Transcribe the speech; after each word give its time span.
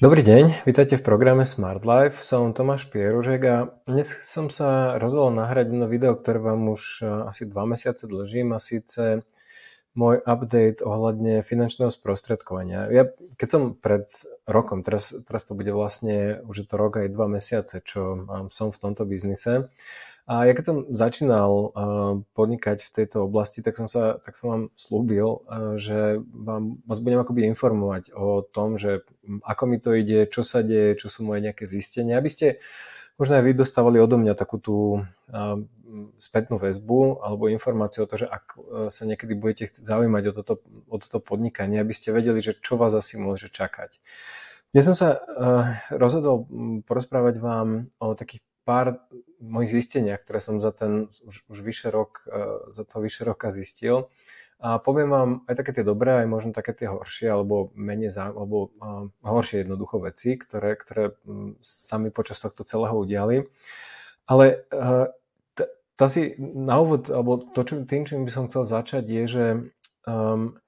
Dobrý 0.00 0.24
deň, 0.24 0.64
vítajte 0.64 0.96
v 0.96 1.04
programe 1.04 1.44
Smart 1.44 1.84
Life. 1.84 2.24
Som 2.24 2.56
Tomáš 2.56 2.88
Pieružek 2.88 3.44
a 3.44 3.68
dnes 3.84 4.08
som 4.08 4.48
sa 4.48 4.96
rozhodol 4.96 5.28
nahrať 5.36 5.76
jedno 5.76 5.92
video, 5.92 6.16
ktoré 6.16 6.40
vám 6.40 6.72
už 6.72 7.04
eh, 7.04 7.28
asi 7.28 7.44
dva 7.44 7.68
mesiace 7.68 8.08
dlžím 8.08 8.56
a 8.56 8.64
síce 8.64 9.28
môj 9.92 10.24
update 10.24 10.80
ohľadne 10.80 11.44
finančného 11.44 11.92
sprostredkovania. 11.92 12.88
Ja, 12.88 13.12
keď 13.36 13.48
som 13.52 13.62
pred 13.76 14.08
rokom, 14.48 14.80
teraz, 14.80 15.12
teraz 15.28 15.44
to 15.44 15.52
bude 15.52 15.68
vlastne 15.68 16.40
už 16.48 16.64
je 16.64 16.66
to 16.66 16.80
rok 16.80 16.96
aj 16.96 17.12
dva 17.12 17.28
mesiace, 17.28 17.84
čo 17.84 18.24
som 18.48 18.72
v 18.72 18.80
tomto 18.80 19.04
biznise, 19.04 19.68
a 20.30 20.46
ja 20.46 20.54
keď 20.54 20.62
som 20.62 20.76
začínal 20.94 21.50
uh, 21.50 21.72
podnikať 22.38 22.86
v 22.86 22.90
tejto 23.02 23.26
oblasti, 23.26 23.66
tak 23.66 23.74
som, 23.74 23.90
sa, 23.90 24.22
tak 24.22 24.38
som 24.38 24.46
vám 24.46 24.62
slúbil, 24.78 25.42
uh, 25.42 25.74
že 25.74 26.22
vám, 26.22 26.78
vás 26.86 27.02
budem 27.02 27.18
akoby 27.18 27.50
informovať 27.50 28.14
o 28.14 28.46
tom, 28.46 28.78
že 28.78 29.02
ako 29.42 29.62
mi 29.66 29.82
to 29.82 29.90
ide, 29.98 30.30
čo 30.30 30.46
sa 30.46 30.62
deje, 30.62 30.94
čo 31.02 31.10
sú 31.10 31.26
moje 31.26 31.42
nejaké 31.42 31.66
zistenia, 31.66 32.14
aby 32.14 32.30
ste 32.30 32.46
možno 33.18 33.42
aj 33.42 33.44
vy 33.50 33.52
dostávali 33.58 33.98
odo 33.98 34.22
mňa 34.22 34.38
takú 34.38 34.62
tú 34.62 35.02
uh, 35.02 35.58
spätnú 36.22 36.62
väzbu 36.62 37.26
alebo 37.26 37.50
informáciu 37.50 38.06
o 38.06 38.10
to, 38.10 38.22
že 38.22 38.30
ak 38.30 38.54
sa 38.94 39.02
niekedy 39.10 39.34
budete 39.34 39.66
zaujímať 39.82 40.30
o 40.30 40.32
toto, 40.38 40.54
o 40.86 40.96
toto 41.02 41.18
podnikanie, 41.18 41.82
aby 41.82 41.90
ste 41.90 42.14
vedeli, 42.14 42.38
že 42.38 42.54
čo 42.54 42.78
vás 42.78 42.94
asi 42.94 43.18
môže 43.18 43.50
čakať. 43.50 43.98
Dnes 44.70 44.86
som 44.86 44.94
sa 44.94 45.18
rozhodol 45.90 46.46
porozprávať 46.86 47.42
vám 47.42 47.90
o 47.98 48.14
takých 48.14 48.46
pár 48.62 49.02
mojich 49.40 49.72
zisteniach, 49.72 50.20
ktoré 50.22 50.38
som 50.38 50.60
za 50.60 50.70
ten 50.70 51.08
už, 51.24 51.48
už 51.48 51.58
vyše 51.64 51.88
rok, 51.88 52.24
uh, 52.28 52.68
za 52.68 52.84
to 52.84 53.00
vyše 53.00 53.24
roka 53.24 53.48
zistil. 53.48 54.12
A 54.60 54.76
poviem 54.76 55.08
vám 55.08 55.30
aj 55.48 55.56
také 55.56 55.72
tie 55.72 55.84
dobré, 55.84 56.20
aj 56.20 56.28
možno 56.28 56.52
také 56.52 56.76
tie 56.76 56.92
horšie, 56.92 57.32
alebo 57.32 57.72
menej 57.72 58.12
zá, 58.12 58.28
alebo 58.28 58.68
uh, 58.76 59.08
horšie 59.24 59.64
jednoducho 59.64 60.04
veci, 60.04 60.36
ktoré, 60.36 60.76
ktoré 60.76 61.16
um, 61.24 61.56
sa 61.64 61.96
počas 62.12 62.36
tohto 62.44 62.60
celého 62.68 62.92
udiali. 62.92 63.48
Ale 64.28 64.68
uh, 64.68 65.08
t- 65.56 65.72
to 65.96 66.00
asi 66.04 66.36
na 66.38 66.76
úvod, 66.76 67.08
alebo 67.08 67.40
to, 67.40 67.64
čo, 67.64 67.88
tým, 67.88 68.04
čím 68.04 68.28
by 68.28 68.32
som 68.32 68.52
chcel 68.52 68.68
začať, 68.68 69.04
je, 69.08 69.24
že 69.24 69.44
um, 70.04 70.60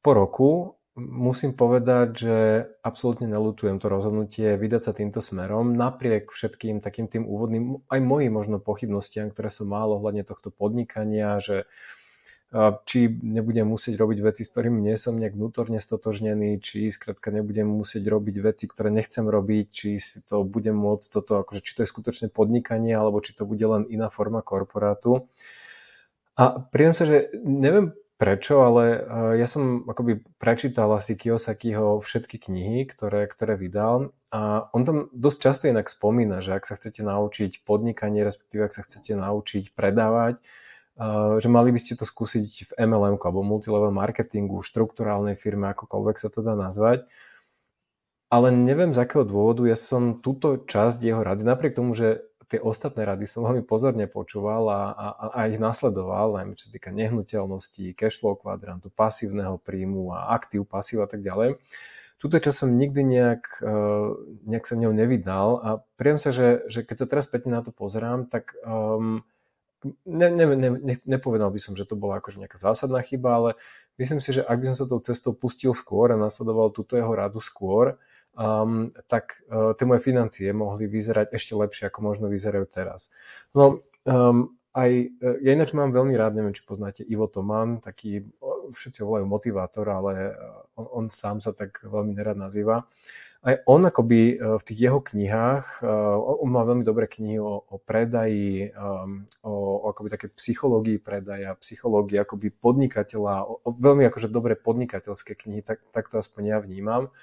po 0.00 0.10
roku 0.16 0.50
musím 0.96 1.52
povedať, 1.52 2.08
že 2.16 2.36
absolútne 2.80 3.28
nelutujem 3.28 3.76
to 3.76 3.86
rozhodnutie 3.92 4.56
vydať 4.56 4.82
sa 4.82 4.92
týmto 4.96 5.20
smerom, 5.20 5.76
napriek 5.76 6.32
všetkým 6.32 6.80
takým 6.80 7.06
tým 7.06 7.28
úvodným, 7.28 7.84
aj 7.92 8.00
mojim 8.00 8.32
možno 8.32 8.56
pochybnostiam, 8.56 9.28
ktoré 9.28 9.52
som 9.52 9.68
mal 9.68 9.92
ohľadne 9.92 10.24
tohto 10.24 10.48
podnikania, 10.48 11.36
že 11.36 11.68
či 12.86 13.10
nebudem 13.10 13.66
musieť 13.68 13.98
robiť 14.00 14.18
veci, 14.22 14.46
s 14.46 14.54
ktorými 14.54 14.78
nie 14.78 14.96
som 14.96 15.18
nejak 15.18 15.34
vnútorne 15.34 15.82
stotožnený, 15.82 16.62
či 16.62 16.88
skrátka 16.88 17.34
nebudem 17.34 17.66
musieť 17.66 18.06
robiť 18.06 18.36
veci, 18.38 18.64
ktoré 18.70 18.88
nechcem 18.88 19.26
robiť, 19.26 19.66
či 19.68 19.98
si 19.98 20.22
to 20.24 20.46
budem 20.46 20.78
môcť 20.78 21.06
toto, 21.10 21.42
akože 21.42 21.60
či 21.60 21.72
to 21.76 21.82
je 21.84 21.90
skutočne 21.90 22.26
podnikanie, 22.30 22.94
alebo 22.94 23.20
či 23.20 23.34
to 23.36 23.44
bude 23.44 23.60
len 23.60 23.84
iná 23.90 24.08
forma 24.08 24.40
korporátu. 24.46 25.26
A 26.38 26.62
príjem 26.62 26.94
sa, 26.94 27.04
že 27.04 27.34
neviem 27.42 27.92
prečo, 28.16 28.64
ale 28.64 28.84
uh, 28.96 29.32
ja 29.36 29.44
som 29.44 29.84
akoby 29.84 30.24
prečítal 30.40 30.88
asi 30.96 31.16
Kiyosakiho 31.16 32.00
všetky 32.00 32.48
knihy, 32.48 32.88
ktoré, 32.88 33.28
ktoré 33.28 33.60
vydal 33.60 34.16
a 34.32 34.68
on 34.72 34.82
tam 34.88 34.96
dosť 35.12 35.38
často 35.38 35.64
inak 35.68 35.88
spomína, 35.88 36.40
že 36.40 36.56
ak 36.56 36.64
sa 36.64 36.80
chcete 36.80 37.04
naučiť 37.04 37.62
podnikanie, 37.62 38.24
respektíve 38.24 38.64
ak 38.64 38.76
sa 38.76 38.82
chcete 38.84 39.14
naučiť 39.16 39.76
predávať, 39.76 40.40
uh, 40.96 41.36
že 41.36 41.48
mali 41.52 41.70
by 41.72 41.78
ste 41.80 41.94
to 42.00 42.08
skúsiť 42.08 42.72
v 42.72 42.72
MLM 42.88 43.20
alebo 43.20 43.44
multilevel 43.44 43.92
marketingu, 43.92 44.64
štruktúrálnej 44.64 45.36
firme, 45.36 45.70
akokoľvek 45.76 46.16
sa 46.16 46.32
to 46.32 46.40
dá 46.40 46.56
nazvať. 46.56 47.04
Ale 48.26 48.50
neviem 48.50 48.90
z 48.90 49.06
akého 49.06 49.22
dôvodu, 49.22 49.62
ja 49.70 49.78
som 49.78 50.18
túto 50.18 50.58
časť 50.58 50.98
jeho 50.98 51.22
rady, 51.22 51.46
napriek 51.46 51.78
tomu, 51.78 51.94
že 51.94 52.26
tie 52.46 52.62
ostatné 52.62 53.02
rady 53.02 53.26
som 53.26 53.42
veľmi 53.42 53.66
pozorne 53.66 54.06
počúval 54.06 54.70
a, 54.70 54.80
a, 54.94 55.06
a 55.34 55.40
ich 55.50 55.58
nasledoval, 55.58 56.38
najmä 56.38 56.54
čo 56.54 56.70
týka 56.70 56.94
nehnuteľností, 56.94 57.94
cashflow 57.98 58.38
kvadrantu, 58.38 58.90
pasívneho 58.94 59.58
príjmu 59.58 60.14
a 60.14 60.30
aktív, 60.34 60.70
pasív 60.70 61.02
a 61.02 61.08
tak 61.10 61.26
ďalej. 61.26 61.58
Tuto 62.16 62.40
čo 62.40 62.48
som 62.48 62.72
nikdy 62.72 63.04
nejak, 63.04 63.60
e, 63.60 63.74
nejak 64.48 64.64
sa 64.64 64.72
v 64.78 64.88
ňou 64.88 64.92
nevydal 64.96 65.48
a 65.60 65.68
priem 66.00 66.16
sa, 66.16 66.32
že, 66.32 66.64
že 66.70 66.80
keď 66.80 67.04
sa 67.04 67.06
teraz 67.10 67.28
späť 67.28 67.50
na 67.52 67.60
to 67.60 67.76
pozerám, 67.76 68.24
tak 68.24 68.56
um, 68.64 69.20
ne, 70.08 70.28
ne, 70.32 70.46
ne, 70.56 70.94
nepovedal 71.04 71.52
by 71.52 71.60
som, 71.60 71.76
že 71.76 71.84
to 71.84 71.92
bola 71.92 72.22
akože 72.22 72.40
nejaká 72.40 72.56
zásadná 72.56 73.04
chyba, 73.04 73.36
ale 73.36 73.50
myslím 74.00 74.24
si, 74.24 74.32
že 74.32 74.40
ak 74.40 74.56
by 74.56 74.66
som 74.72 74.76
sa 74.80 74.86
tou 74.88 75.02
cestou 75.04 75.36
pustil 75.36 75.76
skôr 75.76 76.14
a 76.14 76.16
nasledoval 76.16 76.72
túto 76.72 76.96
jeho 76.96 77.12
radu 77.12 77.42
skôr, 77.42 78.00
um, 78.36 78.92
tak 79.08 79.42
uh, 79.48 79.72
tie 79.72 79.88
moje 79.88 80.04
financie 80.04 80.52
mohli 80.52 80.86
vyzerať 80.86 81.32
ešte 81.32 81.56
lepšie, 81.56 81.88
ako 81.88 81.98
možno 82.04 82.28
vyzerajú 82.28 82.68
teraz. 82.68 83.08
No, 83.56 83.80
um, 84.04 84.54
aj, 84.76 84.90
uh, 85.24 85.36
ja 85.40 85.56
ináč 85.56 85.72
mám 85.72 85.90
veľmi 85.90 86.14
rád, 86.14 86.36
neviem, 86.36 86.52
či 86.52 86.62
poznáte 86.62 87.02
Ivo 87.02 87.26
Toman, 87.26 87.80
taký, 87.80 88.28
všetci 88.70 89.00
ho 89.00 89.08
volajú 89.08 89.26
motivátor, 89.26 89.88
ale 89.88 90.36
uh, 90.36 90.62
on, 90.76 90.86
on 90.92 91.04
sám 91.08 91.40
sa 91.40 91.56
tak 91.56 91.80
veľmi 91.82 92.12
nerad 92.12 92.36
nazýva. 92.36 92.84
Aj 93.46 93.62
on 93.70 93.78
akoby 93.86 94.42
v 94.42 94.62
tých 94.66 94.90
jeho 94.90 94.98
knihách, 94.98 95.86
on 96.18 96.50
má 96.50 96.66
veľmi 96.66 96.82
dobré 96.82 97.06
knihy 97.06 97.38
o, 97.38 97.62
o 97.62 97.78
predaji, 97.78 98.74
um, 98.74 99.22
o, 99.46 99.86
o 99.86 99.94
akoby 99.94 100.08
také 100.10 100.26
psychológii 100.34 100.98
predaja, 100.98 101.54
psychológii 101.54 102.18
akoby 102.18 102.50
podnikateľa, 102.50 103.46
o, 103.46 103.62
o 103.62 103.70
veľmi 103.70 104.02
akože 104.10 104.34
dobré 104.34 104.58
podnikateľské 104.58 105.38
knihy, 105.38 105.62
tak, 105.62 105.78
tak 105.94 106.10
to 106.10 106.18
aspoň 106.18 106.42
ja 106.42 106.58
vnímam. 106.58 107.14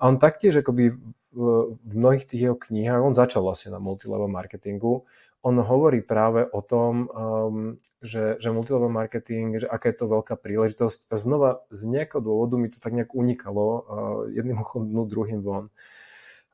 A 0.00 0.08
on 0.08 0.16
taktiež 0.16 0.64
akoby 0.64 0.96
v, 1.30 1.42
mnohých 1.86 2.26
tých 2.26 2.50
jeho 2.50 2.56
knihách, 2.58 3.04
on 3.04 3.14
začal 3.14 3.44
vlastne 3.46 3.70
na 3.70 3.78
multilevel 3.78 4.26
marketingu, 4.26 5.06
on 5.40 5.56
hovorí 5.56 6.04
práve 6.04 6.44
o 6.44 6.60
tom, 6.60 7.08
um, 7.08 7.80
že, 8.04 8.36
že 8.36 8.52
multilevel 8.52 8.92
marketing, 8.92 9.64
že 9.64 9.66
aká 9.68 9.88
je 9.88 9.96
to 9.96 10.12
veľká 10.12 10.36
príležitosť. 10.36 11.08
A 11.08 11.14
znova 11.16 11.50
z 11.72 11.88
nejakého 11.88 12.20
dôvodu 12.20 12.60
mi 12.60 12.68
to 12.68 12.76
tak 12.76 12.92
nejak 12.92 13.16
unikalo 13.16 13.64
uh, 13.64 13.80
jedným 14.28 14.60
uchom 14.60 14.84
dnu, 14.84 15.08
druhým 15.08 15.40
von. 15.40 15.72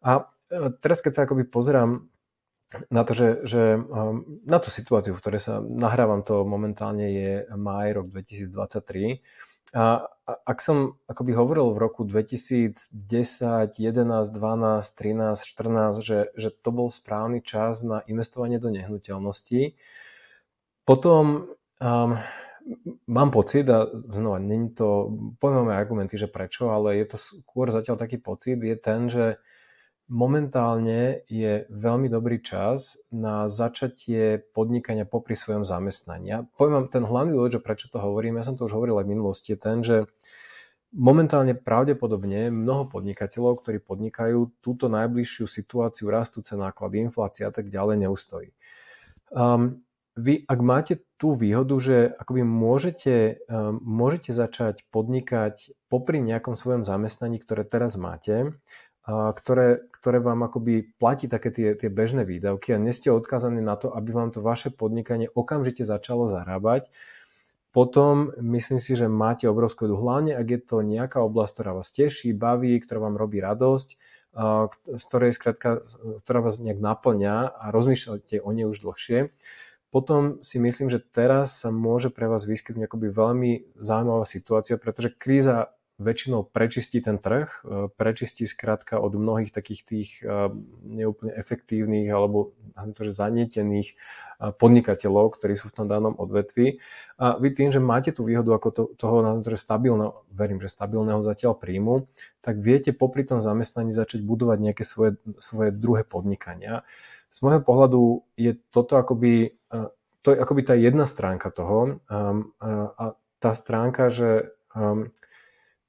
A 0.06 0.30
uh, 0.30 0.70
teraz, 0.78 1.02
keď 1.02 1.12
sa 1.18 1.22
akoby 1.26 1.50
pozerám 1.50 2.06
na 2.90 3.02
to, 3.02 3.14
že, 3.14 3.28
že 3.42 3.62
um, 3.74 4.22
na 4.46 4.62
tú 4.62 4.70
situáciu, 4.70 5.18
v 5.18 5.22
ktorej 5.22 5.42
sa 5.42 5.54
nahrávam, 5.58 6.22
to 6.22 6.46
momentálne 6.46 7.10
je 7.10 7.30
maj 7.58 7.90
rok 7.90 8.06
2023, 8.14 9.18
a 9.74 10.06
ak 10.26 10.58
som 10.58 10.98
akoby 11.06 11.34
hovoril 11.34 11.70
v 11.74 11.78
roku 11.78 12.02
2010, 12.02 12.90
11, 12.90 13.74
12, 13.78 14.34
13, 14.34 15.42
14, 15.42 16.02
že, 16.02 16.18
že 16.34 16.48
to 16.50 16.70
bol 16.74 16.90
správny 16.90 17.42
čas 17.42 17.86
na 17.86 18.02
investovanie 18.10 18.58
do 18.58 18.70
nehnuteľností, 18.70 19.78
potom 20.86 21.50
um, 21.82 22.10
mám 23.06 23.30
pocit, 23.30 23.66
a 23.70 23.86
znova, 24.10 24.38
není 24.38 24.70
to, 24.74 25.10
poviem 25.38 25.70
argumenty, 25.70 26.18
že 26.18 26.30
prečo, 26.30 26.70
ale 26.70 26.98
je 27.02 27.06
to 27.06 27.18
skôr 27.18 27.70
zatiaľ 27.70 27.98
taký 27.98 28.18
pocit, 28.18 28.58
je 28.58 28.76
ten, 28.78 29.10
že 29.10 29.38
momentálne 30.06 31.26
je 31.26 31.66
veľmi 31.66 32.06
dobrý 32.06 32.38
čas 32.38 32.98
na 33.10 33.50
začatie 33.50 34.38
podnikania 34.54 35.02
popri 35.02 35.34
svojom 35.34 35.66
zamestnaní. 35.66 36.26
Ja 36.30 36.38
poviem 36.54 36.82
vám 36.82 36.88
ten 36.90 37.04
hlavný 37.04 37.34
dôvod, 37.34 37.58
že 37.58 37.64
prečo 37.64 37.90
to 37.90 37.98
hovorím, 37.98 38.38
ja 38.38 38.46
som 38.46 38.54
to 38.54 38.70
už 38.70 38.74
hovoril 38.74 39.02
aj 39.02 39.06
v 39.06 39.12
minulosti, 39.18 39.54
je 39.54 39.58
ten, 39.58 39.82
že 39.82 40.06
momentálne 40.94 41.58
pravdepodobne 41.58 42.54
mnoho 42.54 42.86
podnikateľov, 42.86 43.60
ktorí 43.60 43.82
podnikajú, 43.82 44.62
túto 44.62 44.86
najbližšiu 44.86 45.44
situáciu 45.50 46.06
rastúce 46.08 46.54
náklady, 46.54 47.02
inflácia 47.02 47.50
a 47.50 47.52
tak 47.52 47.66
ďalej 47.68 48.06
neustojí. 48.06 48.50
Um, 49.34 49.82
vy, 50.16 50.48
ak 50.48 50.60
máte 50.64 50.94
tú 51.20 51.36
výhodu, 51.36 51.76
že 51.76 51.96
akoby 52.16 52.40
môžete, 52.46 53.44
um, 53.50 53.76
môžete 53.84 54.32
začať 54.32 54.88
podnikať 54.88 55.76
popri 55.92 56.22
nejakom 56.22 56.56
svojom 56.56 56.88
zamestnaní, 56.88 57.42
ktoré 57.42 57.68
teraz 57.68 58.00
máte, 58.00 58.56
ktoré, 59.06 59.86
ktoré 59.94 60.18
vám 60.18 60.50
akoby 60.50 60.90
platí 60.98 61.30
také 61.30 61.54
tie, 61.54 61.78
tie 61.78 61.86
bežné 61.86 62.26
výdavky 62.26 62.74
a 62.74 62.82
nie 62.82 62.90
ste 62.90 63.14
odkázaní 63.14 63.62
na 63.62 63.78
to, 63.78 63.94
aby 63.94 64.10
vám 64.10 64.34
to 64.34 64.42
vaše 64.42 64.74
podnikanie 64.74 65.30
okamžite 65.30 65.86
začalo 65.86 66.26
zarábať, 66.26 66.90
potom 67.70 68.32
myslím 68.40 68.80
si, 68.82 68.96
že 68.96 69.06
máte 69.06 69.46
obrovskú 69.46 69.86
vedu. 69.86 70.00
Hlavne, 70.00 70.34
ak 70.34 70.48
je 70.48 70.60
to 70.64 70.80
nejaká 70.82 71.20
oblasť, 71.22 71.52
ktorá 71.54 71.70
vás 71.76 71.92
teší, 71.92 72.32
baví, 72.32 72.80
ktorá 72.82 73.04
vám 73.04 73.20
robí 73.20 73.38
radosť, 73.38 73.88
z 74.96 75.02
ktorej 75.06 75.36
skrátka, 75.36 75.84
ktorá 76.24 76.40
vás 76.40 76.56
nejak 76.58 76.80
naplňa 76.80 77.52
a 77.52 77.64
rozmýšľate 77.70 78.40
o 78.42 78.50
nej 78.56 78.66
už 78.66 78.80
dlhšie, 78.80 79.30
potom 79.94 80.42
si 80.42 80.58
myslím, 80.58 80.90
že 80.90 80.98
teraz 80.98 81.62
sa 81.62 81.70
môže 81.70 82.10
pre 82.10 82.26
vás 82.26 82.42
vyskytnúť 82.48 82.90
akoby 82.90 83.06
veľmi 83.12 83.50
zaujímavá 83.78 84.26
situácia, 84.26 84.80
pretože 84.80 85.14
kríza 85.14 85.72
väčšinou 85.96 86.48
prečistí 86.48 87.00
ten 87.00 87.16
trh, 87.16 87.48
uh, 87.64 87.88
prečistí 87.92 88.44
skrátka 88.44 89.00
od 89.00 89.16
mnohých 89.16 89.50
takých 89.52 89.82
tých 89.84 90.10
uh, 90.22 90.52
neúplne 90.84 91.32
efektívnych 91.32 92.08
alebo 92.12 92.52
to, 92.76 93.00
že 93.08 93.16
zanietených 93.16 93.96
podnikateľov, 94.36 95.32
ktorí 95.40 95.56
sú 95.56 95.72
v 95.72 95.76
tom 95.80 95.86
danom 95.88 96.12
odvetvi. 96.12 96.76
A 97.16 97.40
vy 97.40 97.56
tým, 97.56 97.72
že 97.72 97.80
máte 97.80 98.12
tú 98.12 98.28
výhodu 98.28 98.52
ako 98.52 98.68
to, 98.68 98.82
toho, 99.00 99.40
že 99.40 99.56
stabilného, 99.56 100.28
verím, 100.28 100.60
že 100.60 100.68
stabilného 100.68 101.24
zatiaľ 101.24 101.56
príjmu, 101.56 102.04
tak 102.44 102.60
viete 102.60 102.92
popri 102.92 103.24
tom 103.24 103.40
zamestnaní 103.40 103.96
začať 103.96 104.20
budovať 104.20 104.58
nejaké 104.60 104.84
svoje, 104.84 105.16
svoje 105.40 105.72
druhé 105.72 106.04
podnikania. 106.04 106.84
Z 107.32 107.48
môjho 107.48 107.64
pohľadu 107.64 108.28
je 108.36 108.60
toto 108.68 109.00
akoby 109.00 109.56
to 110.26 110.34
je 110.34 110.42
akoby 110.42 110.62
tá 110.66 110.74
jedna 110.74 111.06
stránka 111.06 111.54
toho 111.54 112.02
um, 112.10 112.50
a 112.98 113.14
tá 113.38 113.54
stránka, 113.54 114.10
že 114.10 114.50
um, 114.74 115.06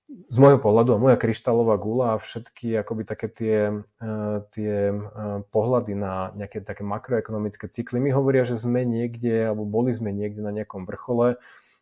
z 0.08 0.38
môjho 0.40 0.60
pohľadu 0.64 0.96
a 0.96 1.04
moja 1.04 1.20
kryštálová 1.20 1.76
gula 1.76 2.16
a 2.16 2.22
všetky 2.22 2.80
akoby 2.80 3.04
také 3.04 3.28
tie, 3.28 3.58
uh, 3.84 4.40
tie 4.56 4.96
uh, 4.96 5.44
pohľady 5.52 6.00
na 6.00 6.32
nejaké 6.32 6.64
také 6.64 6.88
makroekonomické 6.88 7.68
cykly 7.68 8.00
mi 8.00 8.16
hovoria, 8.16 8.48
že 8.48 8.56
sme 8.56 8.88
niekde, 8.88 9.52
alebo 9.52 9.68
boli 9.68 9.92
sme 9.92 10.16
niekde 10.16 10.40
na 10.40 10.56
nejakom 10.56 10.88
vrchole 10.88 11.36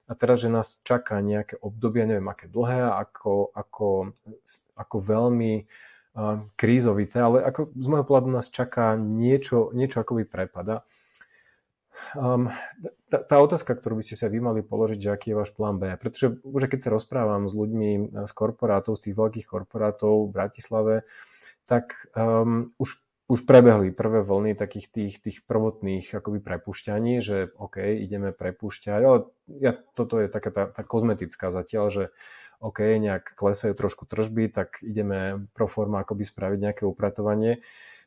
a 0.05 0.13
teraz, 0.17 0.41
že 0.41 0.49
nás 0.49 0.81
čaká 0.81 1.21
nejaké 1.21 1.61
obdobie, 1.61 2.05
neviem 2.05 2.25
aké 2.25 2.49
dlhé, 2.49 2.97
ako, 2.97 3.53
ako, 3.53 4.17
ako 4.73 4.95
veľmi 4.97 5.53
uh, 6.17 6.41
krízovité, 6.57 7.21
ale 7.21 7.45
ako 7.45 7.77
z 7.77 7.87
môjho 7.89 8.05
pohľadu 8.09 8.29
nás 8.33 8.49
čaká 8.49 8.97
niečo, 8.97 9.69
niečo 9.77 10.01
akoby 10.01 10.25
prepada. 10.25 10.81
Um, 12.17 12.49
tá, 13.09 13.21
tá 13.21 13.37
otázka, 13.37 13.77
ktorú 13.77 14.01
by 14.01 14.03
ste 14.05 14.17
sa 14.17 14.27
vy 14.27 14.41
mali 14.41 14.65
položiť, 14.65 14.99
že 14.99 15.13
aký 15.13 15.27
je 15.33 15.39
váš 15.39 15.51
plán 15.53 15.77
B, 15.77 15.93
pretože 15.95 16.41
už 16.41 16.65
keď 16.65 16.89
sa 16.89 16.93
rozprávam 16.93 17.45
s 17.45 17.53
ľuďmi 17.53 18.17
z 18.25 18.33
korporátov, 18.33 18.97
z 18.97 19.09
tých 19.09 19.15
veľkých 19.15 19.47
korporátov 19.47 20.29
v 20.29 20.33
Bratislave, 20.33 20.95
tak 21.69 22.09
um, 22.17 22.73
už, 22.81 22.97
už 23.29 23.39
prebehli 23.45 23.93
prvé 23.93 24.25
vlny 24.25 24.57
takých 24.57 24.89
tých, 24.89 25.13
tých 25.21 25.37
prvotných 25.45 26.17
akoby 26.17 26.41
prepušťaní, 26.41 27.21
že 27.21 27.53
OK, 27.57 27.81
ideme 28.01 28.33
prepušťať, 28.33 29.01
ale 29.01 29.29
ja, 29.49 29.77
toto 29.93 30.17
je 30.17 30.27
taká 30.29 30.49
tá, 30.49 30.63
tá 30.69 30.81
kozmetická 30.81 31.53
zatiaľ, 31.53 31.85
že 31.93 32.03
OK, 32.63 32.81
nejak 32.81 33.35
klesajú 33.37 33.75
trošku 33.75 34.09
tržby, 34.09 34.49
tak 34.49 34.81
ideme 34.81 35.45
pro 35.53 35.67
forma 35.69 36.01
akoby 36.01 36.23
spraviť 36.23 36.59
nejaké 36.61 36.83
upratovanie. 36.87 37.61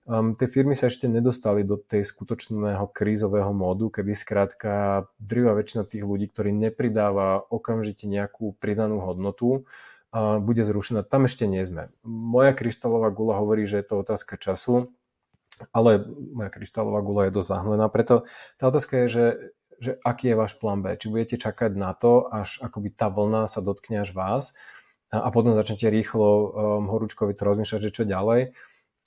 Um, 0.09 0.33
tie 0.41 0.49
firmy 0.49 0.73
sa 0.73 0.89
ešte 0.89 1.05
nedostali 1.05 1.69
do 1.69 1.77
tej 1.77 2.01
skutočného 2.01 2.89
krízového 2.97 3.53
módu, 3.53 3.93
kedy 3.93 4.17
skrátka 4.17 5.05
drvá 5.21 5.53
väčšina 5.53 5.85
tých 5.85 6.01
ľudí, 6.01 6.33
ktorí 6.33 6.49
nepridáva 6.49 7.45
okamžite 7.53 8.09
nejakú 8.09 8.57
pridanú 8.57 9.05
hodnotu, 9.05 9.69
uh, 10.17 10.41
bude 10.41 10.65
zrušená. 10.65 11.05
Tam 11.05 11.29
ešte 11.29 11.45
nie 11.45 11.61
sme. 11.61 11.93
Moja 12.09 12.57
kryštálová 12.57 13.13
gula 13.13 13.37
hovorí, 13.37 13.69
že 13.69 13.85
je 13.85 13.87
to 13.93 14.01
otázka 14.01 14.41
času, 14.41 14.89
ale 15.77 16.01
moja 16.09 16.57
kryštálová 16.57 17.05
gula 17.05 17.29
je 17.29 17.37
dosť 17.37 17.49
zahmlená, 17.53 17.93
preto 17.93 18.25
tá 18.57 18.73
otázka 18.73 19.05
je, 19.05 19.07
že, 19.13 19.27
že 19.77 19.91
aký 20.09 20.33
je 20.33 20.41
váš 20.41 20.57
plán 20.57 20.81
B? 20.81 20.97
Či 20.97 21.13
budete 21.13 21.37
čakať 21.37 21.77
na 21.77 21.93
to, 21.93 22.33
až 22.33 22.65
akoby 22.65 22.97
tá 22.97 23.13
vlna 23.13 23.45
sa 23.45 23.61
dotkne 23.61 24.09
až 24.09 24.17
vás 24.17 24.57
a, 25.13 25.21
a 25.21 25.29
potom 25.29 25.53
začnete 25.53 25.93
rýchlo 25.93 26.29
um, 26.33 26.49
horúčkovi 26.89 27.37
to 27.37 27.45
rozmýšľať, 27.45 27.81
že 27.85 27.93
čo 27.93 28.09
ďalej, 28.09 28.57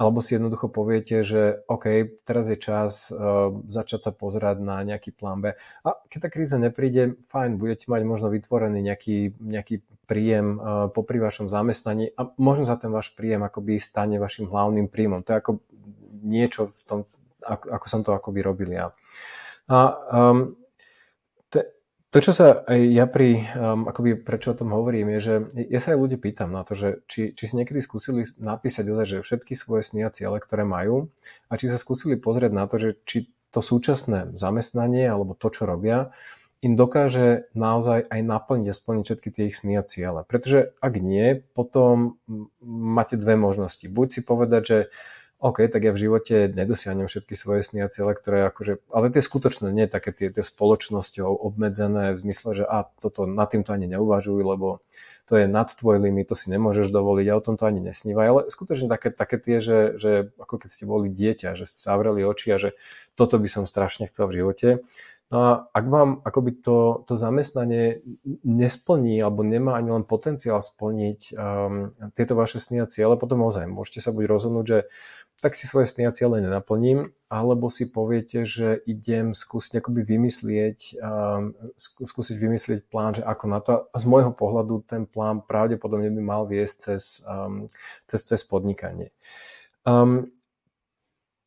alebo 0.01 0.17
si 0.17 0.33
jednoducho 0.33 0.65
poviete, 0.73 1.21
že 1.21 1.61
OK, 1.69 2.09
teraz 2.25 2.49
je 2.49 2.57
čas 2.57 3.13
uh, 3.13 3.53
začať 3.69 4.09
sa 4.09 4.11
pozerať 4.11 4.57
na 4.57 4.81
nejaký 4.81 5.13
plán 5.13 5.45
B. 5.45 5.53
A 5.85 5.89
keď 6.09 6.25
tá 6.25 6.29
kríza 6.33 6.57
nepríde, 6.57 7.21
fajn, 7.29 7.61
budete 7.61 7.85
mať 7.85 8.01
možno 8.01 8.33
vytvorený 8.33 8.81
nejaký, 8.81 9.37
nejaký 9.37 9.85
príjem 10.09 10.57
uh, 10.57 10.89
popri 10.89 11.21
vašom 11.21 11.53
zamestnaní 11.53 12.17
a 12.17 12.33
možno 12.41 12.65
za 12.65 12.81
ten 12.81 12.89
váš 12.89 13.13
príjem 13.13 13.45
akoby 13.45 13.77
stane 13.77 14.17
vašim 14.17 14.49
hlavným 14.49 14.89
príjmom. 14.89 15.21
To 15.21 15.37
je 15.37 15.37
ako 15.37 15.51
niečo 16.25 16.73
v 16.73 16.81
tom, 16.89 16.99
ako, 17.45 17.65
ako 17.69 17.85
som 17.85 18.01
to 18.01 18.17
akoby 18.17 18.41
robil 18.41 18.73
ja. 18.73 18.89
A 19.69 19.77
um, 20.09 20.57
to, 22.11 22.17
čo 22.19 22.35
sa 22.35 22.67
aj 22.67 22.79
ja 22.91 23.07
pri, 23.07 23.47
um, 23.55 23.87
akoby 23.87 24.19
prečo 24.19 24.51
o 24.51 24.57
tom 24.59 24.75
hovorím, 24.75 25.15
je, 25.15 25.19
že 25.23 25.33
ja 25.71 25.79
sa 25.79 25.95
aj 25.95 25.99
ľudí 26.03 26.19
pýtam 26.19 26.51
na 26.51 26.67
to, 26.67 26.75
že 26.75 27.07
či, 27.07 27.31
či 27.31 27.43
si 27.47 27.55
niekedy 27.55 27.79
skúsili 27.79 28.27
napísať 28.35 28.83
ozaj, 28.91 29.05
že 29.07 29.17
všetky 29.23 29.55
svoje 29.55 29.87
sny 29.87 30.03
a 30.03 30.11
ciele, 30.11 30.43
ktoré 30.43 30.67
majú 30.67 31.07
a 31.47 31.55
či 31.55 31.71
sa 31.71 31.79
skúsili 31.79 32.19
pozrieť 32.19 32.51
na 32.51 32.67
to, 32.67 32.75
že 32.75 32.99
či 33.07 33.31
to 33.55 33.63
súčasné 33.63 34.35
zamestnanie 34.35 35.07
alebo 35.07 35.39
to, 35.39 35.47
čo 35.55 35.63
robia, 35.63 36.11
im 36.61 36.77
dokáže 36.77 37.49
naozaj 37.57 38.05
aj 38.05 38.21
naplniť 38.21 38.67
a 38.69 38.77
splniť 38.77 39.03
všetky 39.07 39.29
tie 39.33 39.43
ich 39.49 39.57
sny 39.57 39.81
a 39.81 39.83
ciele. 39.83 40.21
Pretože 40.27 40.77
ak 40.77 40.93
nie, 41.01 41.41
potom 41.57 42.21
máte 42.61 43.17
dve 43.17 43.33
možnosti. 43.33 43.87
Buď 43.89 44.07
si 44.13 44.21
povedať, 44.21 44.61
že 44.61 44.77
OK, 45.41 45.65
tak 45.73 45.81
ja 45.81 45.89
v 45.89 46.05
živote 46.05 46.53
nedosiahnem 46.53 47.09
všetky 47.09 47.33
svoje 47.33 47.65
sny 47.65 47.81
a 47.81 47.89
ciele, 47.89 48.13
ktoré 48.13 48.45
akože, 48.53 48.77
ale 48.93 49.09
tie 49.09 49.25
skutočné, 49.25 49.73
nie 49.73 49.89
také 49.89 50.13
tie, 50.13 50.29
tie 50.29 50.45
spoločnosťou 50.45 51.33
obmedzené 51.33 52.13
v 52.13 52.21
zmysle, 52.21 52.61
že 52.61 52.65
a 52.69 52.85
toto 53.01 53.25
nad 53.25 53.49
týmto 53.49 53.73
ani 53.73 53.89
neuvažuj, 53.89 54.37
lebo 54.37 54.85
to 55.25 55.41
je 55.41 55.49
nad 55.49 55.65
tvoj 55.65 55.97
limit, 55.97 56.29
to 56.29 56.37
si 56.37 56.53
nemôžeš 56.53 56.93
dovoliť 56.93 57.25
a 57.33 57.37
o 57.37 57.41
tom 57.41 57.57
to 57.57 57.65
ani 57.65 57.81
nesnívaj, 57.81 58.27
ale 58.29 58.41
skutočne 58.53 58.85
také, 58.85 59.09
také 59.09 59.41
tie, 59.41 59.57
že, 59.57 59.97
že 59.97 60.29
ako 60.37 60.61
keď 60.61 60.69
ste 60.69 60.85
boli 60.85 61.09
dieťa, 61.09 61.57
že 61.57 61.65
ste 61.65 61.81
zavreli 61.81 62.21
oči 62.21 62.53
a 62.53 62.61
že 62.61 62.77
toto 63.17 63.41
by 63.41 63.49
som 63.49 63.65
strašne 63.65 64.05
chcel 64.13 64.29
v 64.29 64.45
živote, 64.45 64.67
No 65.31 65.37
a 65.39 65.49
ak 65.71 65.85
vám 65.87 66.19
akoby 66.27 66.59
to, 66.59 67.07
to 67.07 67.15
zamestnanie 67.15 68.03
nesplní 68.43 69.15
alebo 69.23 69.47
nemá 69.47 69.79
ani 69.79 69.95
len 69.95 70.03
potenciál 70.03 70.59
splniť 70.59 71.19
um, 71.31 71.87
tieto 72.11 72.35
vaše 72.35 72.59
sny 72.59 72.83
a 72.83 72.87
ciele, 72.91 73.15
potom 73.15 73.47
ozaj 73.47 73.63
môžete 73.63 74.03
sa 74.03 74.11
buď 74.11 74.27
rozhodnúť, 74.27 74.65
že 74.67 74.79
tak 75.39 75.55
si 75.55 75.71
svoje 75.71 75.87
sny 75.87 76.05
a 76.05 76.11
ciele 76.11 76.43
nenaplním, 76.43 77.15
alebo 77.31 77.71
si 77.71 77.87
poviete, 77.87 78.43
že 78.43 78.75
idem 78.83 79.31
skúsiť 79.31 79.79
akoby 79.79 80.03
vymyslieť, 80.03 80.99
um, 80.99 81.55
skúsiť 81.79 82.35
vymyslieť 82.35 82.79
plán, 82.91 83.15
že 83.15 83.23
ako 83.23 83.45
na 83.47 83.59
to. 83.63 83.87
A 83.87 83.95
z 83.95 84.05
môjho 84.11 84.35
pohľadu 84.35 84.83
ten 84.83 85.07
plán 85.07 85.47
pravdepodobne 85.47 86.11
by 86.11 86.21
mal 86.21 86.43
viesť 86.43 86.75
cez, 86.91 87.23
um, 87.23 87.71
cez, 88.03 88.21
cez 88.27 88.43
podnikanie. 88.43 89.15
Um, 89.87 90.27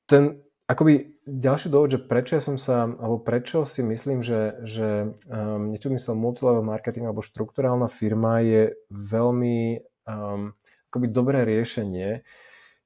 ten, 0.09 0.41
akoby 0.65 1.21
ďalší 1.29 1.69
dôvod, 1.69 1.93
že 1.93 2.01
prečo 2.01 2.37
ja 2.37 2.43
som 2.43 2.57
sa, 2.57 2.89
alebo 2.89 3.21
prečo 3.21 3.69
si 3.69 3.85
myslím, 3.85 4.25
že, 4.25 4.61
že 4.65 5.13
um, 5.29 5.69
niečo 5.73 5.93
myslel 5.93 6.17
multilevel 6.17 6.65
marketing 6.65 7.09
alebo 7.09 7.25
štrukturálna 7.25 7.89
firma 7.89 8.41
je 8.41 8.73
veľmi 8.89 9.85
um, 10.09 10.57
akoby 10.89 11.07
dobré 11.13 11.45
riešenie, 11.45 12.25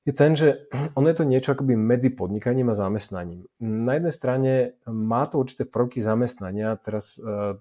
je 0.08 0.12
ten, 0.16 0.32
že 0.32 0.64
ono 0.98 1.06
je 1.12 1.16
to 1.20 1.28
niečo 1.28 1.52
akoby 1.52 1.76
medzi 1.76 2.10
podnikaním 2.10 2.72
a 2.72 2.78
zamestnaním. 2.78 3.44
Na 3.60 4.00
jednej 4.00 4.14
strane 4.14 4.52
má 4.88 5.28
to 5.28 5.38
určité 5.38 5.68
prvky 5.68 6.00
zamestnania, 6.00 6.74
teraz 6.80 7.20
uh, 7.20 7.60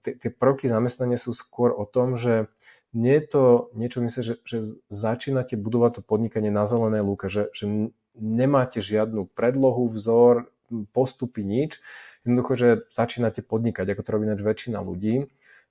tie, 0.00 0.30
prvky 0.30 0.70
zamestnania 0.70 1.18
sú 1.18 1.34
skôr 1.34 1.74
o 1.74 1.84
tom, 1.84 2.14
že 2.14 2.48
nie 2.90 3.14
je 3.22 3.24
to 3.26 3.42
niečo, 3.78 4.02
myslím, 4.02 4.22
že, 4.24 4.34
že 4.42 4.58
začínate 4.90 5.54
budovať 5.54 5.90
to 5.98 6.02
podnikanie 6.02 6.50
na 6.50 6.66
zelenej 6.66 7.06
lúke, 7.06 7.30
že, 7.30 7.46
že 7.54 7.94
nemáte 8.20 8.84
žiadnu 8.84 9.32
predlohu, 9.32 9.88
vzor, 9.88 10.52
postupy, 10.92 11.42
nič. 11.42 11.80
Jednoducho, 12.22 12.52
že 12.54 12.68
začínate 12.92 13.40
podnikať, 13.42 13.96
ako 13.96 14.02
to 14.04 14.10
robí 14.14 14.26
väčšina 14.28 14.78
ľudí. 14.84 15.26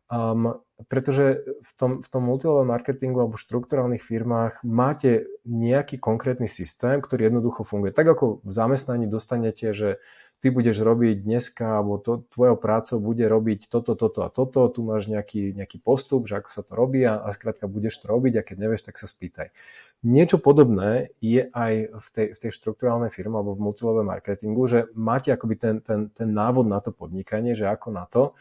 Um, 0.09 0.57
pretože 0.89 1.45
v 1.61 1.71
tom, 1.77 1.91
v 2.01 2.07
tom 2.09 2.25
multilevel 2.25 2.65
marketingu 2.65 3.21
alebo 3.21 3.37
štruktúrálnych 3.37 4.01
firmách 4.01 4.65
máte 4.65 5.29
nejaký 5.45 6.01
konkrétny 6.01 6.49
systém, 6.49 6.97
ktorý 6.97 7.29
jednoducho 7.29 7.61
funguje. 7.61 7.93
Tak 7.93 8.17
ako 8.17 8.41
v 8.41 8.51
zamestnaní 8.51 9.05
dostanete, 9.05 9.69
že 9.69 10.01
ty 10.39 10.49
budeš 10.49 10.79
robiť 10.81 11.19
dneska, 11.27 11.83
alebo 11.83 11.99
to, 11.99 12.23
tvojou 12.31 12.55
prácou 12.55 12.97
bude 13.03 13.27
robiť 13.27 13.67
toto, 13.67 13.93
toto 13.93 14.23
a 14.23 14.31
toto, 14.31 14.71
tu 14.71 14.81
máš 14.87 15.11
nejaký, 15.11 15.51
nejaký 15.51 15.83
postup, 15.83 16.31
že 16.31 16.39
ako 16.39 16.49
sa 16.49 16.61
to 16.63 16.71
robí 16.73 17.03
a, 17.03 17.19
a 17.19 17.29
skrátka 17.35 17.67
budeš 17.67 17.99
to 17.99 18.07
robiť 18.07 18.39
a 18.39 18.45
keď 18.47 18.55
nevieš, 18.55 18.87
tak 18.87 18.95
sa 18.95 19.05
spýtaj. 19.05 19.51
Niečo 20.07 20.39
podobné 20.39 21.11
je 21.19 21.51
aj 21.51 21.73
v 21.91 22.07
tej, 22.15 22.27
v 22.33 22.37
tej 22.39 22.51
štruktúrálnej 22.55 23.11
firme 23.11 23.35
alebo 23.35 23.51
v 23.51 23.67
multilevel 23.67 24.07
marketingu, 24.07 24.63
že 24.63 24.87
máte 24.95 25.35
akoby 25.35 25.55
ten, 25.59 25.75
ten, 25.83 26.07
ten 26.07 26.29
návod 26.31 26.71
na 26.71 26.79
to 26.79 26.95
podnikanie, 26.95 27.51
že 27.51 27.67
ako 27.67 27.91
na 27.91 28.07
to. 28.07 28.33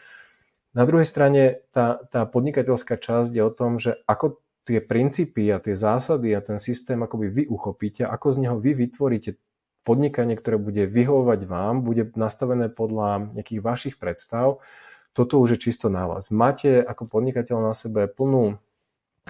Na 0.77 0.85
druhej 0.85 1.09
strane 1.09 1.65
tá, 1.73 2.01
tá 2.13 2.29
podnikateľská 2.29 3.01
časť 3.01 3.33
je 3.33 3.43
o 3.43 3.53
tom, 3.53 3.81
že 3.81 3.97
ako 4.05 4.43
tie 4.69 4.85
princípy 4.85 5.49
a 5.49 5.63
tie 5.63 5.73
zásady 5.73 6.37
a 6.37 6.45
ten 6.45 6.61
systém 6.61 7.01
akoby 7.01 7.33
vy 7.33 7.43
uchopíte, 7.49 8.05
ako 8.05 8.37
z 8.37 8.39
neho 8.45 8.57
vy 8.61 8.77
vytvoríte 8.77 9.41
podnikanie, 9.81 10.37
ktoré 10.37 10.61
bude 10.61 10.85
vyhovovať 10.85 11.49
vám, 11.49 11.81
bude 11.81 12.13
nastavené 12.13 12.69
podľa 12.69 13.33
nejakých 13.33 13.65
vašich 13.65 13.95
predstav, 13.97 14.61
toto 15.17 15.41
už 15.41 15.57
je 15.57 15.73
čisto 15.73 15.89
na 15.89 16.05
vás. 16.05 16.29
Máte 16.29 16.85
ako 16.85 17.09
podnikateľ 17.09 17.59
na 17.65 17.73
sebe 17.73 18.05
plnú 18.05 18.61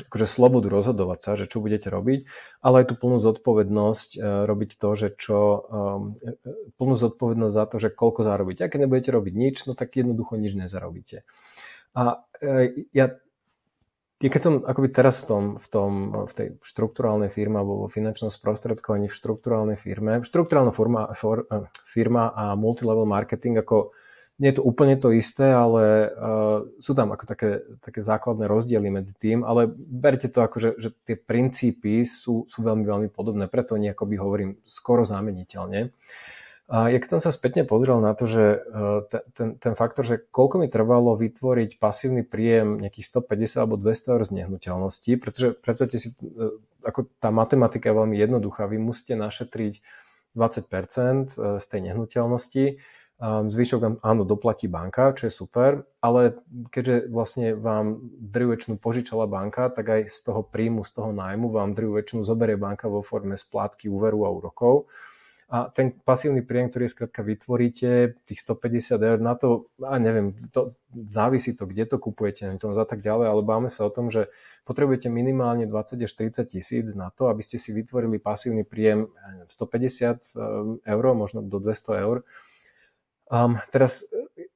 akože 0.07 0.27
slobodu 0.31 0.71
rozhodovať 0.71 1.19
sa, 1.19 1.31
že 1.35 1.51
čo 1.51 1.59
budete 1.59 1.91
robiť, 1.91 2.31
ale 2.63 2.85
aj 2.85 2.87
tú 2.91 2.95
plnú 2.95 3.19
zodpovednosť 3.19 4.11
e, 4.15 4.19
robiť 4.47 4.71
to, 4.79 4.89
že 4.95 5.09
čo, 5.19 5.41
e, 5.43 6.31
e, 6.31 6.53
plnú 6.79 6.95
zodpovednosť 6.95 7.55
za 7.55 7.65
to, 7.67 7.77
že 7.83 7.91
koľko 7.91 8.23
zarobíte. 8.23 8.63
A 8.63 8.71
keď 8.71 8.87
nebudete 8.87 9.11
robiť 9.11 9.35
nič, 9.35 9.57
no 9.67 9.75
tak 9.75 9.99
jednoducho 9.99 10.39
nič 10.39 10.55
nezarobíte. 10.55 11.27
A 11.99 12.23
ja 12.95 13.07
keď 14.19 14.43
som 14.43 14.55
akoby 14.67 14.91
teraz 14.91 15.23
v, 15.23 15.27
tom, 15.31 15.45
v, 15.63 15.67
tom, 15.71 15.91
v 16.27 16.33
tej 16.35 16.49
štruktúrálnej 16.59 17.31
firme 17.31 17.63
alebo 17.63 17.87
vo 17.87 17.89
finančnom 17.89 18.35
sprostredkovaní 18.35 19.07
v 19.07 19.15
štruktúrálnej 19.15 19.79
firme, 19.79 20.27
štruktúrálna 20.27 20.75
firma, 20.75 21.15
for, 21.15 21.47
firma 21.87 22.35
a 22.35 22.59
multilevel 22.59 23.07
marketing 23.07 23.63
ako 23.63 23.95
nie 24.39 24.55
je 24.55 24.63
to 24.63 24.67
úplne 24.67 24.95
to 24.95 25.11
isté, 25.11 25.51
ale 25.51 26.15
uh, 26.15 26.63
sú 26.79 26.95
tam 26.95 27.11
ako 27.11 27.25
také, 27.27 27.51
také 27.83 27.99
základné 27.99 28.47
rozdiely 28.47 28.87
medzi 28.87 29.15
tým, 29.19 29.43
ale 29.43 29.67
berte 29.75 30.31
to 30.31 30.47
ako, 30.47 30.63
že, 30.63 30.71
že 30.79 30.89
tie 31.03 31.19
princípy 31.19 32.07
sú, 32.07 32.47
sú 32.47 32.59
veľmi, 32.63 32.87
veľmi 32.87 33.09
podobné, 33.11 33.51
preto 33.51 33.75
nejako 33.75 34.07
by 34.07 34.17
hovorím 34.17 34.51
skoro 34.63 35.03
zameniteľne. 35.03 35.91
A 36.69 36.93
ja 36.93 37.01
keď 37.01 37.17
som 37.17 37.23
sa 37.25 37.33
spätne 37.33 37.65
pozrel 37.65 37.97
na 37.97 38.13
to, 38.13 38.29
že 38.29 38.61
ten, 39.09 39.23
ten, 39.33 39.49
ten 39.57 39.73
faktor, 39.73 40.05
že 40.05 40.21
koľko 40.29 40.61
mi 40.61 40.69
trvalo 40.69 41.17
vytvoriť 41.17 41.81
pasívny 41.81 42.29
príjem 42.29 42.77
nejakých 42.85 43.25
150 43.25 43.57
alebo 43.65 43.81
200 43.81 44.13
eur 44.13 44.21
z 44.21 44.31
nehnuteľnosti, 44.37 45.13
pretože 45.17 45.57
predstavte 45.57 45.97
si, 45.97 46.13
e, 46.13 46.61
ako 46.85 47.09
tá 47.25 47.33
matematika 47.33 47.89
je 47.89 47.97
veľmi 47.97 48.21
jednoduchá, 48.21 48.69
vy 48.69 48.77
musíte 48.77 49.17
našetriť 49.17 49.81
20% 50.37 51.57
z 51.57 51.65
tej 51.65 51.81
nehnuteľnosti, 51.89 52.65
zvyšok 53.19 53.81
vám 53.83 53.97
áno 54.07 54.23
doplatí 54.23 54.71
banka, 54.71 55.11
čo 55.11 55.27
je 55.27 55.35
super, 55.35 55.83
ale 55.99 56.39
keďže 56.71 57.11
vlastne 57.11 57.59
vám 57.59 57.99
drvú 58.15 58.55
väčšinu 58.55 58.79
požičala 58.79 59.27
banka, 59.27 59.67
tak 59.75 59.91
aj 59.91 60.01
z 60.07 60.19
toho 60.23 60.47
príjmu, 60.47 60.87
z 60.87 61.03
toho 61.03 61.11
nájmu 61.11 61.51
vám 61.51 61.75
drvú 61.75 61.99
väčšinu 61.99 62.23
zoberie 62.23 62.55
banka 62.55 62.87
vo 62.87 63.03
forme 63.03 63.35
splátky 63.35 63.91
úveru 63.91 64.23
a 64.23 64.31
úrokov. 64.31 64.87
A 65.49 65.73
ten 65.73 65.97
pasívny 66.05 66.45
príjem, 66.45 66.69
ktorý 66.69 66.93
skrátka 66.93 67.25
vytvoríte, 67.25 68.21
tých 68.29 68.41
150 68.45 69.01
eur 69.01 69.17
na 69.17 69.33
to, 69.33 69.73
a 69.81 69.97
neviem, 69.97 70.37
to, 70.53 70.77
závisí 71.09 71.57
to, 71.57 71.65
kde 71.65 71.89
to 71.89 71.97
kupujete, 71.97 72.45
to 72.61 72.77
za 72.77 72.85
tak 72.85 73.01
ďalej, 73.01 73.33
ale 73.33 73.43
báme 73.49 73.73
sa 73.73 73.89
o 73.89 73.91
tom, 73.91 74.13
že 74.13 74.29
potrebujete 74.69 75.09
minimálne 75.09 75.65
20 75.65 76.05
až 76.05 76.13
30 76.13 76.53
tisíc 76.53 76.87
na 76.93 77.09
to, 77.09 77.33
aby 77.33 77.41
ste 77.41 77.57
si 77.57 77.73
vytvorili 77.73 78.21
pasívny 78.21 78.61
príjem 78.61 79.09
150 79.49 79.57
eh, 79.57 80.21
eur, 80.85 81.05
možno 81.17 81.41
do 81.41 81.57
200 81.57 82.05
eur. 82.05 82.29
Um, 83.29 83.61
teraz, 83.69 84.09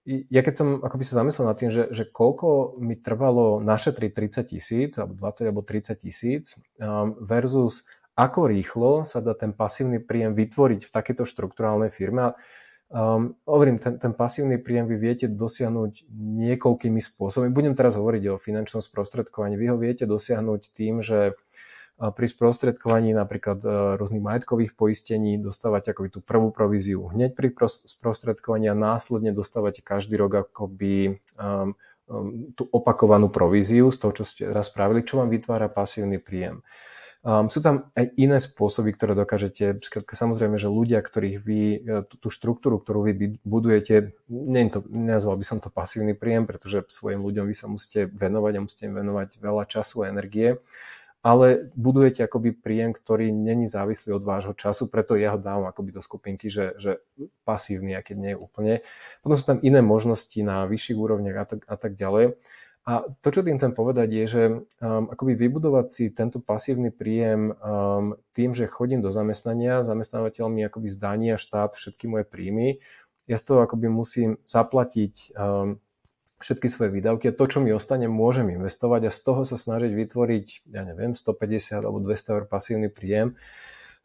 ja 0.08 0.40
keď 0.40 0.54
som 0.56 0.68
akoby 0.80 1.04
sa 1.04 1.20
zamyslel 1.20 1.44
nad 1.48 1.56
tým, 1.60 1.68
že, 1.68 1.92
že 1.92 2.08
koľko 2.08 2.80
mi 2.80 2.96
trvalo 2.96 3.60
našetriť 3.60 4.10
30 4.10 4.52
tisíc, 4.52 4.90
alebo 4.96 5.14
20 5.20 5.48
alebo 5.48 5.62
30 5.64 5.92
tisíc 6.00 6.56
um, 6.80 7.12
versus 7.20 7.84
ako 8.12 8.52
rýchlo 8.52 9.08
sa 9.08 9.24
dá 9.24 9.32
ten 9.32 9.56
pasívny 9.56 9.96
príjem 9.96 10.36
vytvoriť 10.36 10.84
v 10.84 10.90
takéto 10.92 11.24
štruktúrálnej 11.24 11.88
firme. 11.88 12.36
Um, 12.92 13.40
hovorím, 13.48 13.80
ten, 13.80 13.96
ten 13.96 14.12
pasívny 14.12 14.60
príjem 14.60 14.84
vy 14.84 15.00
viete 15.00 15.24
dosiahnuť 15.32 16.12
niekoľkými 16.12 17.00
spôsobmi. 17.00 17.48
Budem 17.48 17.72
teraz 17.72 17.96
hovoriť 17.96 18.36
o 18.36 18.36
finančnom 18.36 18.84
sprostredkovaní. 18.84 19.56
Vy 19.56 19.66
ho 19.72 19.80
viete 19.80 20.04
dosiahnuť 20.04 20.76
tým, 20.76 21.00
že 21.00 21.32
pri 22.10 22.26
sprostredkovaní 22.26 23.14
napríklad 23.14 23.62
e, 23.62 23.68
rôznych 23.94 24.18
majetkových 24.18 24.74
poistení 24.74 25.38
dostávate 25.38 25.94
akoby 25.94 26.18
tú 26.18 26.20
prvú 26.24 26.50
províziu 26.50 27.06
hneď 27.06 27.38
pri 27.38 27.54
sprostredkovaní 27.68 28.66
a 28.66 28.74
následne 28.74 29.30
dostávate 29.30 29.86
každý 29.86 30.18
rok 30.18 30.50
akoby 30.50 31.22
um, 31.38 31.78
um, 32.10 32.50
tú 32.58 32.66
opakovanú 32.74 33.30
províziu 33.30 33.94
z 33.94 34.02
toho, 34.02 34.12
čo 34.18 34.24
ste 34.26 34.50
raz 34.50 34.66
spravili, 34.66 35.06
čo 35.06 35.22
vám 35.22 35.30
vytvára 35.30 35.70
pasívny 35.70 36.18
príjem. 36.18 36.66
Um, 37.22 37.46
sú 37.46 37.62
tam 37.62 37.94
aj 37.94 38.18
iné 38.18 38.42
spôsoby, 38.42 38.98
ktoré 38.98 39.14
dokážete, 39.14 39.78
skrátka 39.78 40.18
samozrejme, 40.18 40.58
že 40.58 40.66
ľudia, 40.66 40.98
ktorých 40.98 41.38
vy, 41.38 41.62
e, 41.78 42.02
tú, 42.10 42.18
tú 42.18 42.28
štruktúru, 42.34 42.82
ktorú 42.82 43.06
vy 43.06 43.38
budujete, 43.46 44.18
nie 44.26 44.66
to, 44.66 44.82
nenazval 44.90 45.38
by 45.38 45.46
som 45.46 45.62
to 45.62 45.70
pasívny 45.70 46.18
príjem, 46.18 46.50
pretože 46.50 46.82
svojim 46.90 47.22
ľuďom 47.22 47.46
vy 47.46 47.54
sa 47.54 47.70
musíte 47.70 48.10
venovať 48.10 48.52
a 48.58 48.64
musíte 48.66 48.84
im 48.90 48.98
venovať 48.98 49.38
veľa 49.38 49.70
času 49.70 50.02
a 50.02 50.10
energie, 50.10 50.58
ale 51.22 51.70
budujete 51.78 52.26
akoby 52.26 52.50
príjem, 52.50 52.90
ktorý 52.90 53.30
není 53.30 53.70
závislý 53.70 54.18
od 54.18 54.26
vášho 54.26 54.58
času, 54.58 54.90
preto 54.90 55.14
ja 55.14 55.34
ho 55.34 55.38
dávam 55.38 55.70
akoby 55.70 55.94
do 55.94 56.02
skupinky, 56.02 56.50
že, 56.50 56.74
že 56.82 56.98
pasívny, 57.46 57.94
a 57.94 58.02
keď 58.02 58.16
nie 58.18 58.32
je 58.34 58.42
úplne. 58.42 58.72
Potom 59.22 59.38
sú 59.38 59.46
tam 59.46 59.58
iné 59.62 59.78
možnosti 59.80 60.36
na 60.42 60.66
vyšších 60.66 60.98
úrovniach 60.98 61.38
a 61.38 61.44
tak, 61.46 61.60
a 61.70 61.76
tak 61.78 61.92
ďalej. 61.94 62.34
A 62.82 63.06
to, 63.22 63.30
čo 63.30 63.46
tým 63.46 63.62
chcem 63.62 63.70
povedať, 63.78 64.08
je, 64.10 64.24
že 64.26 64.42
um, 64.82 65.06
akoby 65.06 65.38
vybudovať 65.38 65.86
si 65.94 66.04
tento 66.10 66.42
pasívny 66.42 66.90
príjem 66.90 67.54
um, 67.54 68.18
tým, 68.34 68.58
že 68.58 68.66
chodím 68.66 68.98
do 68.98 69.14
zamestnania, 69.14 69.86
zamestnávateľ 69.86 70.50
mi 70.50 70.66
akoby 70.66 70.90
zdania 70.90 71.38
štát 71.38 71.78
všetky 71.78 72.10
moje 72.10 72.26
príjmy, 72.26 72.82
ja 73.30 73.38
z 73.38 73.44
toho 73.46 73.62
akoby 73.62 73.86
musím 73.86 74.42
zaplatiť 74.50 75.38
um, 75.38 75.78
všetky 76.42 76.68
svoje 76.68 76.90
výdavky 76.90 77.30
a 77.30 77.36
to, 77.36 77.46
čo 77.46 77.58
mi 77.62 77.70
ostane, 77.70 78.10
môžem 78.10 78.50
investovať 78.52 79.08
a 79.08 79.14
z 79.14 79.18
toho 79.22 79.42
sa 79.46 79.56
snažiť 79.56 79.94
vytvoriť, 79.94 80.46
ja 80.74 80.82
neviem, 80.82 81.14
150 81.14 81.82
alebo 81.86 82.02
200 82.02 82.34
eur 82.34 82.44
pasívny 82.50 82.90
príjem 82.90 83.38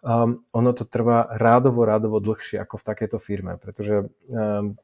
um, 0.01 0.43
ono 0.53 0.71
to 0.73 0.85
trvá 0.85 1.27
rádovo, 1.37 1.85
rádovo 1.85 2.21
dlhšie 2.21 2.61
ako 2.61 2.77
v 2.77 2.87
takejto 2.87 3.17
firme, 3.17 3.57
pretože 3.57 4.05
um, 4.29 4.77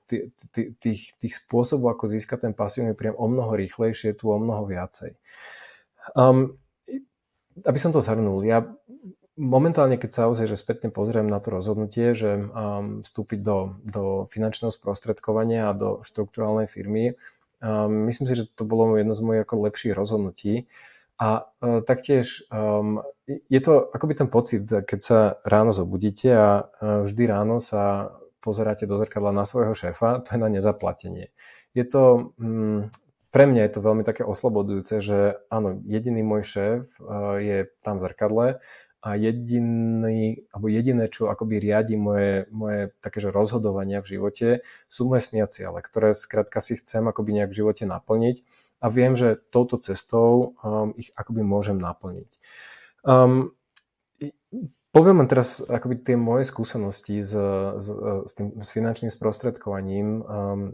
tých, 0.79 1.13
tých 1.17 1.33
spôsobov, 1.33 1.93
ako 1.93 2.09
získať 2.09 2.49
ten 2.49 2.53
pasívny 2.53 2.97
príjem 2.97 3.17
o 3.17 3.27
mnoho 3.29 3.53
rýchlejšie, 3.53 4.13
je 4.13 4.17
tu 4.17 4.33
o 4.33 4.37
mnoho 4.41 4.65
viacej. 4.65 5.13
Um, 6.17 6.57
aby 7.63 7.77
som 7.77 7.93
to 7.93 8.01
zhrnul, 8.01 8.41
ja 8.41 8.65
momentálne, 9.37 9.97
keď 10.01 10.09
sa 10.09 10.23
ozaj, 10.29 10.49
že 10.49 10.57
spätne 10.57 10.89
pozriem 10.89 11.29
na 11.29 11.37
to 11.37 11.53
rozhodnutie, 11.53 12.17
že 12.17 12.49
um, 12.49 13.05
vstúpiť 13.05 13.39
do, 13.45 13.77
do 13.85 14.03
finančného 14.33 14.73
sprostredkovania 14.73 15.69
a 15.69 15.77
do 15.77 15.89
štruktúrálnej 16.01 16.65
firmy, 16.65 17.13
um, 17.63 18.05
myslím 18.11 18.27
si, 18.27 18.35
že 18.35 18.51
to 18.51 18.67
bolo 18.67 18.99
jedno 18.99 19.15
z 19.15 19.23
mojich 19.23 19.41
ako 19.47 19.63
lepších 19.71 19.95
rozhodnutí. 19.95 20.67
A 21.17 21.47
uh, 21.47 21.79
taktiež 21.81 22.43
um, 22.51 22.99
je 23.27 23.61
to 23.63 23.87
akoby 23.95 24.13
ten 24.19 24.27
pocit, 24.27 24.67
keď 24.67 24.99
sa 24.99 25.19
ráno 25.47 25.71
zobudíte 25.71 26.27
a 26.35 26.67
vždy 27.07 27.23
ráno 27.23 27.63
sa 27.63 28.11
pozeráte 28.43 28.83
do 28.83 28.99
zrkadla 28.99 29.31
na 29.31 29.47
svojho 29.47 29.71
šéfa, 29.71 30.19
to 30.27 30.35
je 30.35 30.39
na 30.43 30.51
nezaplatenie. 30.51 31.31
Je 31.71 31.87
to, 31.87 32.35
mm, 32.35 32.91
pre 33.31 33.43
mňa 33.47 33.61
je 33.63 33.71
to 33.71 33.79
veľmi 33.79 34.03
také 34.03 34.27
oslobodujúce, 34.27 34.99
že 34.99 35.39
áno, 35.47 35.79
jediný 35.87 36.19
môj 36.19 36.43
šéf 36.43 36.99
je 37.39 37.71
tam 37.79 37.97
v 37.97 38.03
zrkadle 38.03 38.47
a 39.03 39.19
jediný, 39.19 40.47
alebo 40.55 40.71
jediné, 40.71 41.11
čo 41.11 41.27
akoby 41.27 41.59
riadi 41.59 41.99
moje, 41.99 42.47
moje 42.55 42.95
takéže 43.03 43.35
rozhodovania 43.35 43.99
v 43.99 44.15
živote, 44.15 44.47
sú 44.87 45.11
moje 45.11 45.27
snia 45.27 45.43
ciele, 45.51 45.83
ktoré 45.83 46.15
skrátka 46.15 46.63
si 46.63 46.79
chcem 46.79 47.03
akoby 47.03 47.35
nejak 47.35 47.51
v 47.51 47.59
živote 47.59 47.83
naplniť 47.83 48.47
a 48.79 48.87
viem, 48.87 49.19
že 49.19 49.43
touto 49.51 49.75
cestou 49.75 50.55
um, 50.63 50.95
ich 50.95 51.11
akoby 51.19 51.43
môžem 51.43 51.75
naplniť. 51.75 52.31
Um, 53.03 53.51
poviem 54.95 55.19
vám 55.19 55.27
teraz 55.27 55.59
akoby 55.59 55.99
tie 55.99 56.15
moje 56.15 56.47
skúsenosti 56.47 57.19
s, 57.19 57.35
s, 57.75 57.87
s, 58.23 58.31
tým, 58.39 58.55
s 58.55 58.69
finančným 58.71 59.11
sprostredkovaním 59.11 60.07
um, 60.07 60.23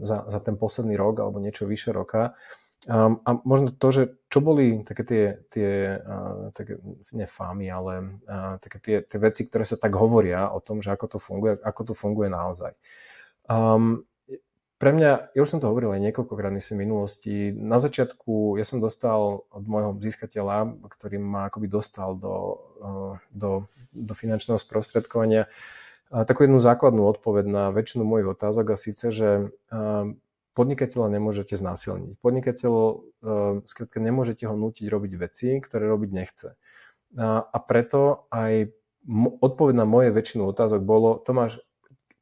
za, 0.06 0.22
za 0.30 0.38
ten 0.38 0.54
posledný 0.54 0.94
rok 0.94 1.18
alebo 1.18 1.42
niečo 1.42 1.66
vyše 1.66 1.90
roka. 1.90 2.38
Um, 2.88 3.20
a 3.28 3.36
možno 3.44 3.76
to, 3.76 3.88
že 3.92 4.02
čo 4.32 4.40
boli 4.40 4.80
také 4.88 5.04
tie, 5.04 5.24
tie 5.52 6.00
uh, 6.00 6.48
také, 6.56 6.80
nefámy, 7.12 7.68
ale 7.68 8.16
uh, 8.24 8.56
také 8.56 8.78
tie, 8.80 8.96
tie 9.04 9.18
veci, 9.20 9.44
ktoré 9.44 9.68
sa 9.68 9.76
tak 9.76 9.92
hovoria 10.00 10.48
o 10.48 10.64
tom, 10.64 10.80
že 10.80 10.88
ako 10.88 11.06
to 11.12 11.18
funguje, 11.20 11.60
ako 11.60 11.92
to 11.92 11.94
funguje 11.94 12.32
naozaj. 12.32 12.72
Um, 13.52 14.08
pre 14.80 14.96
mňa, 14.96 15.36
ja 15.36 15.40
už 15.44 15.50
som 15.52 15.60
to 15.60 15.68
hovoril 15.68 15.92
aj 15.92 16.00
niekoľkokrát 16.08 16.56
v 16.56 16.80
minulosti, 16.80 17.52
na 17.52 17.76
začiatku 17.76 18.56
ja 18.56 18.64
som 18.64 18.80
dostal 18.80 19.44
od 19.52 19.64
môjho 19.68 19.92
získateľa, 20.00 20.80
ktorý 20.88 21.20
ma 21.20 21.52
akoby 21.52 21.68
dostal 21.68 22.16
do, 22.16 22.64
do, 23.28 23.68
do 23.92 24.14
finančného 24.16 24.56
sprostredkovania, 24.56 25.52
takú 26.08 26.48
jednu 26.48 26.64
základnú 26.64 27.04
odpoveď 27.12 27.44
na 27.44 27.64
väčšinu 27.76 28.08
mojich 28.08 28.32
otázok 28.32 28.72
a 28.72 28.80
síce, 28.80 29.12
že 29.12 29.52
podnikateľa 30.54 31.08
nemôžete 31.12 31.54
znásilniť. 31.54 32.18
Podnikateľ, 32.18 32.72
eh, 32.74 33.54
skrátka 33.64 33.98
nemôžete 34.02 34.44
ho 34.44 34.54
nútiť 34.54 34.86
robiť 34.86 35.12
veci, 35.16 35.48
ktoré 35.62 35.86
robiť 35.86 36.10
nechce. 36.10 36.48
A, 37.18 37.42
a 37.42 37.58
preto 37.58 38.30
aj 38.30 38.70
odpoveď 39.42 39.74
na 39.74 39.86
moje 39.88 40.14
väčšinu 40.14 40.46
otázok 40.46 40.86
bolo, 40.86 41.18
Tomáš, 41.18 41.58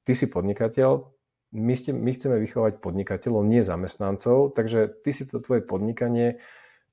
ty 0.09 0.17
si 0.17 0.25
podnikateľ, 0.31 1.13
my, 1.53 1.75
ste, 1.77 1.93
my 1.97 2.09
chceme 2.13 2.37
vychovať 2.41 2.81
podnikateľov, 2.81 3.45
nie 3.45 3.65
zamestnancov, 3.65 4.53
takže 4.57 5.01
ty 5.05 5.11
si 5.13 5.25
to 5.25 5.41
tvoje 5.41 5.65
podnikanie 5.65 6.41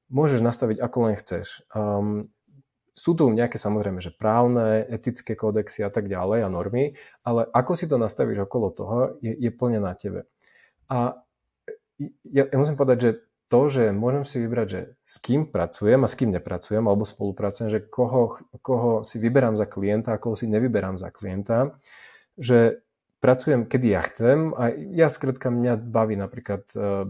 môžeš 0.10 0.39
nastaviť 0.42 0.77
ako 0.80 0.98
len 1.10 1.15
chceš. 1.18 1.65
Um, 1.74 2.22
sú 2.96 3.12
tu 3.12 3.27
nejaké 3.27 3.60
samozrejme, 3.60 4.00
že 4.00 4.15
právne, 4.15 4.88
etické 4.88 5.36
kódexy 5.36 5.84
a 5.84 5.92
tak 5.92 6.08
ďalej 6.08 6.48
a 6.48 6.50
normy, 6.50 6.96
ale 7.27 7.44
ako 7.51 7.75
si 7.75 7.92
to 7.92 8.00
nastavíš 8.00 8.48
okolo 8.48 8.72
toho, 8.72 8.98
je, 9.20 9.36
je 9.36 9.51
plne 9.51 9.84
na 9.84 9.92
tebe. 9.92 10.32
A 10.88 11.20
ja, 12.30 12.44
ja 12.48 12.58
musím 12.58 12.75
povedať, 12.75 13.00
že 13.00 13.12
to, 13.46 13.70
že 13.70 13.94
môžem 13.94 14.25
si 14.25 14.42
vybrať, 14.42 14.68
že 14.68 14.82
s 15.06 15.16
kým 15.22 15.46
pracujem 15.54 16.02
a 16.02 16.10
s 16.10 16.18
kým 16.18 16.34
nepracujem, 16.34 16.82
alebo 16.82 17.06
spolupracujem, 17.06 17.70
že 17.70 17.86
koho, 17.86 18.42
koho 18.66 19.06
si 19.06 19.22
vyberám 19.22 19.54
za 19.54 19.70
klienta 19.70 20.18
a 20.18 20.22
koho 20.22 20.34
si 20.34 20.50
nevyberám 20.50 20.98
za 20.98 21.14
klienta, 21.14 21.78
že 22.42 22.82
pracujem, 23.22 23.66
kedy 23.66 23.88
ja 23.94 24.02
chcem 24.06 24.54
a 24.54 24.70
ja 24.74 25.10
skrátka 25.10 25.50
mňa 25.50 25.78
baví 25.78 26.14
napríklad, 26.18 26.62
uh, 26.78 27.06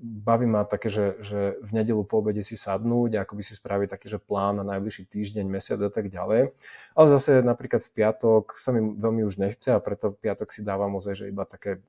baví 0.00 0.44
ma 0.44 0.68
také, 0.68 0.92
že, 0.92 1.16
že 1.20 1.56
v 1.60 1.70
nedelu 1.76 2.04
po 2.04 2.20
obede 2.20 2.44
si 2.44 2.56
sadnúť 2.56 3.16
a 3.16 3.22
akoby 3.24 3.40
si 3.44 3.56
spraviť 3.56 3.88
taký, 3.88 4.06
že 4.12 4.20
plán 4.20 4.60
na 4.60 4.64
najbližší 4.64 5.08
týždeň, 5.08 5.44
mesiac 5.48 5.80
a 5.80 5.88
tak 5.88 6.08
ďalej. 6.08 6.56
Ale 6.92 7.06
zase 7.08 7.40
napríklad 7.40 7.84
v 7.84 7.92
piatok 7.92 8.56
sa 8.56 8.72
mi 8.72 8.80
veľmi 8.96 9.24
už 9.24 9.40
nechce 9.40 9.72
a 9.72 9.80
preto 9.80 10.12
v 10.12 10.28
piatok 10.28 10.52
si 10.52 10.60
dávam 10.60 10.92
ozaj, 10.96 11.24
že 11.24 11.30
iba 11.32 11.48
také 11.48 11.80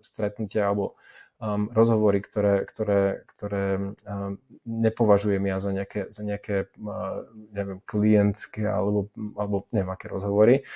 stretnutia 0.00 0.68
alebo 0.68 0.96
um, 1.38 1.70
rozhovory, 1.70 2.20
ktoré, 2.22 2.66
ktoré, 2.66 3.24
ktoré 3.34 3.64
um, 3.78 4.38
nepovažujem 4.66 5.42
ja 5.46 5.58
za 5.58 5.70
nejaké, 5.74 6.10
za 6.10 6.22
nejaké 6.22 6.70
uh, 6.78 7.26
neviem, 7.54 7.78
klientské 7.86 8.66
alebo, 8.66 9.10
alebo 9.38 9.66
neviem, 9.70 9.90
aké 9.90 10.06
rozhovory. 10.10 10.66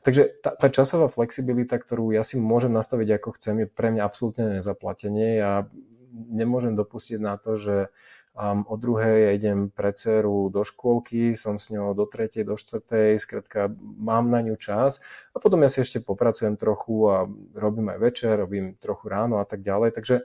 Takže 0.00 0.40
tá, 0.40 0.56
tá 0.56 0.72
časová 0.72 1.12
flexibilita, 1.12 1.76
ktorú 1.76 2.16
ja 2.16 2.24
si 2.24 2.40
môžem 2.40 2.72
nastaviť 2.72 3.20
ako 3.20 3.36
chcem, 3.36 3.54
je 3.64 3.66
pre 3.68 3.92
mňa 3.92 4.00
absolútne 4.00 4.56
nezaplatenie. 4.56 5.36
Ja 5.36 5.68
nemôžem 6.10 6.72
dopustiť 6.72 7.20
na 7.20 7.36
to, 7.36 7.60
že 7.60 7.92
um, 8.34 8.62
o 8.66 8.74
druhej 8.76 9.26
ja 9.26 9.30
idem 9.34 9.70
pre 9.70 9.90
dceru 9.92 10.50
do 10.50 10.62
škôlky, 10.62 11.34
som 11.34 11.58
s 11.58 11.70
ňou 11.74 11.94
do 11.94 12.06
tretej, 12.06 12.46
do 12.46 12.54
štvrtej, 12.54 13.18
skrátka 13.18 13.70
mám 13.80 14.30
na 14.30 14.40
ňu 14.42 14.54
čas 14.56 15.02
a 15.34 15.42
potom 15.42 15.62
ja 15.62 15.70
si 15.70 15.82
ešte 15.82 16.02
popracujem 16.02 16.54
trochu 16.54 17.10
a 17.10 17.26
robím 17.58 17.90
aj 17.94 17.98
večer, 17.98 18.32
robím 18.38 18.74
trochu 18.78 19.10
ráno 19.10 19.42
a 19.42 19.46
tak 19.46 19.60
ďalej. 19.62 19.90
Takže 19.96 20.16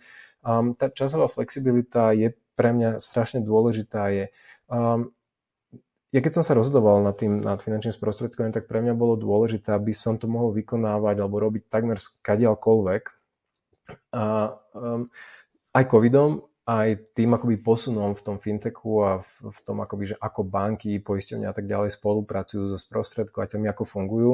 um, 0.46 0.78
tá 0.78 0.90
časová 0.94 1.26
flexibilita 1.28 2.14
je 2.14 2.34
pre 2.56 2.72
mňa 2.72 3.04
strašne 3.04 3.44
dôležitá. 3.44 4.10
Je, 4.16 4.26
um, 4.72 5.12
ja 6.16 6.20
keď 6.24 6.40
som 6.40 6.44
sa 6.48 6.56
rozhodoval 6.56 7.04
nad 7.04 7.20
tým, 7.20 7.44
nad 7.44 7.60
finančným 7.60 7.92
sprostredkovaním, 7.92 8.56
tak 8.56 8.72
pre 8.72 8.80
mňa 8.80 8.96
bolo 8.96 9.20
dôležité, 9.20 9.76
aby 9.76 9.92
som 9.92 10.16
to 10.16 10.32
mohol 10.32 10.56
vykonávať 10.56 11.20
alebo 11.20 11.44
robiť 11.44 11.68
takmer 11.68 12.00
skadiaľkoľvek. 12.00 13.04
A 14.16 14.56
um, 14.74 15.12
aj 15.76 15.84
covidom, 15.92 16.48
aj 16.66 17.14
tým 17.14 17.38
akoby 17.38 17.62
posunom 17.62 18.18
v 18.18 18.26
tom 18.26 18.38
fintechu 18.42 19.06
a 19.06 19.12
v, 19.22 19.54
v 19.54 19.60
tom 19.62 19.86
akoby, 19.86 20.14
že 20.14 20.16
ako 20.18 20.42
banky, 20.42 20.98
poisťovne 20.98 21.46
a 21.46 21.54
tak 21.54 21.70
ďalej 21.70 21.94
spolupracujú 21.94 22.74
so 22.74 22.78
sprostredkovateľmi, 22.82 23.70
ako 23.70 23.84
fungujú, 23.86 24.32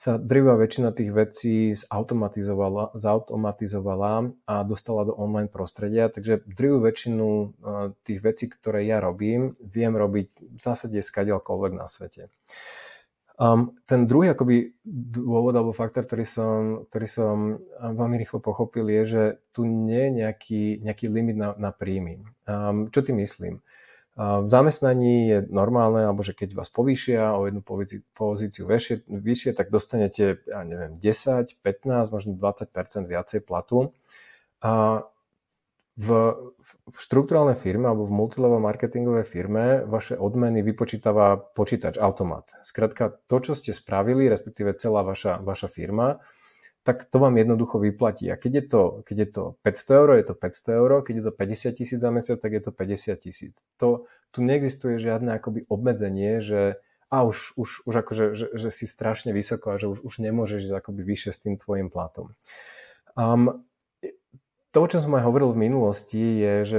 sa 0.00 0.16
drvá 0.16 0.56
väčšina 0.56 0.96
tých 0.96 1.10
vecí 1.12 1.56
zautomatizovala, 1.76 2.96
zautomatizovala 2.96 4.32
a 4.48 4.54
dostala 4.64 5.04
do 5.04 5.12
online 5.12 5.52
prostredia, 5.52 6.08
takže 6.08 6.46
drvú 6.46 6.86
väčšinu 6.88 7.26
e, 7.28 7.46
tých 8.08 8.20
vecí, 8.24 8.48
ktoré 8.48 8.88
ja 8.88 9.02
robím, 9.02 9.52
viem 9.60 9.92
robiť 9.92 10.56
v 10.56 10.60
zásade 10.62 10.96
skadiaľkoľvek 11.04 11.72
na 11.76 11.84
svete. 11.84 12.32
Um, 13.40 13.72
ten 13.88 14.04
druhý 14.04 14.36
akoby 14.36 14.76
dôvod 14.84 15.56
alebo 15.56 15.72
faktor, 15.72 16.04
ktorý 16.04 16.28
som, 16.28 16.84
ktorý 16.92 17.08
som 17.08 17.36
veľmi 17.80 18.20
rýchlo 18.20 18.44
pochopil, 18.44 18.84
je, 18.92 19.02
že 19.08 19.22
tu 19.56 19.64
nie 19.64 19.96
je 19.96 20.10
nejaký, 20.20 20.62
nejaký 20.84 21.08
limit 21.08 21.40
na, 21.40 21.56
na 21.56 21.72
príjmy. 21.72 22.20
Um, 22.44 22.92
čo 22.92 23.00
tým 23.00 23.16
myslím? 23.24 23.64
V 24.20 24.48
zamestnaní 24.52 25.32
je 25.32 25.38
normálne, 25.48 26.04
alebo 26.04 26.20
že 26.20 26.36
keď 26.36 26.52
vás 26.52 26.68
povýšia 26.68 27.32
o 27.32 27.48
jednu 27.48 27.64
pozíciu 28.12 28.68
vyššie, 28.68 29.08
vyššie 29.08 29.56
tak 29.56 29.72
dostanete, 29.72 30.44
ja 30.44 30.60
neviem, 30.60 30.98
10, 30.98 31.56
15, 31.56 32.12
možno 32.12 32.36
20% 32.36 32.68
viacej 33.08 33.40
platu. 33.40 33.96
A 34.60 35.06
v, 36.00 36.08
v 36.88 36.96
štruktúrálnej 36.96 37.60
firme 37.60 37.92
alebo 37.92 38.08
v 38.08 38.16
multilevel 38.16 38.56
marketingovej 38.64 39.26
firme 39.28 39.64
vaše 39.84 40.16
odmeny 40.16 40.64
vypočítava 40.64 41.36
počítač, 41.36 42.00
automat. 42.00 42.56
Skrátka, 42.64 43.20
to, 43.28 43.36
čo 43.44 43.52
ste 43.52 43.76
spravili, 43.76 44.24
respektíve 44.32 44.72
celá 44.80 45.04
vaša, 45.04 45.44
vaša 45.44 45.68
firma, 45.68 46.24
tak 46.80 47.04
to 47.12 47.20
vám 47.20 47.36
jednoducho 47.36 47.76
vyplatí. 47.76 48.32
A 48.32 48.40
keď 48.40 48.52
je 48.56 48.64
to, 48.64 48.82
keď 49.04 49.16
je 49.20 49.28
to 49.28 49.44
500 49.60 50.00
eur, 50.00 50.08
je 50.16 50.24
to 50.24 50.34
500 50.40 50.80
eur, 50.80 50.90
keď 51.04 51.14
je 51.20 51.24
to 51.28 51.32
50 51.36 51.76
tisíc 51.76 51.98
za 52.00 52.08
mesiac, 52.08 52.38
tak 52.40 52.52
je 52.56 52.62
to 52.64 52.72
50 52.72 53.20
tisíc. 53.20 53.54
To, 53.76 54.08
tu 54.32 54.40
neexistuje 54.40 54.96
žiadne 54.96 55.36
akoby 55.36 55.68
obmedzenie, 55.68 56.40
že 56.40 56.80
a 57.10 57.26
už, 57.26 57.58
už, 57.58 57.90
už 57.90 57.94
akože, 58.06 58.24
že, 58.38 58.46
že 58.54 58.70
si 58.70 58.86
strašne 58.86 59.34
vysoko 59.34 59.74
a 59.74 59.76
že 59.76 59.90
už, 59.90 60.06
už 60.06 60.22
nemôžeš 60.22 60.70
akoby 60.70 61.02
vyššie 61.02 61.30
s 61.34 61.42
tým 61.42 61.54
tvojim 61.58 61.90
platom. 61.90 62.32
Um, 63.18 63.66
to, 64.70 64.78
o 64.82 64.88
čom 64.90 65.00
som 65.02 65.16
aj 65.18 65.26
hovoril 65.26 65.50
v 65.52 65.62
minulosti, 65.70 66.18
je, 66.18 66.54
že 66.64 66.78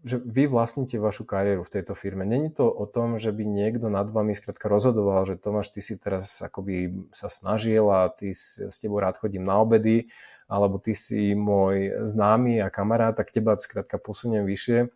že 0.00 0.16
vy 0.16 0.48
vlastníte 0.48 0.96
vašu 0.96 1.28
kariéru 1.28 1.60
v 1.60 1.72
tejto 1.76 1.92
firme. 1.92 2.24
Není 2.24 2.56
to 2.56 2.72
o 2.72 2.88
tom, 2.88 3.20
že 3.20 3.36
by 3.36 3.44
niekto 3.44 3.92
nad 3.92 4.08
vami 4.08 4.32
skrátka 4.32 4.64
rozhodoval, 4.72 5.28
že 5.28 5.36
Tomáš, 5.36 5.76
ty 5.76 5.84
si 5.84 6.00
teraz 6.00 6.40
akoby 6.40 7.04
sa 7.12 7.28
snažil 7.28 7.84
a 7.92 8.08
ty 8.08 8.32
s, 8.32 8.64
tebou 8.80 8.96
rád 8.96 9.20
chodím 9.20 9.44
na 9.44 9.60
obedy, 9.60 10.08
alebo 10.48 10.80
ty 10.80 10.96
si 10.96 11.36
môj 11.36 12.08
známy 12.08 12.64
a 12.64 12.72
kamarát, 12.72 13.12
tak 13.12 13.28
teba 13.28 13.52
skrátka 13.60 14.00
posuniem 14.00 14.48
vyššie 14.48 14.88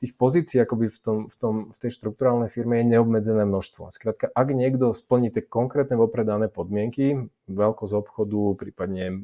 tých 0.00 0.16
pozícií 0.16 0.64
akoby 0.64 0.88
v, 0.88 0.98
tom, 0.98 1.18
v, 1.28 1.34
tom, 1.36 1.54
v 1.70 1.76
tej 1.76 1.92
štruktúrálnej 1.92 2.48
firme 2.48 2.80
je 2.80 2.96
neobmedzené 2.96 3.44
množstvo. 3.44 3.92
Skrátka, 3.92 4.32
ak 4.32 4.48
niekto 4.56 4.96
splní 4.96 5.28
tie 5.28 5.44
konkrétne 5.44 6.00
vopredané 6.00 6.48
podmienky, 6.48 7.28
veľkosť 7.52 7.94
obchodu, 8.00 8.40
prípadne 8.56 9.04
um, 9.12 9.20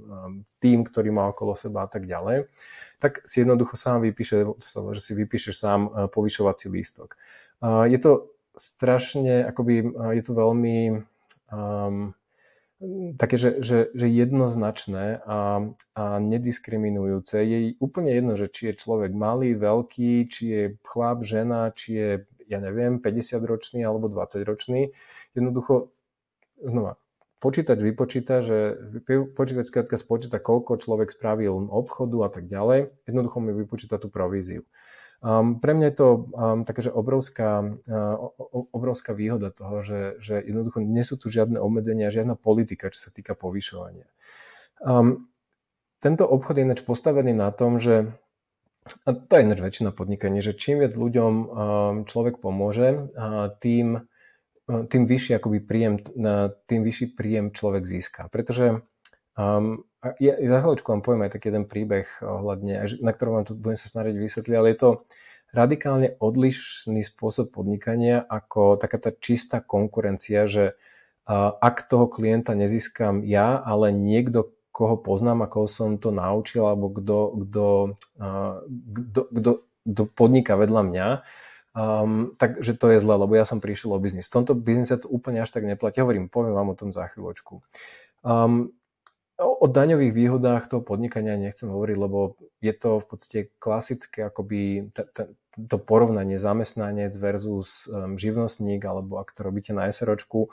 tým, 0.61 0.85
ktorý 0.85 1.17
má 1.17 1.33
okolo 1.33 1.57
seba 1.57 1.85
a 1.85 1.89
tak 1.89 2.05
ďalej, 2.05 2.53
tak 3.01 3.25
si 3.25 3.41
jednoducho 3.41 3.75
sám 3.81 4.05
vypíše, 4.05 4.45
že 4.69 5.01
si 5.01 5.13
vypíšeš 5.17 5.55
sám 5.57 5.81
uh, 5.89 5.91
povyšovací 6.13 6.69
lístok. 6.69 7.17
Je 7.65 7.97
to 7.97 8.37
strašne, 8.53 9.49
akoby, 9.49 9.81
je 10.13 10.23
to 10.25 10.33
veľmi 10.37 10.77
um, 11.49 12.13
také, 13.17 13.41
že, 13.41 13.65
že, 13.65 13.89
že 13.97 14.07
jednoznačné 14.07 15.25
a, 15.25 15.65
a 15.97 16.05
nediskriminujúce. 16.21 17.41
Je 17.41 17.59
úplne 17.81 18.13
jedno, 18.13 18.33
že 18.37 18.53
či 18.53 18.73
je 18.73 18.75
človek 18.77 19.17
malý, 19.17 19.57
veľký, 19.57 20.29
či 20.29 20.43
je 20.45 20.63
chlap, 20.85 21.25
žena, 21.25 21.73
či 21.73 21.97
je, 21.97 22.11
ja 22.53 22.61
neviem, 22.61 23.01
50-ročný 23.01 23.81
alebo 23.81 24.13
20-ročný. 24.13 24.93
Jednoducho, 25.33 25.89
znova, 26.61 27.01
počítač 27.41 27.81
vypočíta, 27.81 28.45
že 28.45 28.77
počítač 29.33 29.73
skrátka 29.73 29.97
spočíta, 29.97 30.37
koľko 30.37 30.77
človek 30.77 31.09
spravil 31.09 31.57
obchodu 31.73 32.29
a 32.29 32.31
tak 32.33 32.45
ďalej. 32.45 32.93
Jednoducho 33.09 33.41
mi 33.41 33.57
vypočíta 33.57 33.97
tú 33.97 34.13
províziu. 34.13 34.69
Um, 35.25 35.59
pre 35.59 35.73
mňa 35.73 35.87
je 35.91 35.97
to 35.97 36.09
um, 36.09 36.61
taká, 36.69 36.85
obrovská, 36.93 37.65
uh, 37.89 38.15
obrovská 38.73 39.17
výhoda 39.17 39.49
toho, 39.49 39.81
že, 39.81 40.21
že 40.21 40.39
jednoducho 40.45 40.85
nie 40.85 41.03
sú 41.03 41.17
tu 41.17 41.33
žiadne 41.33 41.57
obmedzenia, 41.57 42.13
žiadna 42.13 42.37
politika, 42.37 42.93
čo 42.93 43.09
sa 43.09 43.11
týka 43.11 43.33
povyšovania. 43.33 44.07
Um, 44.85 45.33
tento 46.05 46.29
obchod 46.29 46.61
je 46.61 46.65
ináč 46.69 46.81
postavený 46.85 47.33
na 47.33 47.49
tom, 47.49 47.81
že 47.81 48.13
a 49.03 49.11
to 49.17 49.33
je 49.35 49.43
ináč 49.43 49.59
väčšina 49.59 49.91
podnikania, 49.91 50.39
že 50.39 50.55
čím 50.55 50.79
viac 50.85 50.95
ľuďom 50.95 51.33
um, 51.35 51.49
človek 52.07 52.39
pomôže, 52.39 53.11
uh, 53.17 53.51
tým, 53.59 54.07
uh, 54.71 54.83
tým 54.87 55.03
vyšší 55.11 55.43
akoby 55.43 55.59
príjem, 55.65 55.99
uh, 55.99 56.55
tým 56.71 56.87
vyšší 56.87 57.19
príjem 57.19 57.51
človek 57.51 57.83
získa. 57.83 58.31
Pretože 58.31 58.87
um, 59.35 59.83
ja 60.23 60.39
za 60.39 60.63
chvíľočku 60.63 60.87
vám 60.87 61.03
poviem 61.03 61.27
aj 61.27 61.35
taký 61.35 61.51
jeden 61.51 61.67
príbeh 61.67 62.07
ohľadne, 62.23 62.87
na 63.03 63.11
ktorom 63.11 63.43
vám 63.43 63.47
tu 63.51 63.59
budem 63.59 63.81
sa 63.81 63.91
snažiť 63.91 64.15
vysvetliť, 64.15 64.55
ale 64.55 64.71
je 64.71 64.79
to 64.79 64.91
radikálne 65.57 66.15
odlišný 66.21 67.01
spôsob 67.03 67.51
podnikania 67.51 68.21
ako 68.23 68.77
taká 68.77 68.99
tá 69.03 69.11
čistá 69.11 69.65
konkurencia, 69.65 70.47
že 70.47 70.77
ak 71.59 71.91
toho 71.91 72.07
klienta 72.07 72.55
nezískam 72.55 73.27
ja, 73.27 73.59
ale 73.59 73.91
niekto, 73.91 74.55
koho 74.71 74.95
poznám 75.01 75.43
a 75.43 75.51
koho 75.51 75.67
som 75.67 75.99
to 75.99 76.15
naučil, 76.15 76.69
alebo 76.69 76.93
kto 76.93 77.91
podniká 80.13 80.55
vedľa 80.55 80.83
mňa, 80.87 81.09
um, 81.73 82.31
takže 82.37 82.77
to 82.79 82.93
je 82.93 82.99
zle, 83.01 83.17
lebo 83.17 83.33
ja 83.35 83.49
som 83.49 83.59
prišiel 83.59 83.97
o 83.97 83.99
biznis. 83.99 84.29
V 84.29 84.39
tomto 84.39 84.53
biznise 84.53 85.01
to 85.01 85.09
úplne 85.09 85.41
až 85.41 85.51
tak 85.51 85.65
neplatí. 85.65 85.99
Hovorím, 86.05 86.29
poviem 86.29 86.53
vám 86.53 86.71
o 86.71 86.79
tom 86.79 86.93
za 86.93 87.09
chvíľočku. 87.09 87.65
Um, 88.21 88.77
O 89.37 89.69
daňových 89.69 90.17
výhodách 90.17 90.73
toho 90.73 90.81
podnikania 90.81 91.37
nechcem 91.37 91.69
hovoriť, 91.69 91.97
lebo 92.01 92.41
je 92.65 92.73
to 92.73 93.05
v 93.05 93.07
podstate 93.07 93.41
klasické 93.61 94.25
akoby 94.25 94.89
t- 94.97 95.09
t- 95.13 95.29
to 95.57 95.77
porovnanie 95.77 96.41
zamestnanec 96.41 97.13
versus 97.17 97.85
um, 97.89 98.17
živnostník, 98.17 98.81
alebo 98.85 99.21
ak 99.21 99.37
to 99.37 99.45
robíte 99.45 99.77
na 99.77 99.89
SROčku. 99.89 100.53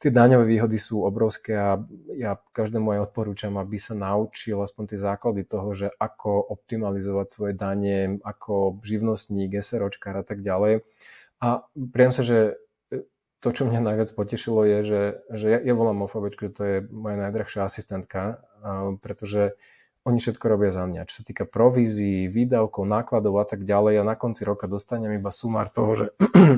Tie 0.00 0.08
daňové 0.08 0.48
výhody 0.48 0.80
sú 0.80 1.04
obrovské 1.04 1.56
a 1.56 1.80
ja 2.16 2.40
každému 2.56 2.96
aj 2.96 3.12
odporúčam, 3.12 3.52
aby 3.60 3.76
sa 3.76 3.92
naučil 3.92 4.60
aspoň 4.64 4.84
tie 4.92 4.98
základy 4.98 5.44
toho, 5.44 5.68
že 5.76 5.88
ako 5.96 6.52
optimalizovať 6.56 7.26
svoje 7.28 7.52
dane, 7.52 8.16
ako 8.24 8.80
živnostník, 8.80 9.60
SROčkár 9.60 10.20
a 10.20 10.24
tak 10.24 10.40
ďalej. 10.40 10.84
A 11.44 11.68
priam 11.92 12.12
sa, 12.16 12.24
že 12.24 12.56
to, 13.42 13.48
čo 13.50 13.66
mňa 13.66 13.82
najviac 13.82 14.10
potešilo, 14.14 14.62
je, 14.62 14.78
že, 14.86 15.02
že 15.34 15.46
ja, 15.50 15.58
ja 15.58 15.74
volám 15.74 16.06
Mofabečku, 16.06 16.46
že 16.46 16.54
to 16.54 16.62
je 16.62 16.76
moja 16.94 17.18
najdrahšia 17.26 17.66
asistentka, 17.66 18.38
pretože 19.02 19.58
oni 20.06 20.18
všetko 20.22 20.44
robia 20.46 20.70
za 20.70 20.86
mňa. 20.86 21.10
Čo 21.10 21.22
sa 21.22 21.24
týka 21.26 21.46
provízií, 21.46 22.30
výdavkov, 22.30 22.86
nákladov 22.86 23.42
a 23.42 23.46
tak 23.46 23.66
ďalej 23.66 24.02
a 24.02 24.06
na 24.06 24.14
konci 24.14 24.46
roka 24.46 24.70
dostanem 24.70 25.18
iba 25.18 25.34
sumár 25.34 25.74
toho, 25.74 25.90
že 25.94 26.06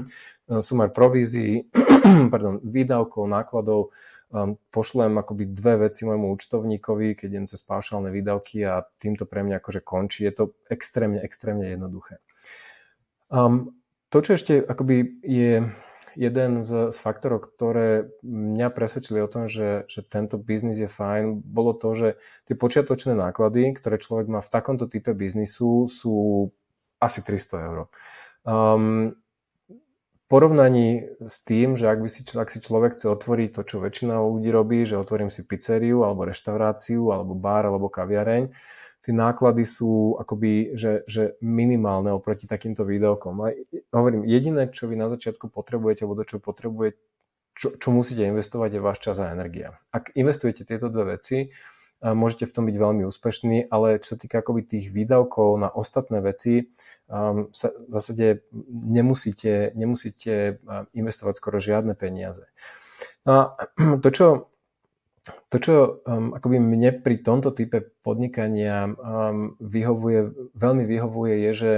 sumár 0.68 0.92
provízií, 0.92 1.72
pardon, 2.32 2.60
výdavkov, 2.60 3.32
nákladov, 3.32 3.92
pošlem 4.68 5.14
akoby 5.14 5.46
dve 5.56 5.88
veci 5.88 6.02
môjmu 6.04 6.36
účtovníkovi, 6.36 7.14
keď 7.14 7.28
idem 7.30 7.46
cez 7.46 7.62
paušálne 7.62 8.10
výdavky 8.10 8.66
a 8.66 8.82
týmto 8.98 9.24
pre 9.30 9.46
mňa 9.46 9.62
akože 9.62 9.80
končí. 9.80 10.26
Je 10.26 10.34
to 10.34 10.44
extrémne, 10.66 11.22
extrémne 11.22 11.70
jednoduché. 11.70 12.18
Um, 13.30 13.78
to, 14.10 14.20
čo 14.20 14.34
ešte 14.34 14.52
akoby 14.58 15.22
je 15.22 15.70
jeden 16.14 16.62
z, 16.62 16.94
z 16.94 16.96
faktorov, 16.98 17.50
ktoré 17.54 18.10
mňa 18.22 18.68
presvedčili 18.70 19.22
o 19.22 19.30
tom, 19.30 19.50
že, 19.50 19.84
že 19.86 20.02
tento 20.02 20.40
biznis 20.40 20.80
je 20.80 20.90
fajn, 20.90 21.42
bolo 21.42 21.74
to, 21.74 21.94
že 21.94 22.08
tie 22.46 22.54
počiatočné 22.54 23.14
náklady, 23.18 23.74
ktoré 23.76 23.98
človek 23.98 24.26
má 24.30 24.40
v 24.42 24.52
takomto 24.52 24.86
type 24.86 25.10
biznisu, 25.12 25.90
sú 25.90 26.14
asi 27.02 27.20
300 27.20 27.68
eur. 27.68 27.78
Um, 28.44 29.16
porovnaní 30.28 31.14
s 31.20 31.44
tým, 31.44 31.76
že 31.76 31.86
ak, 31.86 32.00
by 32.00 32.08
si, 32.08 32.22
ak 32.26 32.48
si 32.48 32.58
človek 32.58 32.96
chce 32.96 33.06
otvoriť 33.12 33.48
to, 33.54 33.62
čo 33.62 33.76
väčšina 33.78 34.18
ľudí 34.18 34.50
robí, 34.50 34.82
že 34.88 34.98
otvorím 34.98 35.28
si 35.28 35.44
pizzeriu 35.44 36.02
alebo 36.02 36.26
reštauráciu 36.26 37.12
alebo 37.12 37.36
bar 37.36 37.68
alebo 37.68 37.92
kaviareň, 37.92 38.50
tie 39.04 39.12
náklady 39.12 39.68
sú 39.68 40.16
akoby, 40.16 40.72
že, 40.72 41.04
že 41.04 41.36
minimálne 41.44 42.08
oproti 42.08 42.48
takýmto 42.48 42.88
výdavkom. 42.88 43.36
A 43.44 43.52
hovorím, 43.92 44.24
jediné, 44.24 44.72
čo 44.72 44.88
vy 44.88 44.96
na 44.96 45.12
začiatku 45.12 45.52
potrebujete, 45.52 46.08
alebo 46.08 46.24
čo 46.24 46.40
potrebujete, 46.40 46.96
čo, 47.52 47.76
čo 47.76 47.88
musíte 47.92 48.24
investovať, 48.24 48.70
je 48.72 48.80
váš 48.80 48.98
čas 49.04 49.20
a 49.20 49.28
energia. 49.30 49.76
Ak 49.92 50.10
investujete 50.16 50.64
tieto 50.64 50.88
dve 50.88 51.20
veci, 51.20 51.52
môžete 52.00 52.44
v 52.48 52.54
tom 52.56 52.64
byť 52.68 52.76
veľmi 52.76 53.02
úspešní, 53.08 53.72
ale 53.72 54.00
čo 54.00 54.16
sa 54.16 54.18
týka 54.20 54.44
akoby 54.44 54.64
tých 54.64 54.92
výdavkov 54.92 55.56
na 55.56 55.68
ostatné 55.72 56.20
veci, 56.20 56.68
um, 57.08 57.48
sa 57.56 57.72
v 57.72 57.90
zásade 57.92 58.44
nemusíte, 58.68 59.72
nemusíte 59.72 60.60
investovať 60.92 61.34
skoro 61.40 61.56
žiadne 61.62 61.96
peniaze. 61.96 62.44
No 63.24 63.32
a 63.32 63.40
to, 64.04 64.08
čo, 64.12 64.26
to, 65.24 65.56
čo 65.56 65.74
um, 66.04 66.36
akoby 66.36 66.60
mne 66.60 67.00
pri 67.00 67.20
tomto 67.24 67.52
type 67.56 67.96
podnikania 68.04 68.92
um, 68.92 69.56
vyhovuje, 69.60 70.52
veľmi 70.52 70.84
vyhovuje, 70.84 71.34
je, 71.48 71.52
že 71.52 71.72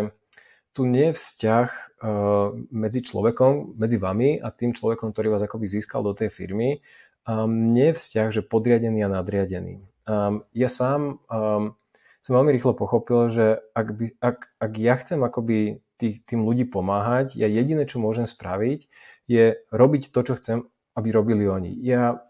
tu 0.74 0.84
nie 0.84 1.10
je 1.10 1.18
vzťah 1.18 1.68
uh, 1.70 2.52
medzi 2.74 3.00
človekom, 3.00 3.78
medzi 3.78 3.96
vami 3.96 4.36
a 4.36 4.50
tým 4.50 4.74
človekom, 4.74 5.14
ktorý 5.14 5.38
vás 5.38 5.46
akoby 5.46 5.70
získal 5.70 6.04
do 6.04 6.12
tej 6.12 6.28
firmy. 6.28 6.82
Um, 7.24 7.70
nie 7.70 7.90
je 7.90 7.98
vzťah, 7.98 8.28
že 8.34 8.46
podriadený 8.46 9.06
a 9.06 9.10
nadriadený 9.10 9.82
um, 10.06 10.46
ja 10.54 10.70
sám 10.70 11.18
um, 11.26 11.74
som 12.22 12.32
veľmi 12.34 12.50
rýchlo 12.54 12.74
pochopil, 12.74 13.30
že 13.30 13.62
ak, 13.74 13.88
by, 13.94 14.06
ak, 14.18 14.38
ak 14.58 14.72
ja 14.78 14.94
chcem 14.98 15.20
akoby 15.22 15.82
tý, 15.98 16.18
tým 16.22 16.42
ľudí 16.42 16.66
pomáhať, 16.66 17.38
ja 17.38 17.46
jediné, 17.46 17.86
čo 17.86 18.02
môžem 18.02 18.26
spraviť, 18.26 18.90
je 19.30 19.62
robiť 19.70 20.10
to, 20.10 20.20
čo 20.26 20.34
chcem, 20.38 20.58
aby 20.96 21.08
robili 21.12 21.44
oni. 21.44 21.76
Ja 21.84 22.24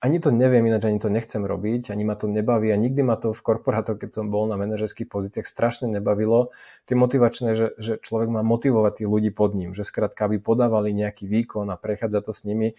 ani 0.00 0.16
to 0.24 0.32
neviem, 0.32 0.64
ináč 0.64 0.88
ani 0.88 0.96
to 0.96 1.12
nechcem 1.12 1.44
robiť, 1.44 1.92
ani 1.92 2.02
ma 2.08 2.16
to 2.16 2.32
nebaví 2.32 2.72
a 2.72 2.80
nikdy 2.80 3.04
ma 3.04 3.20
to 3.20 3.36
v 3.36 3.44
korporátoch, 3.44 4.00
keď 4.00 4.10
som 4.16 4.32
bol 4.32 4.48
na 4.48 4.56
manažerských 4.56 5.04
pozíciách, 5.04 5.44
strašne 5.44 5.92
nebavilo. 5.92 6.56
Tie 6.88 6.96
motivačné, 6.96 7.52
že, 7.52 7.76
že 7.76 8.00
človek 8.00 8.32
má 8.32 8.40
motivovať 8.40 9.04
tých 9.04 9.08
ľudí 9.12 9.30
pod 9.36 9.52
ním, 9.52 9.76
že 9.76 9.84
skrátka, 9.84 10.24
aby 10.24 10.40
podávali 10.40 10.96
nejaký 10.96 11.28
výkon 11.28 11.68
a 11.68 11.76
prechádza 11.76 12.24
to 12.24 12.32
s 12.32 12.48
nimi 12.48 12.72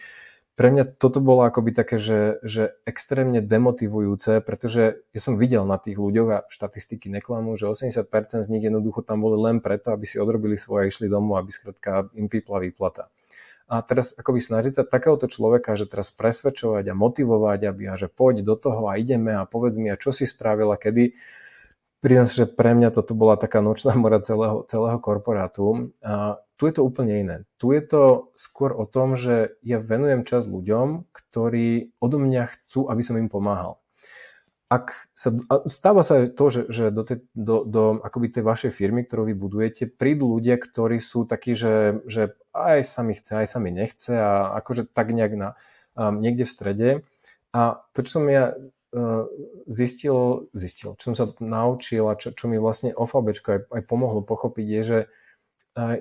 pre 0.58 0.74
mňa 0.74 0.98
toto 0.98 1.22
bolo 1.22 1.46
akoby 1.46 1.70
také, 1.70 2.02
že, 2.02 2.42
že 2.42 2.74
extrémne 2.82 3.46
demotivujúce, 3.46 4.42
pretože 4.42 5.06
ja 5.14 5.22
som 5.22 5.38
videl 5.38 5.62
na 5.70 5.78
tých 5.78 6.02
ľuďoch 6.02 6.30
a 6.34 6.44
štatistiky 6.50 7.14
neklamú, 7.14 7.54
že 7.54 7.70
80% 7.70 8.10
z 8.42 8.50
nich 8.50 8.66
jednoducho 8.66 9.06
tam 9.06 9.22
boli 9.22 9.38
len 9.38 9.62
preto, 9.62 9.94
aby 9.94 10.10
si 10.10 10.18
odrobili 10.18 10.58
svoje 10.58 10.82
a 10.82 10.90
išli 10.90 11.14
domov, 11.14 11.46
aby 11.46 11.54
skrátka 11.54 12.10
im 12.18 12.26
pípla 12.26 12.58
výplata. 12.66 13.14
A 13.68 13.84
teraz 13.84 14.16
akoby 14.16 14.40
snažiť 14.40 14.80
sa 14.80 14.84
takéhoto 14.88 15.28
človeka, 15.28 15.76
že 15.76 15.92
teraz 15.92 16.08
presvedčovať 16.16 16.88
a 16.88 16.96
motivovať, 16.96 17.60
aby 17.68 17.84
a 17.92 18.00
že 18.00 18.08
poď 18.08 18.48
do 18.48 18.56
toho 18.56 18.88
a 18.88 18.96
ideme 18.96 19.36
a 19.36 19.44
povedz 19.44 19.76
mi, 19.76 19.92
a 19.92 20.00
čo 20.00 20.16
si 20.16 20.24
spravila, 20.24 20.80
kedy, 20.80 21.12
Priznám 21.98 22.30
že 22.30 22.46
pre 22.46 22.78
mňa 22.78 22.94
toto 22.94 23.18
bola 23.18 23.42
taká 23.42 23.58
nočná 23.58 23.98
mora 23.98 24.22
celého, 24.22 24.62
celého 24.70 25.02
korporátu. 25.02 25.98
A 26.06 26.38
tu 26.54 26.70
je 26.70 26.74
to 26.78 26.86
úplne 26.86 27.14
iné. 27.26 27.36
Tu 27.58 27.74
je 27.74 27.82
to 27.82 28.04
skôr 28.38 28.70
o 28.70 28.86
tom, 28.86 29.18
že 29.18 29.58
ja 29.66 29.82
venujem 29.82 30.22
čas 30.22 30.46
ľuďom, 30.46 31.10
ktorí 31.10 31.98
odo 31.98 32.18
mňa 32.22 32.44
chcú, 32.54 32.86
aby 32.86 33.02
som 33.02 33.18
im 33.18 33.34
pomáhal. 33.34 33.82
Ak 34.68 35.08
sa, 35.16 35.32
stáva 35.72 36.04
sa 36.04 36.28
to, 36.28 36.46
že, 36.52 36.62
že 36.68 36.86
do, 36.92 37.08
tej, 37.08 37.24
do, 37.32 37.64
do 37.64 37.84
akoby 38.04 38.36
tej 38.36 38.44
vašej 38.44 38.72
firmy, 38.76 39.08
ktorú 39.08 39.32
vy 39.32 39.36
budujete, 39.36 39.88
prídu 39.88 40.28
ľudia, 40.28 40.60
ktorí 40.60 41.00
sú 41.00 41.24
takí, 41.24 41.56
že, 41.56 42.04
že 42.04 42.36
aj 42.52 42.84
sa 42.84 43.02
mi 43.08 43.16
chce, 43.16 43.32
aj 43.32 43.48
sa 43.48 43.64
mi 43.64 43.72
nechce 43.72 44.12
a 44.12 44.60
akože 44.60 44.92
tak 44.92 45.16
nejak 45.16 45.34
na, 45.40 45.50
um, 45.96 46.20
niekde 46.20 46.44
v 46.44 46.52
strede. 46.52 46.90
A 47.56 47.80
to, 47.96 48.04
čo 48.04 48.20
som 48.20 48.28
ja 48.28 48.60
zistil, 49.68 50.48
zistil, 50.56 50.96
čo 50.96 51.12
som 51.12 51.16
sa 51.16 51.26
naučil 51.44 52.08
a 52.08 52.16
čo, 52.16 52.32
čo 52.32 52.48
mi 52.48 52.56
vlastne 52.56 52.96
OFAB 52.96 53.36
aj, 53.36 53.68
aj 53.68 53.82
pomohlo 53.84 54.24
pochopiť 54.24 54.68
je, 54.68 54.82
že 54.84 55.00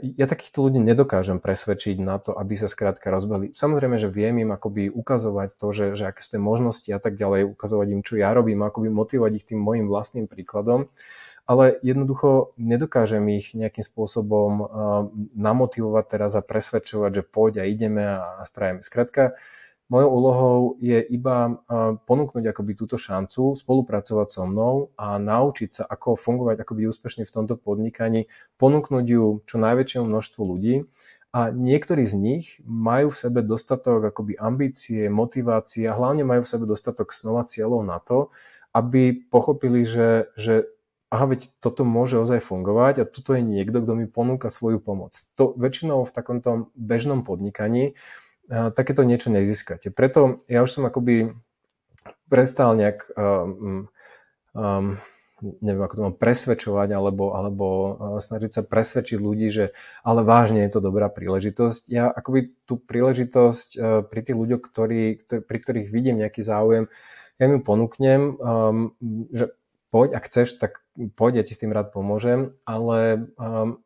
ja 0.00 0.24
takýchto 0.24 0.64
ľudí 0.64 0.80
nedokážem 0.80 1.36
presvedčiť 1.36 2.00
na 2.00 2.16
to, 2.16 2.32
aby 2.32 2.56
sa 2.56 2.64
skrátka 2.64 3.12
rozbehli. 3.12 3.52
Samozrejme, 3.52 4.00
že 4.00 4.08
viem 4.08 4.40
im 4.40 4.50
akoby 4.56 4.88
ukazovať 4.88 5.60
to, 5.60 5.66
že, 5.76 5.86
že 6.00 6.08
aké 6.08 6.24
sú 6.24 6.36
tie 6.36 6.40
možnosti 6.40 6.88
a 6.88 6.96
tak 6.96 7.20
ďalej, 7.20 7.52
ukazovať 7.52 7.86
im, 7.92 8.00
čo 8.00 8.16
ja 8.16 8.32
robím, 8.32 8.64
akoby 8.64 8.88
motivovať 8.88 9.32
ich 9.36 9.44
tým 9.44 9.60
môjim 9.60 9.84
vlastným 9.84 10.32
príkladom, 10.32 10.88
ale 11.44 11.76
jednoducho 11.84 12.56
nedokážem 12.56 13.22
ich 13.36 13.52
nejakým 13.52 13.84
spôsobom 13.84 14.66
namotivovať 15.36 16.04
teraz 16.08 16.32
a 16.34 16.42
presvedčovať, 16.42 17.10
že 17.12 17.22
poď 17.22 17.52
a 17.62 17.64
ideme 17.68 18.02
a 18.18 18.42
spravíme. 18.48 18.80
Skrátka, 18.80 19.36
Mojou 19.86 20.10
úlohou 20.10 20.58
je 20.82 20.98
iba 20.98 21.62
ponúknuť 22.10 22.42
akoby 22.50 22.74
túto 22.74 22.98
šancu, 22.98 23.54
spolupracovať 23.54 24.28
so 24.34 24.42
mnou 24.42 24.90
a 24.98 25.14
naučiť 25.14 25.70
sa, 25.70 25.82
ako 25.86 26.18
fungovať, 26.18 26.66
ako 26.66 26.72
byť 26.74 26.84
úspešný 26.90 27.22
v 27.22 27.34
tomto 27.34 27.54
podnikaní, 27.54 28.26
ponúknuť 28.58 29.06
ju 29.06 29.24
čo 29.46 29.56
najväčšiemu 29.62 30.10
množstvu 30.10 30.42
ľudí 30.42 30.90
a 31.30 31.54
niektorí 31.54 32.02
z 32.02 32.14
nich 32.18 32.44
majú 32.66 33.14
v 33.14 33.20
sebe 33.20 33.46
dostatok 33.46 34.10
akoby 34.10 34.34
ambície, 34.40 35.06
motivácie 35.06 35.86
a 35.86 35.94
hlavne 35.94 36.26
majú 36.26 36.42
v 36.42 36.50
sebe 36.50 36.64
dostatok 36.66 37.14
snov 37.14 37.38
a 37.38 37.46
cieľov 37.46 37.86
na 37.86 38.02
to, 38.02 38.34
aby 38.74 39.14
pochopili, 39.14 39.86
že, 39.86 40.34
že 40.34 40.66
aha, 41.14 41.30
veď 41.30 41.54
toto 41.62 41.86
môže 41.86 42.18
ozaj 42.18 42.42
fungovať 42.42 42.94
a 43.00 43.08
tuto 43.08 43.38
je 43.38 43.44
niekto, 43.44 43.84
kto 43.84 43.92
mi 43.94 44.10
ponúka 44.10 44.50
svoju 44.50 44.82
pomoc. 44.82 45.14
To 45.38 45.54
väčšinou 45.54 46.02
v 46.02 46.10
takomto 46.10 46.74
bežnom 46.74 47.22
podnikaní 47.22 47.94
takéto 48.48 49.02
niečo 49.02 49.30
nezískate. 49.30 49.90
Preto 49.90 50.38
ja 50.46 50.62
už 50.62 50.70
som 50.70 50.84
akoby 50.86 51.34
prestal 52.30 52.74
nejak 52.78 53.06
um, 53.14 53.90
um, 54.54 54.98
neviem, 55.60 55.84
ako 55.84 55.94
to 55.94 56.02
mám, 56.08 56.16
presvedčovať 56.16 56.88
alebo, 56.96 57.36
alebo 57.36 57.66
snažiť 58.16 58.50
sa 58.50 58.62
presvedčiť 58.64 59.18
ľudí, 59.20 59.52
že 59.52 59.64
ale 60.00 60.24
vážne 60.24 60.64
je 60.64 60.72
to 60.72 60.80
dobrá 60.80 61.12
príležitosť. 61.12 61.92
Ja 61.92 62.08
akoby 62.08 62.56
tú 62.64 62.80
príležitosť 62.80 63.68
uh, 63.76 64.00
pri 64.06 64.20
tých 64.24 64.36
ľuďoch, 64.36 64.62
ktorí, 64.64 65.02
pri 65.28 65.58
ktorých 65.60 65.92
vidím 65.92 66.24
nejaký 66.24 66.40
záujem, 66.40 66.88
ja 67.36 67.44
im 67.44 67.60
ponúknem, 67.60 68.40
um, 68.40 68.96
že 69.28 69.52
poď, 69.92 70.16
ak 70.16 70.24
chceš, 70.24 70.56
tak 70.56 70.80
poď, 71.20 71.40
ja 71.40 71.44
ti 71.44 71.52
s 71.52 71.60
tým 71.60 71.72
rád 71.72 71.92
pomôžem, 71.92 72.56
ale 72.64 73.28
um, 73.36 73.84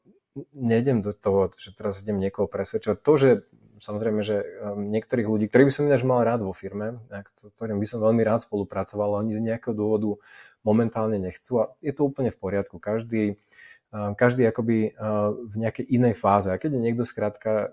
nejdem 0.55 1.03
do 1.03 1.11
toho, 1.11 1.51
že 1.59 1.75
teraz 1.75 1.99
idem 1.99 2.23
niekoho 2.23 2.47
presvedčovať. 2.47 2.99
To, 3.03 3.13
že 3.19 3.31
samozrejme, 3.81 4.21
že 4.21 4.45
um, 4.45 4.93
niektorých 4.93 5.27
ľudí, 5.27 5.49
ktorých 5.49 5.69
by 5.69 5.75
som 5.75 5.89
ináč 5.89 6.05
mal 6.05 6.23
rád 6.23 6.45
vo 6.47 6.53
firme, 6.53 7.01
s 7.35 7.51
ktorým 7.57 7.81
by 7.81 7.87
som 7.89 7.99
veľmi 7.99 8.23
rád 8.23 8.45
spolupracoval, 8.45 9.25
oni 9.25 9.35
z 9.35 9.43
nejakého 9.43 9.75
dôvodu 9.75 10.21
momentálne 10.63 11.17
nechcú 11.17 11.65
a 11.65 11.65
je 11.81 11.97
to 11.97 12.05
úplne 12.05 12.29
v 12.29 12.39
poriadku. 12.39 12.77
Každý, 12.77 13.41
um, 13.91 14.13
každý 14.15 14.45
akoby 14.45 14.93
uh, 14.93 15.33
v 15.33 15.55
nejakej 15.57 15.89
inej 15.89 16.15
fáze. 16.15 16.53
A 16.53 16.61
keď 16.61 16.77
je 16.77 16.85
niekto 16.85 17.03
skrátka 17.09 17.73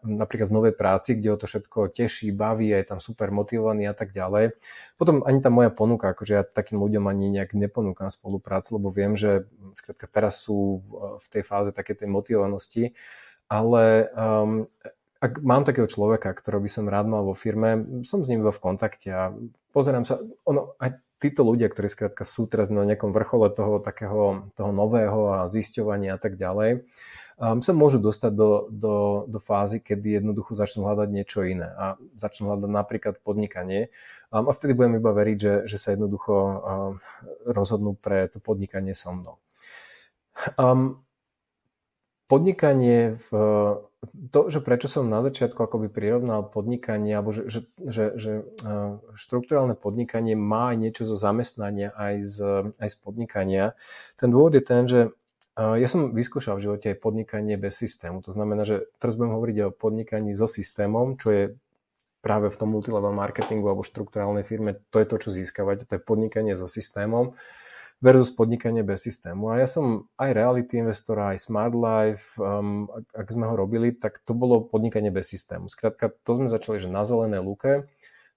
napríklad 0.00 0.48
v 0.48 0.56
novej 0.56 0.72
práci, 0.72 1.12
kde 1.12 1.28
o 1.28 1.36
to 1.36 1.44
všetko 1.44 1.92
teší, 1.92 2.32
baví, 2.32 2.72
je 2.72 2.88
tam 2.88 3.04
super 3.04 3.28
motivovaný 3.28 3.84
a 3.84 3.92
tak 3.92 4.16
ďalej. 4.16 4.56
Potom 4.96 5.20
ani 5.28 5.44
tá 5.44 5.52
moja 5.52 5.68
ponuka, 5.68 6.16
akože 6.16 6.32
ja 6.32 6.42
takým 6.42 6.80
ľuďom 6.80 7.04
ani 7.04 7.28
nejak 7.28 7.52
neponúkam 7.52 8.08
spoluprácu, 8.08 8.80
lebo 8.80 8.88
viem, 8.88 9.12
že 9.12 9.44
skrátka 9.76 10.08
teraz 10.08 10.40
sú 10.40 10.80
v 11.20 11.26
tej 11.28 11.44
fáze 11.44 11.76
také 11.76 11.92
tej 11.92 12.08
motivovanosti 12.08 12.96
ale 13.46 14.10
um, 14.14 14.66
ak 15.22 15.40
mám 15.40 15.64
takého 15.64 15.88
človeka, 15.88 16.34
ktorého 16.36 16.60
by 16.60 16.70
som 16.70 16.90
rád 16.90 17.08
mal 17.08 17.24
vo 17.24 17.32
firme, 17.32 18.02
som 18.04 18.20
s 18.20 18.28
ním 18.28 18.44
iba 18.44 18.52
v 18.52 18.62
kontakte 18.62 19.08
a 19.10 19.32
pozerám 19.72 20.04
sa, 20.04 20.20
ono, 20.44 20.76
aj 20.76 21.00
títo 21.16 21.48
ľudia, 21.48 21.72
ktorí 21.72 21.88
skrátka 21.88 22.28
sú 22.28 22.44
teraz 22.44 22.68
na 22.68 22.84
nejakom 22.84 23.08
vrchole 23.16 23.48
toho 23.48 23.80
takého 23.80 24.52
toho 24.52 24.72
nového 24.76 25.40
a 25.40 25.48
zisťovania 25.48 26.14
a 26.14 26.20
tak 26.20 26.36
ďalej, 26.36 26.84
um, 27.40 27.64
sa 27.64 27.72
môžu 27.72 27.96
dostať 27.96 28.32
do, 28.36 28.68
do, 28.68 28.94
do 29.24 29.38
fázy, 29.40 29.80
kedy 29.80 30.20
jednoducho 30.20 30.52
začnú 30.52 30.84
hľadať 30.84 31.08
niečo 31.08 31.48
iné 31.48 31.72
a 31.72 31.96
začnú 32.20 32.52
hľadať 32.52 32.68
napríklad 32.68 33.14
podnikanie 33.24 33.88
um, 34.28 34.44
a 34.44 34.52
vtedy 34.52 34.76
budem 34.76 35.00
iba 35.00 35.16
veriť, 35.16 35.38
že, 35.40 35.54
že 35.64 35.76
sa 35.80 35.96
jednoducho 35.96 36.34
um, 36.36 36.92
rozhodnú 37.48 37.96
pre 37.96 38.28
to 38.28 38.36
podnikanie 38.36 38.92
so 38.92 39.16
mnou. 39.16 39.40
Um, 40.60 41.05
podnikanie 42.26 43.16
v 43.16 43.28
to, 44.30 44.52
že 44.52 44.62
prečo 44.62 44.86
som 44.86 45.10
na 45.10 45.18
začiatku 45.18 45.58
akoby 45.58 45.90
prirovnal 45.90 46.46
podnikanie, 46.46 47.16
alebo 47.16 47.34
že, 47.34 47.50
že, 47.50 47.60
že, 47.82 48.04
že 48.14 48.32
štruktúrálne 49.18 49.74
podnikanie 49.74 50.38
má 50.38 50.70
aj 50.70 50.76
niečo 50.78 51.02
zo 51.08 51.18
zamestnania, 51.18 51.90
aj 51.96 52.14
z, 52.22 52.36
aj 52.78 52.88
z 52.92 52.96
podnikania. 53.02 53.64
Ten 54.14 54.30
dôvod 54.30 54.54
je 54.54 54.62
ten, 54.62 54.86
že 54.86 55.10
ja 55.56 55.88
som 55.88 56.12
vyskúšal 56.12 56.60
v 56.60 56.64
živote 56.68 56.86
aj 56.92 57.00
podnikanie 57.00 57.56
bez 57.56 57.80
systému. 57.80 58.20
To 58.28 58.30
znamená, 58.30 58.62
že 58.62 58.84
teraz 59.00 59.16
budem 59.16 59.34
hovoriť 59.34 59.56
o 59.64 59.74
podnikaní 59.74 60.36
so 60.36 60.46
systémom, 60.46 61.16
čo 61.16 61.28
je 61.32 61.44
práve 62.20 62.52
v 62.52 62.58
tom 62.58 62.74
multilevel 62.74 63.14
marketingu 63.14 63.70
alebo 63.70 63.86
štruktúrálnej 63.86 64.42
firme, 64.42 64.82
to 64.90 64.98
je 65.00 65.06
to, 65.08 65.16
čo 65.16 65.28
získavate, 65.30 65.86
to 65.86 65.96
je 65.96 66.02
podnikanie 66.02 66.58
so 66.58 66.66
systémom 66.66 67.38
versus 68.04 68.28
podnikanie 68.28 68.84
bez 68.84 69.08
systému. 69.08 69.56
A 69.56 69.64
ja 69.64 69.68
som 69.68 70.12
aj 70.20 70.36
reality 70.36 70.76
investora, 70.76 71.32
aj 71.32 71.48
smart 71.48 71.72
life, 71.72 72.36
um, 72.36 72.92
ak, 73.16 73.28
sme 73.32 73.48
ho 73.48 73.54
robili, 73.56 73.96
tak 73.96 74.20
to 74.20 74.36
bolo 74.36 74.60
podnikanie 74.60 75.08
bez 75.08 75.32
systému. 75.32 75.72
Skrátka, 75.72 76.12
to 76.12 76.30
sme 76.36 76.48
začali, 76.52 76.76
že 76.76 76.92
na 76.92 77.08
zelené 77.08 77.40
luke, 77.40 77.88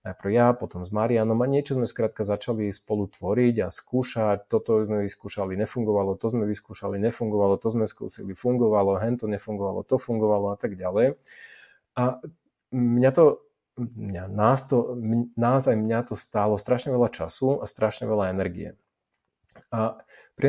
najprv 0.08 0.32
ja, 0.32 0.48
potom 0.56 0.88
s 0.88 0.96
Marianom 0.96 1.36
a 1.44 1.48
niečo 1.52 1.76
sme 1.76 1.84
skrátka 1.84 2.24
začali 2.24 2.72
spolu 2.72 3.12
tvoriť 3.12 3.56
a 3.64 3.68
skúšať, 3.68 4.48
toto 4.48 4.80
sme 4.88 5.04
vyskúšali, 5.04 5.60
nefungovalo, 5.60 6.16
to 6.16 6.32
sme 6.32 6.48
vyskúšali, 6.48 6.96
nefungovalo, 7.04 7.60
to 7.60 7.68
sme 7.68 7.84
skúsili, 7.84 8.32
fungovalo, 8.32 8.96
hen 8.96 9.20
to 9.20 9.28
nefungovalo, 9.28 9.84
to 9.84 10.00
fungovalo 10.00 10.56
a 10.56 10.58
tak 10.58 10.80
ďalej. 10.80 11.20
A 12.00 12.24
mňa 12.72 13.12
to, 13.12 13.44
mňa, 13.76 14.24
nás, 14.32 14.64
to, 14.72 14.96
nás 15.36 15.68
aj 15.68 15.76
mňa 15.76 16.00
to 16.08 16.16
stálo 16.16 16.56
strašne 16.56 16.96
veľa 16.96 17.12
času 17.12 17.60
a 17.60 17.68
strašne 17.68 18.08
veľa 18.08 18.32
energie. 18.32 18.80
A 19.70 20.00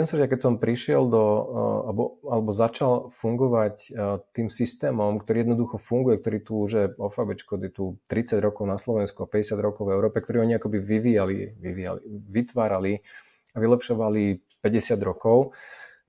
sa, 0.07 0.23
že 0.23 0.31
keď 0.31 0.39
som 0.39 0.63
prišiel 0.63 1.11
do, 1.11 1.25
eh, 1.27 1.81
alebo, 1.91 2.23
alebo 2.23 2.51
začal 2.55 3.11
fungovať 3.11 3.77
eh, 3.91 4.23
tým 4.31 4.47
systémom, 4.47 5.19
ktorý 5.19 5.43
jednoducho 5.43 5.83
funguje, 5.83 6.23
ktorý 6.23 6.39
tu 6.47 6.53
už 6.63 6.71
je 6.71 6.85
OFABčko, 6.95 7.59
je 7.59 7.71
tu 7.75 7.85
30 8.07 8.39
rokov 8.39 8.71
na 8.71 8.79
Slovensku 8.79 9.27
a 9.27 9.31
50 9.31 9.59
rokov 9.59 9.91
v 9.91 9.95
Európe, 9.99 10.23
ktorý 10.23 10.47
oni 10.47 10.55
akoby 10.63 10.79
vyvíjali, 10.79 11.59
vyvíjali 11.59 12.01
vytvárali 12.07 13.03
a 13.51 13.59
vylepšovali 13.59 14.23
50 14.63 15.03
rokov, 15.03 15.59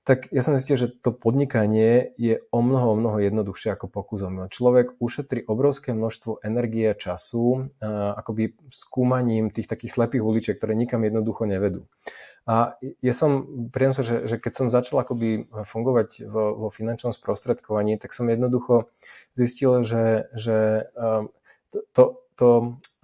tak 0.01 0.33
ja 0.33 0.41
som 0.41 0.57
zistil, 0.57 0.81
že 0.81 0.89
to 0.89 1.13
podnikanie 1.13 2.17
je 2.17 2.41
o 2.49 2.59
mnoho, 2.65 2.93
o 2.93 2.95
mnoho 2.97 3.21
jednoduchšie 3.21 3.77
ako 3.77 3.85
pokus 3.85 4.25
Človek 4.25 4.97
ušetrí 4.97 5.45
obrovské 5.45 5.93
množstvo 5.93 6.41
energie 6.41 6.89
a 6.89 6.97
času 6.97 7.45
uh, 7.45 8.17
akoby 8.17 8.57
skúmaním 8.73 9.53
tých 9.53 9.69
takých 9.69 9.93
slepých 9.93 10.25
uličiek, 10.25 10.57
ktoré 10.57 10.73
nikam 10.73 11.05
jednoducho 11.05 11.45
nevedú. 11.45 11.85
A 12.49 12.73
ja 12.81 13.13
som, 13.13 13.45
príjem 13.69 13.93
sa, 13.93 14.01
že, 14.01 14.25
že 14.25 14.41
keď 14.41 14.53
som 14.57 14.67
začal 14.73 15.05
akoby 15.05 15.45
fungovať 15.51 16.25
vo, 16.25 16.57
vo 16.57 16.67
finančnom 16.73 17.13
sprostredkovaní, 17.13 18.01
tak 18.01 18.17
som 18.17 18.25
jednoducho 18.27 18.89
zistil, 19.37 19.85
že, 19.85 20.25
že 20.33 20.89
um, 20.97 21.29
to, 21.69 21.79
to, 21.93 22.03
to 22.35 22.47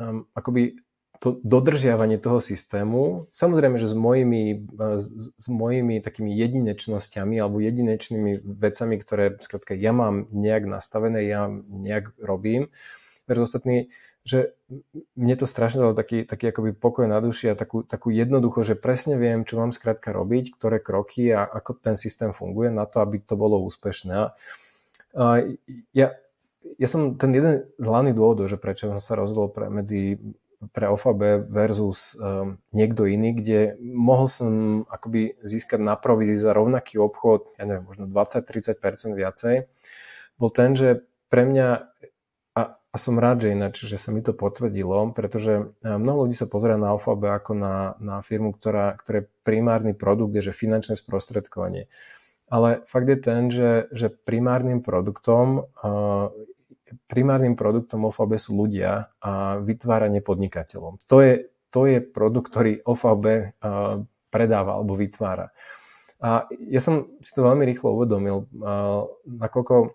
um, 0.02 0.26
akoby 0.34 0.82
to 1.18 1.42
dodržiavanie 1.42 2.22
toho 2.22 2.38
systému, 2.38 3.26
samozrejme, 3.34 3.82
že 3.82 3.90
s 3.90 3.96
mojimi, 3.98 4.70
s, 4.78 5.34
s 5.34 5.46
mojimi 5.50 5.98
takými 5.98 6.30
jedinečnosťami 6.30 7.42
alebo 7.42 7.58
jedinečnými 7.58 8.46
vecami, 8.46 8.96
ktoré 9.02 9.34
skrátka 9.42 9.74
ja 9.74 9.94
mám 9.94 10.30
nejak 10.30 10.70
nastavené, 10.70 11.26
ja 11.26 11.50
nejak 11.50 12.14
robím, 12.22 12.70
versus 13.26 13.50
ostatní, 13.50 13.90
že 14.28 14.52
mne 15.16 15.36
to 15.40 15.48
strašne 15.48 15.80
dalo 15.80 15.96
taký, 15.96 16.28
taký 16.28 16.52
akoby 16.52 16.76
pokoj 16.76 17.08
na 17.08 17.24
duši 17.24 17.56
a 17.56 17.56
takú, 17.56 17.88
takú 17.88 18.12
jednoducho, 18.12 18.68
že 18.68 18.76
presne 18.76 19.16
viem, 19.16 19.48
čo 19.48 19.56
mám 19.56 19.72
skrátka 19.72 20.12
robiť, 20.12 20.52
ktoré 20.52 20.84
kroky 20.84 21.32
a 21.32 21.48
ako 21.48 21.80
ten 21.80 21.96
systém 21.96 22.36
funguje 22.36 22.68
na 22.68 22.84
to, 22.84 23.00
aby 23.00 23.24
to 23.24 23.40
bolo 23.40 23.64
úspešné. 23.64 24.36
A 25.16 25.26
ja, 25.96 26.08
ja 26.76 26.88
som 26.92 27.16
ten 27.16 27.32
jeden 27.32 27.72
z 27.80 27.86
hlavných 27.88 28.20
dôvodov, 28.20 28.52
že 28.52 28.60
prečo 28.60 28.92
som 28.92 29.00
sa 29.00 29.16
rozhodol 29.16 29.48
pre, 29.48 29.72
medzi 29.72 30.20
pre 30.74 30.90
OFAB 30.90 31.48
versus 31.48 32.18
um, 32.18 32.58
niekto 32.74 33.06
iný, 33.06 33.38
kde 33.38 33.78
mohol 33.80 34.26
som 34.26 34.50
akoby 34.90 35.38
získať 35.46 35.78
na 35.78 35.94
provízii 35.94 36.36
za 36.36 36.52
rovnaký 36.52 36.98
obchod, 36.98 37.54
ja 37.62 37.70
neviem, 37.70 37.86
možno 37.86 38.10
20-30% 38.10 39.14
viacej, 39.14 39.56
bol 40.42 40.50
ten, 40.50 40.74
že 40.74 41.06
pre 41.30 41.46
mňa, 41.46 41.94
som 43.00 43.22
rád, 43.22 43.48
že 43.48 43.54
ináč, 43.54 43.86
že 43.86 43.98
sa 44.02 44.12
mi 44.12 44.20
to 44.20 44.34
potvrdilo, 44.36 45.14
pretože 45.16 45.72
mnoho 45.82 46.26
ľudí 46.26 46.36
sa 46.36 46.50
pozerá 46.50 46.76
na 46.76 46.92
OFAB 46.98 47.40
ako 47.40 47.52
na, 47.56 47.76
na 48.02 48.20
firmu, 48.26 48.52
ktorá, 48.54 48.98
je 49.00 49.30
primárny 49.46 49.96
produkt, 49.96 50.36
je 50.36 50.50
že 50.50 50.54
finančné 50.54 50.98
sprostredkovanie. 51.00 51.88
Ale 52.48 52.84
fakt 52.88 53.08
je 53.08 53.20
ten, 53.20 53.42
že, 53.52 53.92
že 53.92 54.08
primárnym 54.08 54.80
produktom 54.80 55.68
uh, 55.84 56.32
primárnym 57.08 57.56
produktom 57.60 58.08
OVB 58.08 58.40
sú 58.40 58.56
ľudia 58.56 59.12
a 59.20 59.60
vytváranie 59.60 60.24
podnikateľom. 60.24 61.04
To 61.12 61.18
je, 61.20 61.52
to 61.72 61.88
je 61.88 62.00
produkt, 62.00 62.52
ktorý 62.52 62.80
OVB 62.84 63.56
predáva 64.32 64.72
alebo 64.80 64.96
vytvára. 64.96 65.52
A 66.18 66.50
ja 66.50 66.82
som 66.82 67.14
si 67.22 67.32
to 67.36 67.46
veľmi 67.46 67.62
rýchlo 67.68 67.94
uvedomil, 67.94 68.50
nakoľko 69.28 69.94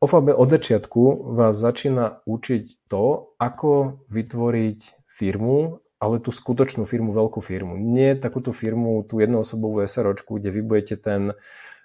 OVB 0.00 0.36
od 0.36 0.48
začiatku 0.52 1.32
vás 1.34 1.56
začína 1.56 2.20
učiť 2.28 2.88
to, 2.92 3.32
ako 3.40 4.04
vytvoriť 4.12 5.08
firmu, 5.08 5.80
ale 5.96 6.20
tú 6.20 6.28
skutočnú 6.28 6.84
firmu, 6.84 7.16
veľkú 7.16 7.40
firmu. 7.40 7.80
Nie 7.80 8.12
takúto 8.20 8.52
firmu, 8.52 9.00
tú 9.08 9.24
jednoosobovú 9.24 9.80
SROčku, 9.80 10.36
kde 10.36 10.52
vy 10.52 10.60
budete 10.60 11.00
ten 11.00 11.32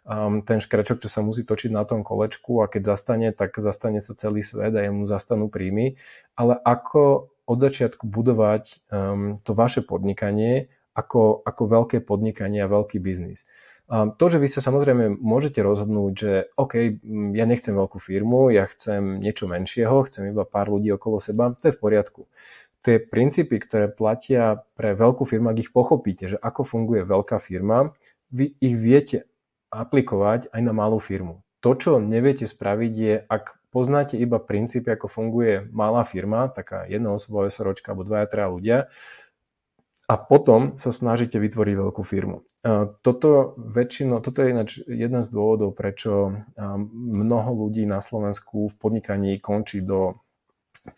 um, 0.06 0.42
ten 0.42 0.60
škrečok, 0.60 1.02
čo 1.02 1.10
sa 1.10 1.22
musí 1.22 1.46
točiť 1.46 1.72
na 1.72 1.86
tom 1.86 2.02
kolečku 2.02 2.62
a 2.62 2.70
keď 2.70 2.96
zastane, 2.96 3.30
tak 3.34 3.58
zastane 3.58 4.02
sa 4.02 4.18
celý 4.18 4.42
svet 4.42 4.74
a 4.74 4.82
jemu 4.86 5.06
zastanú 5.06 5.48
príjmy. 5.48 5.98
Ale 6.36 6.58
ako 6.58 7.34
od 7.46 7.58
začiatku 7.60 8.08
budovať 8.08 8.86
um, 8.90 9.38
to 9.42 9.52
vaše 9.54 9.84
podnikanie 9.84 10.72
ako, 10.92 11.40
ako 11.48 11.64
veľké 11.72 11.98
podnikanie 12.04 12.60
a 12.64 12.72
veľký 12.72 13.00
biznis. 13.00 13.48
To, 13.92 14.26
že 14.32 14.40
vy 14.40 14.48
sa 14.48 14.64
samozrejme 14.64 15.20
môžete 15.20 15.60
rozhodnúť, 15.60 16.14
že 16.16 16.34
OK, 16.56 17.04
ja 17.36 17.44
nechcem 17.44 17.76
veľkú 17.76 18.00
firmu, 18.00 18.48
ja 18.48 18.64
chcem 18.64 19.20
niečo 19.20 19.52
menšieho, 19.52 20.08
chcem 20.08 20.32
iba 20.32 20.48
pár 20.48 20.72
ľudí 20.72 20.96
okolo 20.96 21.20
seba, 21.20 21.52
to 21.60 21.68
je 21.68 21.76
v 21.76 21.82
poriadku 21.84 22.32
tie 22.82 22.98
princípy, 22.98 23.62
ktoré 23.62 23.88
platia 23.94 24.66
pre 24.74 24.98
veľkú 24.98 25.24
firmu, 25.26 25.54
ak 25.54 25.62
ich 25.62 25.72
pochopíte, 25.74 26.26
že 26.28 26.38
ako 26.42 26.66
funguje 26.66 27.06
veľká 27.06 27.38
firma, 27.38 27.94
vy 28.34 28.58
ich 28.58 28.76
viete 28.76 29.30
aplikovať 29.70 30.50
aj 30.50 30.62
na 30.62 30.74
malú 30.74 30.98
firmu. 30.98 31.46
To, 31.62 31.78
čo 31.78 32.02
neviete 32.02 32.50
spraviť, 32.50 32.94
je, 32.98 33.16
ak 33.22 33.62
poznáte 33.70 34.18
iba 34.18 34.42
princípy, 34.42 34.90
ako 34.98 35.08
funguje 35.08 35.70
malá 35.70 36.02
firma, 36.02 36.50
taká 36.50 36.90
jedna 36.90 37.14
osoba, 37.14 37.46
SROčka 37.48 37.94
alebo 37.94 38.04
dvaja, 38.04 38.26
traja 38.28 38.50
ľudia, 38.50 38.78
a 40.10 40.18
potom 40.18 40.76
sa 40.76 40.90
snažíte 40.90 41.38
vytvoriť 41.38 41.76
veľkú 41.78 42.02
firmu. 42.02 42.44
Toto 43.06 43.54
väčšinou, 43.58 44.20
toto 44.20 44.42
je 44.42 44.52
ináč 44.52 44.70
jeden 44.86 45.22
z 45.22 45.30
dôvodov, 45.30 45.78
prečo 45.78 46.42
mnoho 46.94 47.50
ľudí 47.54 47.86
na 47.86 48.02
Slovensku 48.02 48.70
v 48.70 48.76
podnikaní 48.76 49.38
končí 49.38 49.82
do 49.86 50.22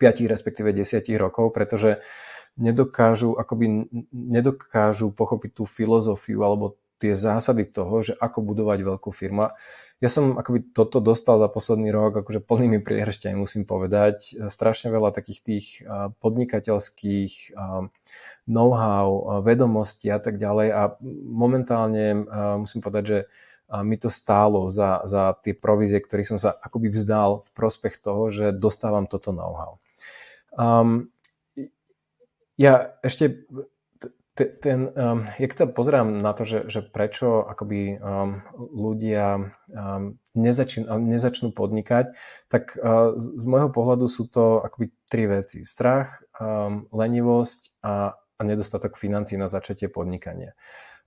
respektíve 0.32 0.72
10 0.72 1.04
rokov, 1.20 1.52
pretože 1.52 2.00
nedokážu, 2.56 3.36
akoby 3.36 3.90
nedokážu 4.12 5.12
pochopiť 5.12 5.50
tú 5.52 5.64
filozofiu 5.68 6.40
alebo 6.40 6.80
tie 7.04 7.12
zásady 7.12 7.68
toho, 7.68 8.00
že 8.00 8.16
ako 8.16 8.40
budovať 8.40 8.80
veľkú 8.80 9.12
firmu. 9.12 9.52
Ja 10.00 10.08
som 10.08 10.40
akoby 10.40 10.72
toto 10.72 11.04
dostal 11.04 11.36
za 11.36 11.52
posledný 11.52 11.92
rok 11.92 12.24
akože 12.24 12.40
plnými 12.40 12.80
priehršťami, 12.80 13.36
musím 13.36 13.68
povedať. 13.68 14.40
Strašne 14.48 14.88
veľa 14.88 15.12
takých 15.12 15.40
tých 15.44 15.66
podnikateľských 16.18 17.52
know-how, 18.48 19.40
vedomostí 19.44 20.08
a 20.08 20.20
tak 20.20 20.40
ďalej 20.40 20.68
a 20.72 20.82
momentálne 21.28 22.24
musím 22.60 22.80
povedať, 22.80 23.04
že 23.04 23.18
mi 23.80 23.96
to 23.96 24.12
stálo 24.12 24.68
za, 24.68 25.00
za 25.08 25.32
tie 25.40 25.56
provízie, 25.56 25.96
ktorých 25.96 26.36
som 26.36 26.38
sa 26.40 26.52
akoby 26.52 26.92
vzdal 26.92 27.44
v 27.44 27.50
prospech 27.56 27.96
toho, 27.96 28.28
že 28.28 28.52
dostávam 28.52 29.08
toto 29.08 29.32
know-how. 29.32 29.80
Um, 30.54 31.08
ja 32.54 32.94
ešte 33.02 33.48
ten, 34.34 34.90
um, 34.98 35.22
ja 35.38 35.46
keď 35.46 35.56
sa 35.56 35.66
pozerám 35.70 36.18
na 36.18 36.34
to, 36.34 36.42
že, 36.42 36.66
že 36.66 36.82
prečo 36.82 37.46
akoby 37.46 38.02
um, 38.02 38.42
ľudia 38.58 39.54
um, 39.70 40.18
nezačín, 40.34 40.90
nezačnú 40.90 41.54
podnikať, 41.54 42.18
tak 42.50 42.74
uh, 42.74 43.14
z 43.14 43.44
môjho 43.46 43.70
pohľadu 43.70 44.10
sú 44.10 44.26
to 44.26 44.58
akoby 44.58 44.90
tri 45.06 45.30
veci. 45.30 45.62
Strach, 45.62 46.26
um, 46.42 46.90
lenivosť 46.90 47.78
a, 47.86 48.18
a 48.18 48.40
nedostatok 48.42 48.98
financí 48.98 49.38
na 49.38 49.46
začatie 49.46 49.86
podnikania. 49.86 50.58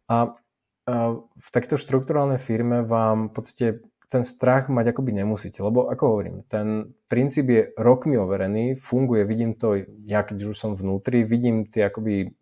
A 0.08 0.40
v 0.88 1.50
takto 1.52 1.76
štruktúrálnej 1.76 2.40
firme 2.40 2.80
vám 2.88 3.28
v 3.28 3.34
podstate 3.36 3.68
ten 4.08 4.24
strach 4.24 4.72
mať 4.72 4.96
akoby 4.96 5.20
nemusíte, 5.20 5.60
lebo 5.60 5.92
ako 5.92 6.04
hovorím, 6.16 6.48
ten 6.48 6.96
princíp 7.12 7.52
je 7.52 7.62
rokmi 7.76 8.16
overený, 8.16 8.80
funguje, 8.80 9.28
vidím 9.28 9.52
to, 9.60 9.84
ja 10.08 10.24
keď 10.24 10.48
už 10.48 10.56
som 10.56 10.80
vnútri, 10.80 11.28
vidím 11.28 11.68
tie 11.68 11.92
akoby 11.92 12.40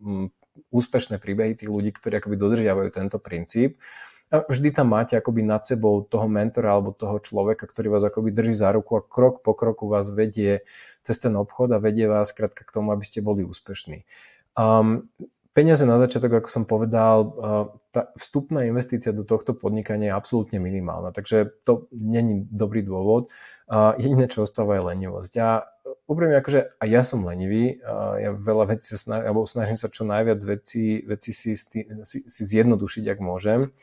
úspešné 0.72 1.20
príbehy 1.20 1.56
tých 1.60 1.72
ľudí, 1.72 1.92
ktorí 1.92 2.20
akoby 2.20 2.36
dodržiavajú 2.36 2.90
tento 2.92 3.18
princíp. 3.20 3.80
A 4.34 4.42
vždy 4.42 4.74
tam 4.74 4.90
máte 4.90 5.14
akoby 5.14 5.46
nad 5.46 5.62
sebou 5.62 6.02
toho 6.02 6.26
mentora 6.26 6.74
alebo 6.74 6.90
toho 6.92 7.22
človeka, 7.22 7.70
ktorý 7.70 7.94
vás 7.94 8.04
akoby 8.10 8.34
drží 8.34 8.58
za 8.58 8.74
ruku 8.74 8.98
a 8.98 9.06
krok 9.06 9.46
po 9.46 9.54
kroku 9.54 9.86
vás 9.86 10.10
vedie 10.10 10.66
cez 11.06 11.22
ten 11.22 11.38
obchod 11.38 11.70
a 11.76 11.78
vedie 11.78 12.10
vás 12.10 12.34
krátka 12.34 12.66
k 12.66 12.74
tomu, 12.74 12.90
aby 12.90 13.06
ste 13.06 13.22
boli 13.22 13.46
úspešní. 13.46 14.02
Um, 14.58 15.14
peniaze 15.54 15.86
na 15.86 16.02
začiatok, 16.02 16.42
ako 16.42 16.50
som 16.52 16.66
povedal, 16.68 17.32
tá 17.96 18.12
vstupná 18.20 18.68
investícia 18.68 19.16
do 19.16 19.24
tohto 19.24 19.56
podnikania 19.56 20.12
je 20.12 20.18
absolútne 20.20 20.60
minimálna, 20.60 21.16
takže 21.16 21.62
to 21.64 21.88
není 21.96 22.44
dobrý 22.52 22.84
dôvod. 22.84 23.32
Jediné, 23.96 24.28
čo 24.28 24.44
ostáva, 24.44 24.76
je 24.76 24.90
lenivosť. 24.90 25.32
Ja 25.38 25.64
úprimne 26.06 26.38
akože 26.38 26.78
aj 26.78 26.88
ja 26.90 27.02
som 27.02 27.26
lenivý, 27.26 27.82
uh, 27.82 28.18
ja 28.22 28.32
veľa 28.34 28.78
vecí 28.78 28.94
snažím, 28.94 29.26
alebo 29.26 29.50
snažím 29.50 29.78
sa 29.78 29.90
čo 29.90 30.06
najviac 30.06 30.40
vecí, 30.46 31.02
veci 31.06 31.32
si, 31.34 31.58
si, 31.58 32.20
si 32.26 32.42
zjednodušiť, 32.46 33.06
ak 33.10 33.20
môžem. 33.22 33.74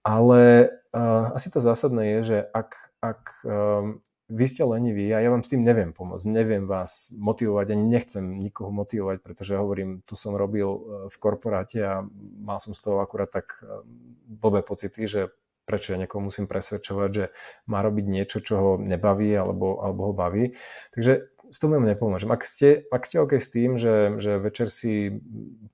Ale 0.00 0.72
uh, 0.96 1.34
asi 1.36 1.52
to 1.52 1.60
zásadné 1.60 2.18
je, 2.18 2.20
že 2.22 2.38
ak, 2.54 2.70
ak 3.04 3.20
um, 3.44 4.00
vy 4.30 4.44
ste 4.46 4.62
leniví 4.62 5.10
a 5.10 5.18
ja 5.18 5.28
vám 5.28 5.42
s 5.42 5.50
tým 5.50 5.66
neviem 5.66 5.90
pomôcť, 5.90 6.24
neviem 6.30 6.64
vás 6.70 7.10
motivovať, 7.12 7.66
ani 7.74 7.84
nechcem 7.84 8.24
nikoho 8.38 8.70
motivovať, 8.70 9.18
pretože 9.20 9.58
hovorím, 9.58 10.06
tu 10.06 10.14
som 10.14 10.38
robil 10.38 10.70
uh, 10.70 10.80
v 11.10 11.16
korporáte 11.18 11.82
a 11.82 12.06
mal 12.40 12.62
som 12.62 12.72
z 12.72 12.80
toho 12.80 13.02
akurát 13.02 13.28
tak 13.28 13.58
uh, 13.60 13.82
blbé 14.24 14.62
pocity, 14.62 15.04
že 15.04 15.34
prečo 15.70 15.94
ja 15.94 16.02
niekoho 16.02 16.18
musím 16.18 16.50
presvedčovať, 16.50 17.10
že 17.14 17.24
má 17.70 17.78
robiť 17.78 18.04
niečo, 18.10 18.42
čo 18.42 18.54
ho 18.58 18.70
nebaví 18.74 19.30
alebo, 19.38 19.78
alebo 19.78 20.10
ho 20.10 20.12
baví. 20.16 20.58
Takže 20.90 21.30
s 21.50 21.58
tom 21.58 21.74
vám 21.74 21.82
nepomôžem. 21.84 22.30
Ak 22.30 22.46
ste, 22.46 22.86
ak 22.94 23.02
ste 23.04 23.18
OK 23.18 23.36
s 23.36 23.50
tým, 23.50 23.74
že, 23.74 24.16
že 24.22 24.38
večer 24.38 24.70
si 24.70 25.18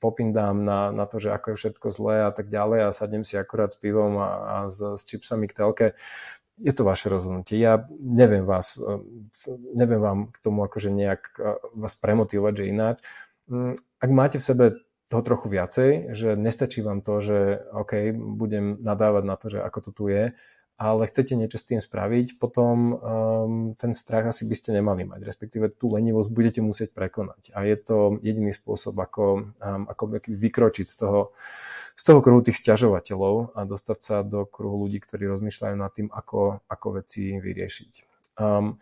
popindám 0.01 0.65
na, 0.65 0.89
na 0.89 1.05
to, 1.05 1.21
že 1.21 1.31
ako 1.31 1.53
je 1.53 1.61
všetko 1.61 1.89
zlé 1.93 2.17
a 2.25 2.33
tak 2.33 2.49
ďalej 2.49 2.89
a 2.89 2.97
sadnem 2.97 3.23
si 3.23 3.37
akurát 3.37 3.71
s 3.71 3.79
pivom 3.79 4.17
a, 4.17 4.31
a 4.33 4.57
s, 4.73 4.81
s 4.81 5.05
čipsami 5.05 5.45
k 5.47 5.57
telke, 5.57 5.87
je 6.57 6.73
to 6.73 6.89
vaše 6.89 7.12
rozhodnutie. 7.12 7.61
Ja 7.61 7.85
neviem 8.01 8.49
vás, 8.49 8.81
neviem 9.77 10.01
vám 10.01 10.33
k 10.33 10.37
tomu 10.41 10.65
akože 10.65 10.89
nejak 10.89 11.37
vás 11.77 11.95
premotivovať, 12.01 12.53
že 12.57 12.65
ináč. 12.73 12.97
Mm, 13.53 13.77
ak 13.77 14.11
máte 14.11 14.37
v 14.41 14.49
sebe 14.49 14.65
toho 15.07 15.23
trochu 15.23 15.47
viacej, 15.53 15.91
že 16.17 16.35
nestačí 16.35 16.83
vám 16.83 17.05
to, 17.05 17.21
že 17.23 17.39
OK, 17.71 18.11
budem 18.17 18.81
nadávať 18.83 19.25
na 19.29 19.37
to, 19.39 19.47
že 19.53 19.62
ako 19.62 19.79
to 19.85 19.91
tu 19.93 20.05
je, 20.11 20.35
ale 20.77 21.09
chcete 21.09 21.33
niečo 21.33 21.57
s 21.57 21.65
tým 21.65 21.81
spraviť, 21.81 22.37
potom 22.37 22.77
um, 22.77 22.97
ten 23.81 23.97
strach 23.97 24.29
asi 24.29 24.45
by 24.45 24.55
ste 24.57 24.77
nemali 24.77 25.09
mať, 25.09 25.25
respektíve 25.25 25.73
tú 25.73 25.97
lenivosť 25.97 26.29
budete 26.29 26.61
musieť 26.61 26.93
prekonať. 26.93 27.57
A 27.57 27.65
je 27.65 27.77
to 27.81 27.97
jediný 28.21 28.53
spôsob, 28.53 28.93
ako, 29.01 29.57
um, 29.57 29.83
ako 29.89 30.21
vykročiť 30.29 30.87
z 30.87 30.97
toho, 31.01 31.33
z 31.97 32.03
toho 32.05 32.21
kruhu 32.21 32.45
tých 32.45 32.61
stiažovateľov 32.61 33.57
a 33.57 33.65
dostať 33.65 33.99
sa 34.05 34.17
do 34.21 34.45
kruhu 34.45 34.85
ľudí, 34.85 35.01
ktorí 35.01 35.25
rozmýšľajú 35.33 35.75
nad 35.81 35.93
tým, 35.97 36.12
ako, 36.12 36.61
ako 36.69 36.87
veci 37.01 37.41
vyriešiť. 37.41 37.93
Um, 38.37 38.77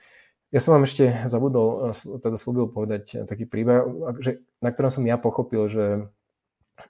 ja 0.51 0.59
som 0.63 0.75
vám 0.75 0.87
ešte 0.87 1.11
zabudol, 1.27 1.95
teda 1.95 2.39
slúbil 2.39 2.71
povedať 2.71 3.27
taký 3.27 3.47
príbeh, 3.47 4.19
že, 4.23 4.43
na 4.63 4.71
ktorom 4.71 4.91
som 4.91 5.03
ja 5.07 5.19
pochopil, 5.19 5.67
že 5.67 6.07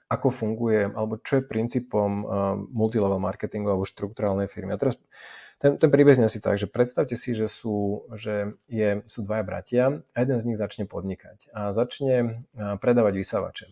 ako 0.09 0.33
funguje, 0.33 0.89
alebo 0.89 1.21
čo 1.21 1.41
je 1.41 1.47
princípom 1.49 2.09
uh, 2.25 2.27
multilevel 2.57 3.21
marketingu 3.21 3.69
alebo 3.69 3.85
štruktúrálnej 3.85 4.49
firmy. 4.49 4.73
A 4.73 4.81
teraz 4.81 4.97
ten, 5.61 5.77
ten 5.77 5.89
príbeh 5.93 6.17
znie 6.17 6.27
si 6.27 6.41
tak, 6.41 6.57
že 6.57 6.67
predstavte 6.67 7.13
si, 7.13 7.31
že 7.31 7.47
sú, 7.47 8.09
že 8.11 8.57
je, 8.67 9.05
sú 9.05 9.23
dvaja 9.23 9.43
bratia 9.45 9.83
a 10.11 10.17
jeden 10.19 10.37
z 10.41 10.47
nich 10.51 10.59
začne 10.59 10.89
podnikať 10.89 11.53
a 11.53 11.69
začne 11.69 12.45
uh, 12.57 12.75
predávať 12.81 13.13
vysávače. 13.13 13.67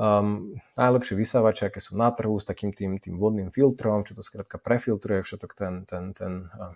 Um, 0.00 0.56
najlepšie 0.80 1.18
vysávače, 1.18 1.68
aké 1.68 1.80
sú 1.82 1.98
na 1.98 2.08
trhu 2.14 2.38
s 2.38 2.46
takým 2.46 2.70
tým, 2.72 2.96
tým 3.02 3.18
vodným 3.18 3.50
filtrom, 3.50 4.06
čo 4.06 4.16
to 4.16 4.22
skrátka 4.22 4.56
prefiltruje 4.56 5.20
všetok 5.20 5.50
ten, 5.52 5.74
ten, 5.84 6.12
ten, 6.14 6.46
uh, 6.56 6.72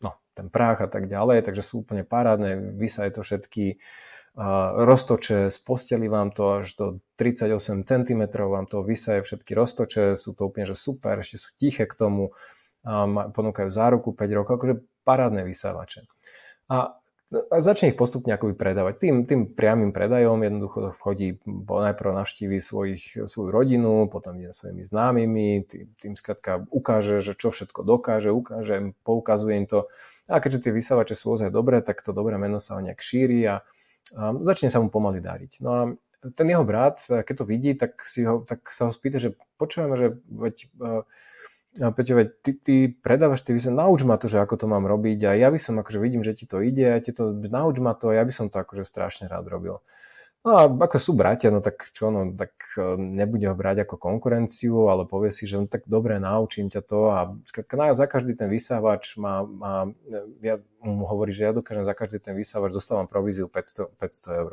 no, 0.00 0.20
ten 0.32 0.48
prach 0.48 0.80
a 0.80 0.88
tak 0.88 1.10
ďalej, 1.10 1.48
takže 1.48 1.60
sú 1.64 1.82
úplne 1.84 2.06
parádne, 2.06 2.76
vysaje 2.76 3.12
to 3.12 3.26
všetky 3.26 3.82
roztoče, 4.76 5.52
z 5.52 5.58
posteli 5.60 6.08
vám 6.08 6.32
to 6.32 6.64
až 6.64 6.72
do 6.76 6.86
38 7.20 7.84
cm, 7.84 8.22
vám 8.32 8.66
to 8.66 8.80
vysaje 8.80 9.20
všetky 9.20 9.52
roztoče, 9.52 10.16
sú 10.16 10.32
to 10.32 10.48
úplne 10.48 10.64
že 10.64 10.76
super, 10.76 11.20
ešte 11.20 11.36
sú 11.36 11.48
tiché 11.60 11.84
k 11.84 11.92
tomu, 11.92 12.32
ponúkajú 13.36 13.68
záruku 13.68 14.16
5 14.16 14.38
rokov, 14.38 14.52
akože 14.56 14.74
parádne 15.04 15.44
vysávače. 15.44 16.08
A 16.72 16.96
začne 17.60 17.92
ich 17.92 17.98
postupne 17.98 18.32
akoby 18.32 18.56
predávať. 18.56 18.94
Tým, 19.00 19.16
tým 19.24 19.40
priamým 19.52 19.92
predajom 19.92 20.40
jednoducho 20.40 20.96
chodí, 21.00 21.40
najprv 21.68 22.16
navštívi 22.16 22.56
svojich, 22.60 23.24
svoju 23.24 23.48
rodinu, 23.48 24.08
potom 24.08 24.36
ide 24.36 24.52
svojimi 24.52 24.84
známymi, 24.84 25.50
tým, 25.64 25.86
tým 25.96 26.14
skratka 26.16 26.64
ukáže, 26.68 27.20
že 27.24 27.32
čo 27.36 27.52
všetko 27.52 27.84
dokáže, 27.84 28.32
ukáže, 28.32 28.96
poukazuje 29.04 29.64
im 29.64 29.66
to. 29.68 29.88
A 30.28 30.40
keďže 30.40 30.68
tie 30.68 30.72
vysávače 30.72 31.16
sú 31.16 31.36
ozaj 31.36 31.52
dobré, 31.52 31.80
tak 31.84 32.00
to 32.00 32.12
dobré 32.16 32.36
meno 32.36 32.60
sa 32.60 32.80
nejak 32.80 33.00
šíri 33.00 33.44
a 33.48 33.64
a 34.16 34.36
začne 34.44 34.68
sa 34.68 34.80
mu 34.80 34.92
pomaly 34.92 35.20
dariť. 35.20 35.52
No 35.64 35.70
a 35.72 35.80
ten 36.36 36.46
jeho 36.46 36.62
brat, 36.62 37.02
keď 37.02 37.34
to 37.34 37.44
vidí, 37.44 37.74
tak, 37.74 37.98
si 38.06 38.22
ho, 38.22 38.46
tak 38.46 38.70
sa 38.70 38.86
ho 38.86 38.92
spýta, 38.94 39.18
že 39.18 39.34
počujeme, 39.58 39.94
že 39.98 40.22
veď, 40.30 40.70
a 41.82 41.90
Peťo, 41.90 42.14
veď 42.14 42.28
ty, 42.44 42.50
ty 42.54 42.74
predávaš, 42.92 43.42
ty 43.42 43.56
sa 43.58 43.74
nauč 43.74 44.06
ma 44.06 44.20
to, 44.20 44.30
že 44.30 44.38
ako 44.38 44.54
to 44.60 44.66
mám 44.70 44.86
robiť 44.86 45.18
a 45.26 45.30
ja 45.34 45.48
by 45.50 45.58
som 45.58 45.80
akože 45.82 45.98
vidím, 45.98 46.22
že 46.22 46.36
ti 46.36 46.44
to 46.46 46.62
ide 46.62 46.84
a 46.84 47.02
ti 47.02 47.10
to, 47.10 47.32
nauč 47.32 47.80
ma 47.82 47.96
to 47.96 48.12
a 48.12 48.20
ja 48.20 48.22
by 48.22 48.30
som 48.30 48.46
to 48.52 48.60
akože 48.60 48.86
strašne 48.86 49.26
rád 49.26 49.50
robil. 49.50 49.82
No 50.42 50.58
a 50.58 50.66
ako 50.66 50.98
sú 50.98 51.14
bratia, 51.14 51.54
no 51.54 51.62
tak 51.62 51.94
čo, 51.94 52.10
no 52.10 52.26
tak 52.34 52.50
e, 52.74 52.98
nebude 52.98 53.46
ho 53.46 53.54
brať 53.54 53.86
ako 53.86 53.94
konkurenciu, 53.94 54.90
ale 54.90 55.06
povie 55.06 55.30
si, 55.30 55.46
že 55.46 55.54
no 55.62 55.70
tak 55.70 55.86
dobre, 55.86 56.18
naučím 56.18 56.66
ťa 56.66 56.82
to 56.82 56.98
a 57.14 57.30
za 57.94 58.06
každý 58.10 58.34
ten 58.34 58.50
vysávač 58.50 59.14
má, 59.14 59.46
má 59.46 59.86
ja 60.42 60.58
mu 60.82 61.06
hovorí, 61.06 61.30
že 61.30 61.46
ja 61.46 61.54
dokážem 61.54 61.86
za 61.86 61.94
každý 61.94 62.18
ten 62.18 62.34
vysávač, 62.34 62.74
dostávam 62.74 63.06
províziu 63.06 63.46
500, 63.46 63.94
500 63.94 64.40
eur. 64.42 64.52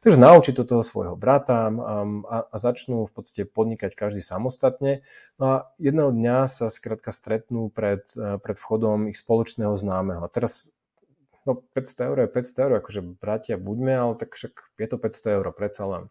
Takže 0.00 0.16
naučí 0.16 0.56
to 0.56 0.64
toho 0.64 0.80
svojho 0.80 1.20
brata 1.20 1.68
a, 1.68 2.36
a 2.48 2.56
začnú 2.56 3.04
v 3.04 3.12
podstate 3.12 3.44
podnikať 3.44 3.92
každý 3.92 4.24
samostatne. 4.24 5.04
No 5.36 5.44
a 5.44 5.54
jedného 5.76 6.16
dňa 6.16 6.48
sa 6.48 6.72
skrátka 6.72 7.12
stretnú 7.12 7.68
pred, 7.68 8.08
e, 8.16 8.40
pred 8.40 8.56
vchodom 8.56 9.12
ich 9.12 9.20
spoločného 9.20 9.76
známeho. 9.76 10.24
A 10.24 10.32
teraz 10.32 10.72
no 11.46 11.64
500 11.76 12.08
eur 12.12 12.16
je 12.24 12.28
500 12.28 12.64
eur, 12.66 12.72
akože 12.80 13.00
bratia 13.20 13.56
buďme, 13.56 13.94
ale 13.94 14.12
tak 14.16 14.36
však 14.36 14.52
je 14.76 14.88
to 14.88 14.96
500 14.96 15.36
eur, 15.40 15.46
predsa 15.54 15.84
len. 15.86 16.02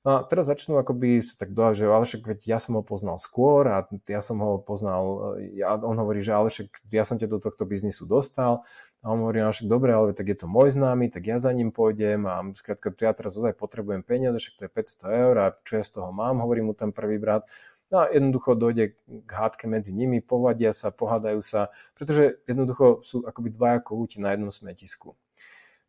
No 0.00 0.16
a 0.16 0.18
teraz 0.24 0.48
začnú 0.48 0.80
akoby 0.80 1.20
sa 1.20 1.36
tak 1.36 1.52
dohať, 1.52 1.74
že 1.76 1.84
ale 1.84 2.08
však 2.08 2.24
veď 2.24 2.40
ja 2.48 2.56
som 2.56 2.72
ho 2.72 2.80
poznal 2.80 3.20
skôr 3.20 3.68
a 3.68 3.84
ja 4.08 4.24
som 4.24 4.40
ho 4.40 4.56
poznal, 4.56 5.36
ja, 5.52 5.76
on 5.76 5.92
hovorí, 6.00 6.24
že 6.24 6.32
ale 6.32 6.48
však 6.48 6.88
ja 6.88 7.04
som 7.04 7.20
ťa 7.20 7.28
do 7.28 7.36
tohto 7.36 7.68
biznisu 7.68 8.08
dostal 8.08 8.64
a 9.04 9.12
on 9.12 9.20
hovorí, 9.20 9.44
ale 9.44 9.52
však 9.52 9.68
dobre, 9.68 9.92
ale 9.92 10.16
tak 10.16 10.32
je 10.32 10.40
to 10.40 10.48
môj 10.48 10.72
známy, 10.72 11.12
tak 11.12 11.28
ja 11.28 11.36
za 11.36 11.52
ním 11.52 11.68
pôjdem 11.68 12.24
a 12.24 12.40
skrátka, 12.56 12.96
ja 12.96 13.12
teraz 13.12 13.36
ozaj 13.36 13.52
potrebujem 13.60 14.00
peniaze, 14.00 14.40
však 14.40 14.56
to 14.56 14.62
je 14.64 14.70
500 14.72 15.20
eur 15.20 15.34
a 15.36 15.46
čo 15.68 15.72
ja 15.76 15.84
z 15.84 15.92
toho 16.00 16.08
mám, 16.16 16.40
hovorí 16.40 16.64
mu 16.64 16.72
ten 16.72 16.96
prvý 16.96 17.20
brat. 17.20 17.44
No 17.90 18.06
a 18.06 18.08
jednoducho 18.08 18.54
dojde 18.54 18.94
k 19.26 19.30
hádke 19.30 19.66
medzi 19.66 19.90
nimi, 19.90 20.22
povadia 20.22 20.70
sa, 20.70 20.94
pohádajú 20.94 21.42
sa, 21.42 21.74
pretože 21.98 22.38
jednoducho 22.46 23.02
sú 23.02 23.26
akoby 23.26 23.50
dvaja 23.50 23.78
kohúti 23.82 24.22
na 24.22 24.30
jednom 24.30 24.54
smetisku. 24.54 25.18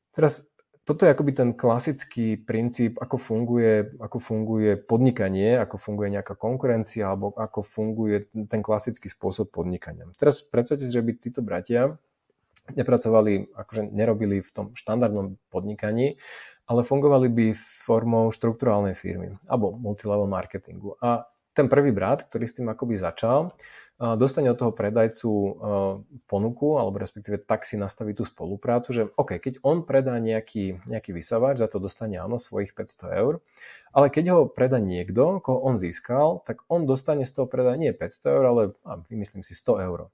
Teraz 0.10 0.50
toto 0.82 1.06
je 1.06 1.14
akoby 1.14 1.32
ten 1.38 1.50
klasický 1.54 2.42
princíp, 2.42 2.98
ako 2.98 3.22
funguje, 3.22 3.96
ako 4.02 4.18
funguje 4.18 4.82
podnikanie, 4.82 5.62
ako 5.62 5.78
funguje 5.78 6.10
nejaká 6.10 6.34
konkurencia 6.34 7.14
alebo 7.14 7.38
ako 7.38 7.62
funguje 7.62 8.34
ten 8.50 8.66
klasický 8.66 9.06
spôsob 9.06 9.54
podnikania. 9.54 10.10
Teraz 10.18 10.42
predstavte 10.42 10.90
si, 10.90 10.92
že 10.92 11.06
by 11.06 11.12
títo 11.22 11.46
bratia 11.46 12.02
nepracovali, 12.74 13.54
akože 13.54 13.94
nerobili 13.94 14.42
v 14.42 14.50
tom 14.50 14.66
štandardnom 14.74 15.38
podnikaní, 15.54 16.18
ale 16.66 16.82
fungovali 16.82 17.28
by 17.30 17.46
formou 17.58 18.34
štruktúrálnej 18.34 18.98
firmy 18.98 19.38
alebo 19.54 19.78
multilevel 19.78 20.26
marketingu. 20.26 20.98
A 20.98 21.30
ten 21.52 21.68
prvý 21.68 21.92
brat, 21.92 22.28
ktorý 22.28 22.46
s 22.48 22.56
tým 22.60 22.68
akoby 22.72 22.96
začal, 22.96 23.52
dostane 24.02 24.50
od 24.50 24.58
toho 24.58 24.74
predajcu 24.74 25.30
ponuku, 26.26 26.70
alebo 26.82 26.98
respektíve 26.98 27.38
tak 27.38 27.62
si 27.70 27.78
nastaví 27.78 28.18
tú 28.18 28.26
spoluprácu, 28.26 28.90
že 28.90 29.04
OK, 29.14 29.38
keď 29.38 29.62
on 29.62 29.86
predá 29.86 30.18
nejaký, 30.18 30.82
nejaký 30.90 31.14
vysavač, 31.14 31.62
za 31.62 31.70
to 31.70 31.78
dostane 31.78 32.18
áno 32.18 32.42
svojich 32.42 32.74
500 32.74 33.22
eur, 33.22 33.46
ale 33.94 34.10
keď 34.10 34.26
ho 34.34 34.40
predá 34.50 34.82
niekto, 34.82 35.38
koho 35.46 35.62
on 35.62 35.78
získal, 35.78 36.42
tak 36.50 36.66
on 36.66 36.90
dostane 36.90 37.30
z 37.30 37.32
toho 37.36 37.46
predá 37.46 37.78
nie 37.78 37.94
500 37.94 38.34
eur, 38.34 38.44
ale 38.50 38.62
vymyslím 39.06 39.46
si 39.46 39.54
100 39.54 39.86
eur. 39.86 40.10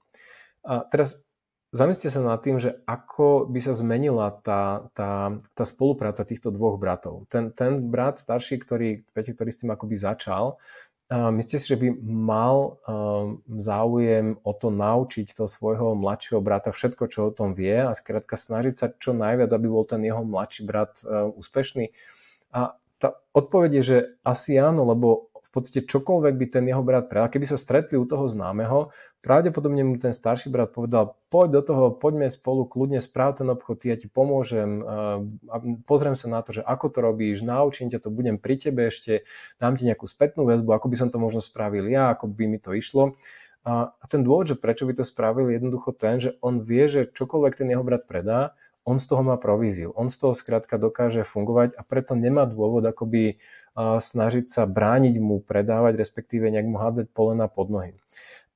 A 0.68 0.84
teraz 0.84 1.24
zamyslite 1.72 2.12
sa 2.12 2.20
nad 2.20 2.40
tým, 2.40 2.60
že 2.60 2.80
ako 2.88 3.48
by 3.48 3.60
sa 3.60 3.72
zmenila 3.76 4.32
tá, 4.40 4.88
tá, 4.92 5.36
tá 5.52 5.64
spolupráca 5.64 6.24
týchto 6.24 6.48
dvoch 6.48 6.80
bratov. 6.80 7.28
Ten, 7.28 7.52
ten 7.52 7.88
brat 7.88 8.16
starší, 8.16 8.60
ktorý, 8.60 9.04
ktorý 9.12 9.50
s 9.52 9.60
tým 9.64 9.72
akoby 9.72 9.96
začal, 9.96 10.56
Myslíte 11.08 11.56
si, 11.56 11.72
že 11.72 11.80
by 11.80 11.88
mal 12.04 12.76
záujem 13.48 14.36
o 14.44 14.52
to 14.52 14.68
naučiť 14.68 15.32
toho 15.32 15.48
svojho 15.48 15.96
mladšieho 15.96 16.44
brata 16.44 16.68
všetko, 16.68 17.08
čo 17.08 17.20
o 17.28 17.32
tom 17.32 17.56
vie 17.56 17.80
a 17.80 17.96
skrátka 17.96 18.36
snažiť 18.36 18.74
sa 18.76 18.92
čo 18.92 19.16
najviac, 19.16 19.48
aby 19.48 19.72
bol 19.72 19.88
ten 19.88 20.04
jeho 20.04 20.20
mladší 20.20 20.68
brat 20.68 21.00
úspešný? 21.32 21.96
A 22.52 22.76
tá 23.00 23.16
odpoveď 23.32 23.80
je, 23.80 23.82
že 23.84 23.98
asi 24.20 24.60
áno, 24.60 24.84
lebo 24.84 25.27
v 25.48 25.50
podstate 25.56 25.88
čokoľvek 25.88 26.34
by 26.36 26.46
ten 26.52 26.64
jeho 26.68 26.84
brat 26.84 27.08
predal, 27.08 27.32
keby 27.32 27.48
sa 27.48 27.56
stretli 27.56 27.96
u 27.96 28.04
toho 28.04 28.28
známeho, 28.28 28.92
pravdepodobne 29.24 29.80
mu 29.80 29.96
ten 29.96 30.12
starší 30.12 30.52
brat 30.52 30.76
povedal, 30.76 31.16
poď 31.32 31.48
do 31.56 31.62
toho, 31.64 31.84
poďme 31.96 32.28
spolu, 32.28 32.68
kľudne 32.68 33.00
správ 33.00 33.40
ten 33.40 33.48
obchod, 33.48 33.80
ja 33.88 33.96
ti 33.96 34.12
pomôžem, 34.12 34.84
pozriem 35.88 36.20
sa 36.20 36.28
na 36.28 36.44
to, 36.44 36.60
že 36.60 36.62
ako 36.62 36.92
to 36.92 36.98
robíš, 37.00 37.40
naučím 37.40 37.88
ťa 37.88 38.04
to, 38.04 38.12
budem 38.12 38.36
pri 38.36 38.60
tebe 38.60 38.92
ešte, 38.92 39.24
dám 39.56 39.80
ti 39.80 39.88
nejakú 39.88 40.04
spätnú 40.04 40.44
väzbu, 40.44 40.68
ako 40.76 40.86
by 40.92 40.96
som 41.00 41.08
to 41.08 41.16
možno 41.16 41.40
spravil 41.40 41.88
ja, 41.88 42.12
ako 42.12 42.28
by 42.28 42.44
mi 42.44 42.60
to 42.60 42.76
išlo. 42.76 43.16
A 43.68 44.04
ten 44.08 44.24
dôvod, 44.24 44.48
že 44.48 44.56
prečo 44.56 44.84
by 44.84 44.96
to 44.96 45.04
spravil, 45.04 45.48
je 45.48 45.60
jednoducho 45.60 45.92
ten, 45.92 46.20
že 46.20 46.36
on 46.44 46.60
vie, 46.60 46.88
že 46.88 47.08
čokoľvek 47.08 47.52
ten 47.56 47.68
jeho 47.68 47.84
brat 47.84 48.04
predá, 48.04 48.56
on 48.88 48.96
z 48.96 49.04
toho 49.04 49.20
má 49.20 49.36
províziu. 49.36 49.92
On 49.92 50.08
z 50.08 50.16
toho 50.16 50.32
skrátka 50.32 50.80
dokáže 50.80 51.28
fungovať 51.28 51.76
a 51.76 51.84
preto 51.84 52.16
nemá 52.16 52.48
dôvod 52.48 52.80
akoby 52.88 53.36
snažiť 53.76 54.48
sa 54.48 54.64
brániť 54.64 55.20
mu 55.20 55.44
predávať, 55.44 56.00
respektíve 56.00 56.48
nejak 56.48 56.66
mu 56.66 56.80
hádzať 56.80 57.12
polena 57.12 57.52
pod 57.52 57.68
nohy. 57.68 57.92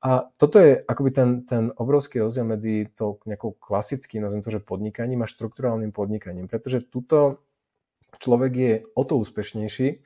A 0.03 0.26
toto 0.35 0.59
je 0.59 0.83
akoby 0.83 1.11
ten, 1.14 1.30
ten 1.47 1.70
obrovský 1.78 2.18
rozdiel 2.18 2.43
medzi 2.43 2.91
to 2.91 3.22
nejakou 3.22 3.55
klasickým, 3.55 4.26
nazvem 4.26 4.43
to, 4.43 4.51
že 4.51 4.64
podnikaním 4.64 5.22
a 5.22 5.30
štruktúrálnym 5.30 5.95
podnikaním. 5.95 6.51
Pretože 6.51 6.83
tuto 6.83 7.39
človek 8.18 8.53
je 8.57 8.74
o 8.99 9.03
to 9.07 9.14
úspešnejší, 9.22 10.03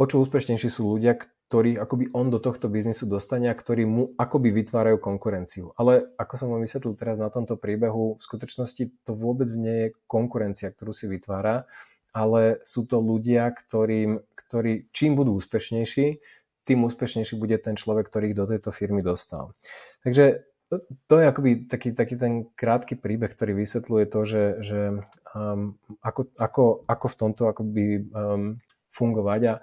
o 0.00 0.04
čo 0.10 0.18
úspešnejší 0.26 0.66
sú 0.66 0.98
ľudia, 0.98 1.22
ktorých 1.52 1.84
akoby 1.84 2.16
on 2.16 2.32
do 2.32 2.40
tohto 2.40 2.72
biznisu 2.72 3.04
dostane 3.04 3.52
a 3.52 3.52
ktorí 3.52 3.84
mu 3.84 4.16
akoby 4.16 4.56
vytvárajú 4.56 4.96
konkurenciu. 4.96 5.76
Ale 5.76 6.08
ako 6.16 6.40
som 6.40 6.48
vám 6.48 6.64
vysvetlil 6.64 6.96
teraz 6.96 7.20
na 7.20 7.28
tomto 7.28 7.60
príbehu, 7.60 8.16
v 8.16 8.24
skutočnosti 8.24 9.04
to 9.04 9.12
vôbec 9.12 9.52
nie 9.52 9.76
je 9.76 9.88
konkurencia, 10.08 10.72
ktorú 10.72 10.96
si 10.96 11.12
vytvára, 11.12 11.68
ale 12.16 12.64
sú 12.64 12.88
to 12.88 13.04
ľudia, 13.04 13.52
ktorým, 13.52 14.24
ktorí 14.32 14.88
čím 14.96 15.12
budú 15.12 15.36
úspešnejší, 15.36 16.24
tým 16.64 16.88
úspešnejší 16.88 17.36
bude 17.36 17.60
ten 17.60 17.76
človek, 17.76 18.08
ktorý 18.08 18.32
ich 18.32 18.38
do 18.40 18.48
tejto 18.48 18.72
firmy 18.72 19.04
dostal. 19.04 19.52
Takže 20.08 20.48
to 21.04 21.20
je 21.20 21.28
akoby 21.28 21.68
taký, 21.68 21.92
taký 21.92 22.16
ten 22.16 22.48
krátky 22.56 22.96
príbeh, 22.96 23.28
ktorý 23.28 23.60
vysvetľuje 23.60 24.04
to, 24.08 24.20
že, 24.24 24.44
že 24.64 24.80
um, 25.36 25.76
ako, 26.00 26.32
ako, 26.40 26.64
ako 26.88 27.06
v 27.12 27.18
tomto 27.20 27.42
akoby 27.44 27.84
um, 28.08 28.56
fungovať. 28.88 29.40
A 29.52 29.54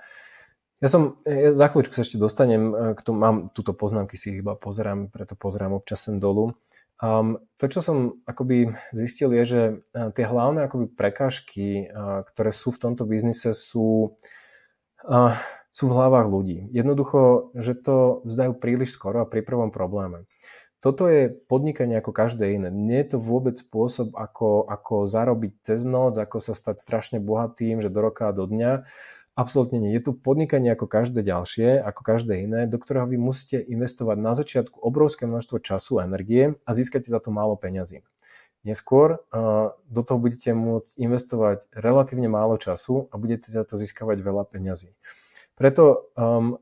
ja 0.79 0.87
som, 0.87 1.19
ja 1.27 1.51
za 1.51 1.67
chvíľučku 1.67 1.91
sa 1.91 2.07
ešte 2.07 2.15
dostanem 2.15 2.63
e, 2.71 2.73
k 2.95 3.01
tomu, 3.03 3.19
mám 3.19 3.37
túto 3.51 3.75
poznámky 3.75 4.15
si 4.15 4.39
iba 4.39 4.55
pozerám, 4.55 5.11
preto 5.11 5.35
pozerám 5.35 5.75
občas 5.75 6.07
sem 6.07 6.19
dolu. 6.19 6.55
Um, 6.99 7.39
to, 7.59 7.71
čo 7.71 7.79
som 7.79 8.19
akoby 8.27 8.75
zistil, 8.95 9.31
je, 9.35 9.43
že 9.43 9.61
e, 9.71 9.73
tie 10.15 10.23
hlavné 10.23 10.67
akoby 10.67 10.91
prekážky, 10.91 11.91
ktoré 12.31 12.51
sú 12.55 12.71
v 12.71 12.81
tomto 12.81 13.03
biznise, 13.03 13.51
sú, 13.55 14.15
uh, 15.07 15.35
sú 15.71 15.87
v 15.87 15.95
hlavách 15.95 16.27
ľudí. 16.27 16.67
Jednoducho, 16.75 17.51
že 17.55 17.75
to 17.75 18.19
vzdajú 18.27 18.51
príliš 18.59 18.95
skoro 18.95 19.23
a 19.23 19.29
pri 19.29 19.43
prvom 19.43 19.71
probléme. 19.71 20.27
Toto 20.79 21.11
je 21.11 21.27
podnikanie 21.27 21.99
ako 21.99 22.15
každé 22.15 22.55
iné. 22.55 22.71
Nie 22.71 23.03
je 23.03 23.15
to 23.15 23.17
vôbec 23.19 23.51
spôsob, 23.59 24.15
ako, 24.15 24.63
ako 24.63 25.03
zarobiť 25.11 25.59
cez 25.59 25.83
noc, 25.83 26.15
ako 26.15 26.39
sa 26.39 26.55
stať 26.55 26.79
strašne 26.79 27.19
bohatým, 27.19 27.83
že 27.83 27.91
do 27.91 27.99
roka 27.99 28.31
a 28.31 28.35
do 28.35 28.47
dňa 28.47 28.87
Absolútne 29.39 29.79
nie. 29.79 29.95
Je 29.95 30.03
tu 30.03 30.11
podnikanie 30.11 30.67
ako 30.75 30.83
každé 30.91 31.23
ďalšie, 31.23 31.79
ako 31.79 32.01
každé 32.03 32.43
iné, 32.43 32.67
do 32.67 32.75
ktorého 32.75 33.07
vy 33.07 33.15
musíte 33.15 33.63
investovať 33.63 34.19
na 34.19 34.35
začiatku 34.35 34.83
obrovské 34.83 35.31
množstvo 35.31 35.63
času 35.63 36.03
a 36.03 36.03
energie 36.03 36.59
a 36.67 36.69
získate 36.75 37.07
za 37.07 37.23
to 37.23 37.31
málo 37.31 37.55
peňazí. 37.55 38.03
Neskôr 38.67 39.23
uh, 39.31 39.71
do 39.87 40.01
toho 40.03 40.19
budete 40.19 40.51
môcť 40.51 40.91
investovať 40.99 41.71
relatívne 41.71 42.27
málo 42.27 42.59
času 42.59 43.07
a 43.07 43.15
budete 43.15 43.47
za 43.47 43.63
to 43.63 43.79
získavať 43.79 44.19
veľa 44.19 44.43
peňazí. 44.43 44.91
Preto 45.55 46.11
um, 46.19 46.59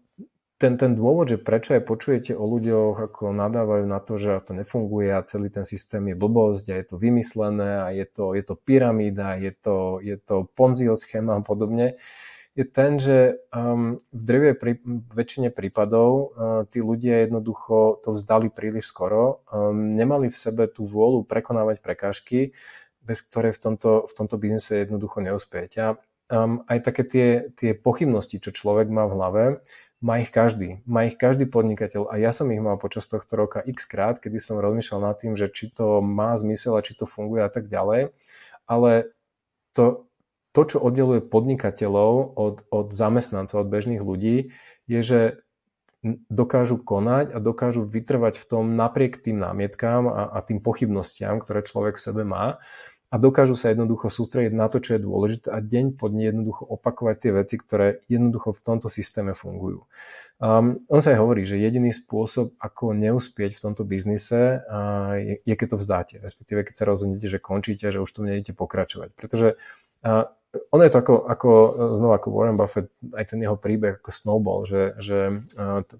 ten, 0.62 0.78
ten 0.78 0.94
dôvod, 0.94 1.34
že 1.34 1.42
prečo 1.42 1.74
aj 1.74 1.82
počujete 1.82 2.38
o 2.38 2.46
ľuďoch, 2.46 3.10
ako 3.10 3.34
nadávajú 3.34 3.90
na 3.90 3.98
to, 3.98 4.22
že 4.22 4.46
to 4.46 4.54
nefunguje 4.54 5.10
a 5.18 5.26
celý 5.26 5.50
ten 5.50 5.66
systém 5.66 6.06
je 6.14 6.16
blbosť 6.18 6.66
a 6.70 6.76
je 6.78 6.86
to 6.86 6.96
vymyslené 7.02 7.82
a 7.82 7.90
je 7.90 8.06
to, 8.06 8.38
je 8.38 8.46
to 8.46 8.54
pyramída, 8.54 9.42
je 9.42 9.50
to, 9.58 9.98
je 10.06 10.18
to 10.22 10.46
ponzio 10.54 10.94
schéma 10.94 11.38
a 11.38 11.46
podobne, 11.46 11.98
je 12.58 12.66
ten, 12.66 12.98
že 12.98 13.38
um, 13.54 14.02
v 14.10 14.22
drevej 14.26 14.54
prí, 14.58 14.74
väčšine 15.14 15.54
prípadov 15.54 16.10
uh, 16.10 16.26
tí 16.66 16.82
ľudia 16.82 17.30
jednoducho 17.30 18.02
to 18.02 18.18
vzdali 18.18 18.50
príliš 18.50 18.90
skoro, 18.90 19.46
um, 19.54 19.94
nemali 19.94 20.34
v 20.34 20.38
sebe 20.38 20.66
tú 20.66 20.90
vôľu 20.90 21.22
prekonávať 21.30 21.86
prekážky, 21.86 22.58
bez 23.06 23.22
ktorej 23.22 23.54
v 23.54 23.62
tomto, 23.62 24.10
v 24.10 24.14
tomto 24.18 24.36
biznise 24.42 24.74
jednoducho 24.74 25.22
neuspiete. 25.22 25.78
A 25.78 25.90
um, 26.34 26.66
aj 26.66 26.82
také 26.82 27.04
tie, 27.06 27.28
tie 27.54 27.72
pochybnosti, 27.78 28.42
čo 28.42 28.50
človek 28.50 28.90
má 28.90 29.06
v 29.06 29.14
hlave, 29.14 29.44
má 30.02 30.18
ich 30.18 30.34
každý. 30.34 30.82
Má 30.90 31.06
ich 31.06 31.14
každý 31.14 31.46
podnikateľ 31.46 32.10
a 32.10 32.18
ja 32.18 32.34
som 32.34 32.50
ich 32.50 32.62
mal 32.62 32.82
počas 32.82 33.06
tohto 33.06 33.38
roka 33.38 33.62
x 33.70 33.86
krát, 33.86 34.18
kedy 34.18 34.42
som 34.42 34.58
rozmýšľal 34.58 35.14
nad 35.14 35.16
tým, 35.22 35.38
že 35.38 35.46
či 35.54 35.70
to 35.70 36.02
má 36.02 36.34
zmysel 36.34 36.74
a 36.74 36.82
či 36.82 36.98
to 36.98 37.06
funguje 37.06 37.46
a 37.46 37.54
tak 37.54 37.70
ďalej. 37.70 38.10
Ale 38.66 39.14
to, 39.78 40.07
to, 40.58 40.62
čo 40.66 40.78
oddeluje 40.82 41.22
podnikateľov 41.22 42.34
od, 42.34 42.66
od 42.74 42.88
zamestnancov, 42.90 43.62
od 43.62 43.70
bežných 43.70 44.02
ľudí, 44.02 44.58
je, 44.90 45.02
že 45.06 45.20
dokážu 46.34 46.82
konať 46.82 47.30
a 47.30 47.38
dokážu 47.38 47.86
vytrvať 47.86 48.42
v 48.42 48.46
tom 48.50 48.66
napriek 48.74 49.22
tým 49.22 49.38
námietkám 49.38 50.10
a, 50.10 50.34
a 50.34 50.38
tým 50.42 50.58
pochybnostiam, 50.58 51.38
ktoré 51.38 51.62
človek 51.62 52.02
v 52.02 52.06
sebe 52.10 52.24
má 52.26 52.58
a 53.08 53.16
dokážu 53.16 53.56
sa 53.56 53.72
jednoducho 53.72 54.12
sústrediť 54.12 54.52
na 54.52 54.68
to, 54.68 54.84
čo 54.84 55.00
je 55.00 55.06
dôležité 55.06 55.48
a 55.48 55.64
deň 55.64 55.96
po 55.96 56.12
dni 56.12 56.28
jednoducho 56.28 56.68
opakovať 56.68 57.16
tie 57.24 57.32
veci, 57.32 57.56
ktoré 57.56 58.04
jednoducho 58.12 58.52
v 58.52 58.62
tomto 58.68 58.92
systéme 58.92 59.32
fungujú. 59.32 59.88
Um, 60.38 60.84
on 60.92 61.00
sa 61.00 61.16
aj 61.16 61.24
hovorí, 61.24 61.48
že 61.48 61.56
jediný 61.58 61.96
spôsob, 61.96 62.54
ako 62.60 62.92
neúspieť 62.94 63.58
v 63.58 63.64
tomto 63.64 63.88
biznise, 63.88 64.60
uh, 64.60 65.16
je, 65.18 65.40
je 65.40 65.56
keď 65.56 65.68
to 65.74 65.78
vzdáte, 65.80 66.16
respektíve 66.20 66.68
keď 66.68 66.76
sa 66.78 66.86
rozhodnete, 66.86 67.32
že 67.32 67.40
končíte, 67.40 67.88
že 67.90 68.04
už 68.04 68.12
to 68.12 68.28
nejdete 68.28 68.54
pokračovať. 68.60 69.16
Pretože 69.16 69.56
uh, 70.04 70.28
ono 70.72 70.82
je 70.84 70.92
to 70.92 71.00
ako, 71.00 71.16
ako, 71.28 71.50
znova 71.98 72.16
ako 72.18 72.28
Warren 72.34 72.58
Buffett, 72.58 72.90
aj 73.14 73.34
ten 73.34 73.40
jeho 73.44 73.56
príbeh 73.56 74.00
ako 74.02 74.12
snowball, 74.12 74.62
že, 74.64 74.98
že 75.02 75.44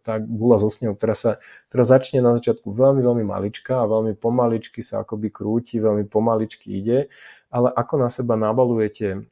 tá 0.02 0.20
gula 0.22 0.58
zo 0.62 0.72
snehou, 0.72 0.96
ktorá, 0.96 1.16
sa, 1.18 1.32
ktorá 1.72 1.84
začne 1.86 2.20
na 2.20 2.36
začiatku 2.38 2.70
veľmi, 2.70 3.02
veľmi 3.02 3.24
malička 3.26 3.84
a 3.84 3.90
veľmi 3.90 4.18
pomaličky 4.18 4.84
sa 4.86 5.04
akoby 5.04 5.30
krúti, 5.32 5.82
veľmi 5.82 6.08
pomaličky 6.08 6.78
ide, 6.78 7.08
ale 7.48 7.72
ako 7.72 7.94
na 8.02 8.10
seba 8.12 8.36
nabalujete 8.36 9.28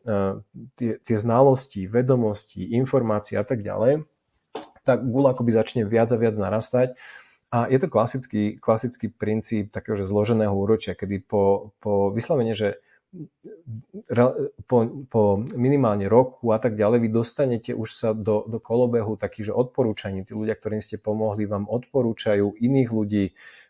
tie, 0.80 0.92
tie 1.00 1.18
znalosti, 1.18 1.86
vedomosti, 1.86 2.76
informácie 2.76 3.36
a 3.36 3.46
tak 3.46 3.62
ďalej, 3.62 4.08
tá 4.86 4.96
gula 4.96 5.34
akoby 5.34 5.52
začne 5.52 5.82
viac 5.84 6.14
a 6.14 6.18
viac 6.22 6.38
narastať. 6.38 6.94
A 7.54 7.72
je 7.72 7.80
to 7.80 7.88
klasický, 7.88 8.60
klasický 8.60 9.08
princíp 9.08 9.72
takého 9.72 9.96
že 9.96 10.04
zloženého 10.04 10.52
úročia, 10.52 10.98
kedy 10.98 11.24
po, 11.24 11.72
po 11.80 12.12
vyslovene, 12.12 12.52
že 12.52 12.84
po, 14.68 14.78
po 15.10 15.22
minimálne 15.56 16.06
roku 16.06 16.52
a 16.52 16.60
tak 16.60 16.76
ďalej, 16.76 16.98
vy 17.06 17.10
dostanete 17.10 17.72
už 17.74 17.90
sa 17.92 18.10
do, 18.12 18.46
do 18.46 18.60
kolobehu 18.60 19.16
takých, 19.16 19.52
že 19.52 19.54
odporúčaní. 19.58 20.24
Tí 20.24 20.36
ľudia, 20.36 20.56
ktorým 20.56 20.84
ste 20.84 21.02
pomohli, 21.02 21.48
vám 21.48 21.66
odporúčajú 21.68 22.60
iných 22.60 22.90
ľudí, 22.92 23.26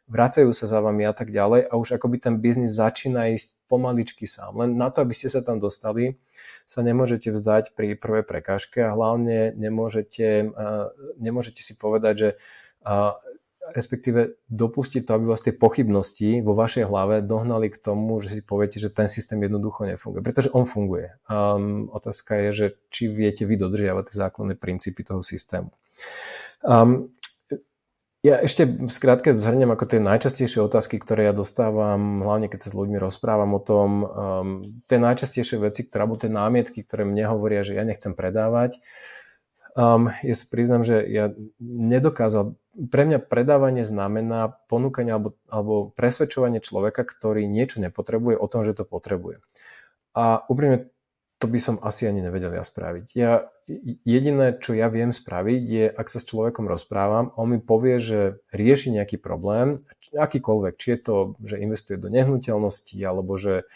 vracajú 0.06 0.54
sa 0.54 0.70
za 0.70 0.80
vami 0.86 1.06
a 1.06 1.14
tak 1.18 1.34
ďalej 1.34 1.66
a 1.66 1.74
už 1.82 1.98
akoby 1.98 2.22
ten 2.22 2.38
biznis 2.38 2.78
začína 2.78 3.34
ísť 3.34 3.58
pomaličky 3.66 4.30
sám. 4.30 4.62
Len 4.62 4.78
na 4.78 4.94
to, 4.94 5.02
aby 5.02 5.18
ste 5.18 5.34
sa 5.34 5.42
tam 5.42 5.58
dostali, 5.58 6.22
sa 6.70 6.86
nemôžete 6.86 7.34
vzdať 7.34 7.74
pri 7.74 7.98
prvej 7.98 8.26
prekážke 8.26 8.86
a 8.86 8.94
hlavne 8.94 9.54
nemôžete, 9.58 10.54
nemôžete 11.18 11.62
si 11.66 11.74
povedať, 11.74 12.14
že 12.18 12.30
respektíve 13.74 14.38
dopustiť 14.52 15.08
to, 15.08 15.12
aby 15.18 15.26
vás 15.26 15.42
tie 15.42 15.56
pochybnosti 15.56 16.44
vo 16.46 16.54
vašej 16.54 16.86
hlave 16.86 17.26
dohnali 17.26 17.74
k 17.74 17.82
tomu, 17.82 18.22
že 18.22 18.38
si 18.38 18.42
poviete, 18.46 18.78
že 18.78 18.94
ten 18.94 19.10
systém 19.10 19.42
jednoducho 19.42 19.90
nefunguje. 19.90 20.22
Pretože 20.22 20.54
on 20.54 20.70
funguje. 20.70 21.18
Um, 21.26 21.90
otázka 21.90 22.38
je, 22.46 22.50
že 22.52 22.66
či 22.94 23.10
viete 23.10 23.48
vy 23.48 23.58
dodržiavať 23.58 24.04
tie 24.12 24.16
základné 24.22 24.54
princípy 24.60 25.02
toho 25.02 25.26
systému. 25.26 25.74
Um, 26.62 27.10
ja 28.26 28.42
ešte 28.42 28.66
skrátke 28.90 29.38
zhrnem 29.38 29.70
ako 29.70 29.86
tie 29.86 30.02
najčastejšie 30.02 30.58
otázky, 30.66 30.98
ktoré 30.98 31.30
ja 31.30 31.34
dostávam, 31.34 32.26
hlavne 32.26 32.50
keď 32.50 32.66
sa 32.66 32.70
s 32.74 32.78
ľuďmi 32.78 32.98
rozprávam 32.98 33.54
o 33.54 33.62
tom, 33.62 33.90
um, 34.02 34.48
tie 34.90 34.98
najčastejšie 34.98 35.62
veci, 35.62 35.86
ktoré, 35.86 36.10
alebo 36.10 36.18
tie 36.18 36.34
námietky, 36.34 36.82
ktoré 36.82 37.06
mne 37.06 37.30
hovoria, 37.30 37.62
že 37.62 37.78
ja 37.78 37.86
nechcem 37.86 38.18
predávať, 38.18 38.82
um, 39.78 40.10
ja 40.26 40.34
si 40.34 40.46
priznám, 40.50 40.82
že 40.82 41.06
ja 41.06 41.38
nedokázal, 41.62 42.58
pre 42.76 43.08
mňa 43.08 43.20
predávanie 43.24 43.88
znamená 43.88 44.60
ponúkanie 44.68 45.16
alebo, 45.16 45.40
alebo 45.48 45.96
presvedčovanie 45.96 46.60
človeka, 46.60 47.08
ktorý 47.08 47.48
niečo 47.48 47.80
nepotrebuje 47.80 48.36
o 48.36 48.48
tom, 48.52 48.68
že 48.68 48.76
to 48.76 48.84
potrebuje. 48.84 49.40
A 50.16 50.44
úprimne 50.52 50.92
to 51.36 51.52
by 51.52 51.60
som 51.60 51.76
asi 51.84 52.08
ani 52.08 52.24
nevedel 52.24 52.56
ja 52.56 52.64
spraviť. 52.64 53.06
Ja, 53.20 53.52
jediné, 54.08 54.56
čo 54.56 54.72
ja 54.72 54.88
viem 54.88 55.12
spraviť, 55.12 55.62
je, 55.68 55.86
ak 55.92 56.08
sa 56.08 56.24
s 56.24 56.30
človekom 56.32 56.64
rozprávam, 56.64 57.36
on 57.36 57.52
mi 57.52 57.60
povie, 57.60 58.00
že 58.00 58.40
rieši 58.56 58.96
nejaký 58.96 59.20
problém, 59.20 59.84
akýkoľvek, 60.16 60.74
či 60.80 60.88
je 60.96 61.00
to, 61.04 61.16
že 61.44 61.60
investuje 61.60 62.00
do 62.00 62.08
nehnuteľnosti, 62.08 62.96
alebo 63.04 63.36
že 63.36 63.68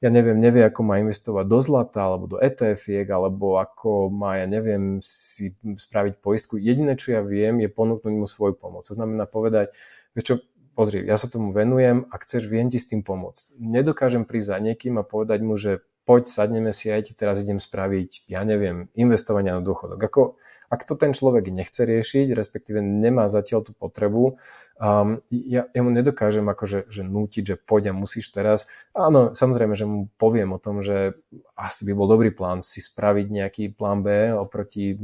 ja 0.00 0.08
neviem, 0.08 0.40
nevie, 0.40 0.64
ako 0.64 0.80
má 0.80 0.96
investovať 0.96 1.44
do 1.44 1.58
zlata 1.60 2.00
alebo 2.00 2.24
do 2.24 2.36
etf 2.40 2.88
alebo 3.12 3.60
ako 3.60 4.08
má, 4.08 4.40
ja 4.40 4.48
neviem, 4.48 4.96
si 5.04 5.52
spraviť 5.60 6.24
poistku. 6.24 6.56
Jediné, 6.56 6.96
čo 6.96 7.12
ja 7.12 7.20
viem, 7.20 7.60
je 7.60 7.68
ponúknuť 7.68 8.14
mu 8.16 8.24
svoju 8.24 8.56
pomoc. 8.56 8.88
To 8.88 8.96
znamená 8.96 9.28
povedať, 9.28 9.76
čo, 10.16 10.40
pozri, 10.72 11.04
ja 11.04 11.20
sa 11.20 11.28
tomu 11.28 11.52
venujem 11.52 12.08
a 12.08 12.16
chceš, 12.16 12.48
viem 12.48 12.72
ti 12.72 12.80
s 12.80 12.88
tým 12.88 13.04
pomôcť. 13.04 13.60
Nedokážem 13.60 14.24
prísť 14.24 14.56
za 14.56 14.58
niekým 14.58 14.96
a 14.96 15.04
povedať 15.04 15.44
mu, 15.44 15.60
že 15.60 15.84
poď, 16.08 16.32
sadneme 16.32 16.72
si, 16.72 16.88
aj 16.88 17.06
ti 17.06 17.12
teraz 17.12 17.44
idem 17.44 17.60
spraviť, 17.60 18.24
ja 18.24 18.40
neviem, 18.48 18.88
investovania 18.96 19.60
na 19.60 19.62
dôchodok. 19.62 20.00
Ako, 20.00 20.22
ak 20.70 20.86
to 20.86 20.94
ten 20.94 21.10
človek 21.10 21.50
nechce 21.50 21.82
riešiť, 21.82 22.30
respektíve 22.30 22.78
nemá 22.78 23.26
zatiaľ 23.26 23.66
tú 23.66 23.72
potrebu, 23.74 24.38
um, 24.78 25.18
ja, 25.28 25.66
ja 25.66 25.80
mu 25.82 25.90
nedokážem 25.90 26.46
akože 26.46 26.86
že 26.86 27.02
nútiť, 27.02 27.42
že 27.42 27.56
poď 27.58 27.90
a 27.90 27.92
musíš 27.92 28.30
teraz. 28.30 28.70
Áno, 28.94 29.34
samozrejme, 29.34 29.74
že 29.74 29.90
mu 29.90 30.06
poviem 30.14 30.54
o 30.54 30.62
tom, 30.62 30.78
že 30.78 31.18
asi 31.58 31.82
by 31.90 31.92
bol 31.98 32.06
dobrý 32.06 32.30
plán 32.30 32.62
si 32.62 32.78
spraviť 32.78 33.26
nejaký 33.26 33.64
plán 33.74 34.06
B 34.06 34.30
oproti 34.30 34.94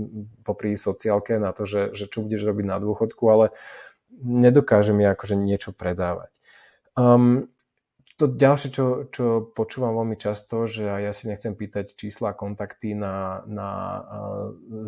popri 0.47 0.79
sociálke 0.79 1.43
na 1.43 1.51
to, 1.51 1.67
že, 1.67 1.91
že 1.91 2.07
čo 2.07 2.23
budeš 2.23 2.47
robiť 2.47 2.65
na 2.71 2.79
dôchodku, 2.79 3.27
ale 3.27 3.51
nedokážem 4.23 5.03
ja 5.03 5.19
akože 5.19 5.35
niečo 5.35 5.75
predávať. 5.75 6.31
Um, 6.95 7.51
to 8.17 8.25
ďalšie, 8.33 8.69
čo, 8.73 8.87
čo 9.13 9.53
počúvam 9.53 9.93
veľmi 9.93 10.17
často, 10.17 10.65
že 10.65 10.89
ja 10.89 11.13
si 11.13 11.29
nechcem 11.29 11.53
pýtať 11.53 11.93
čísla 11.93 12.33
kontakty 12.33 12.97
na, 12.97 13.45
na 13.45 13.71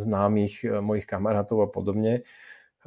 známych 0.00 0.64
e, 0.64 0.80
mojich 0.80 1.04
kamarátov 1.04 1.60
a 1.60 1.68
podobne. 1.68 2.24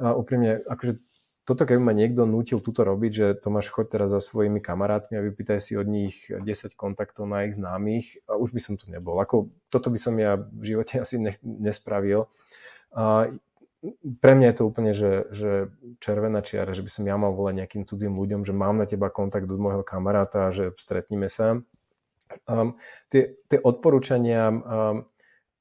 A 0.02 0.18
úprimne, 0.18 0.58
akože 0.66 0.98
toto 1.42 1.62
keby 1.66 1.82
ma 1.82 1.94
niekto 1.94 2.26
nútil 2.26 2.58
túto 2.58 2.86
robiť, 2.86 3.12
že 3.14 3.26
Tomáš, 3.38 3.70
choď 3.70 3.98
teraz 3.98 4.14
za 4.14 4.22
svojimi 4.22 4.62
kamarátmi 4.62 5.18
a 5.18 5.26
vypýtaj 5.26 5.58
si 5.58 5.74
od 5.74 5.86
nich 5.90 6.30
10 6.30 6.42
kontaktov 6.78 7.26
na 7.26 7.46
ich 7.46 7.58
známych 7.58 8.22
a 8.30 8.38
už 8.38 8.54
by 8.54 8.60
som 8.62 8.74
tu 8.78 8.90
nebol. 8.90 9.18
Ako, 9.18 9.50
toto 9.70 9.90
by 9.90 9.98
som 9.98 10.14
ja 10.18 10.38
v 10.38 10.74
živote 10.74 10.98
asi 11.06 11.22
ne, 11.22 11.34
nespravil. 11.42 12.26
A 12.94 13.30
pre 14.22 14.32
mňa 14.38 14.46
je 14.54 14.56
to 14.56 14.64
úplne, 14.64 14.92
že, 14.94 15.26
že 15.34 15.50
červená 15.98 16.38
čiara, 16.40 16.70
že 16.70 16.86
by 16.86 16.90
som 16.90 17.04
ja 17.04 17.18
mal 17.18 17.34
volať 17.34 17.54
nejakým 17.62 17.82
cudzím 17.82 18.14
ľuďom, 18.14 18.46
že 18.46 18.54
mám 18.54 18.78
na 18.78 18.86
teba 18.86 19.10
kontakt 19.10 19.50
od 19.50 19.58
môjho 19.58 19.82
kamaráta 19.82 20.48
a 20.48 20.54
že 20.54 20.70
stretnime 20.78 21.26
sa. 21.26 21.58
Um, 22.46 22.78
tie, 23.10 23.36
tie 23.50 23.58
odporúčania, 23.58 24.48
um, 24.48 25.04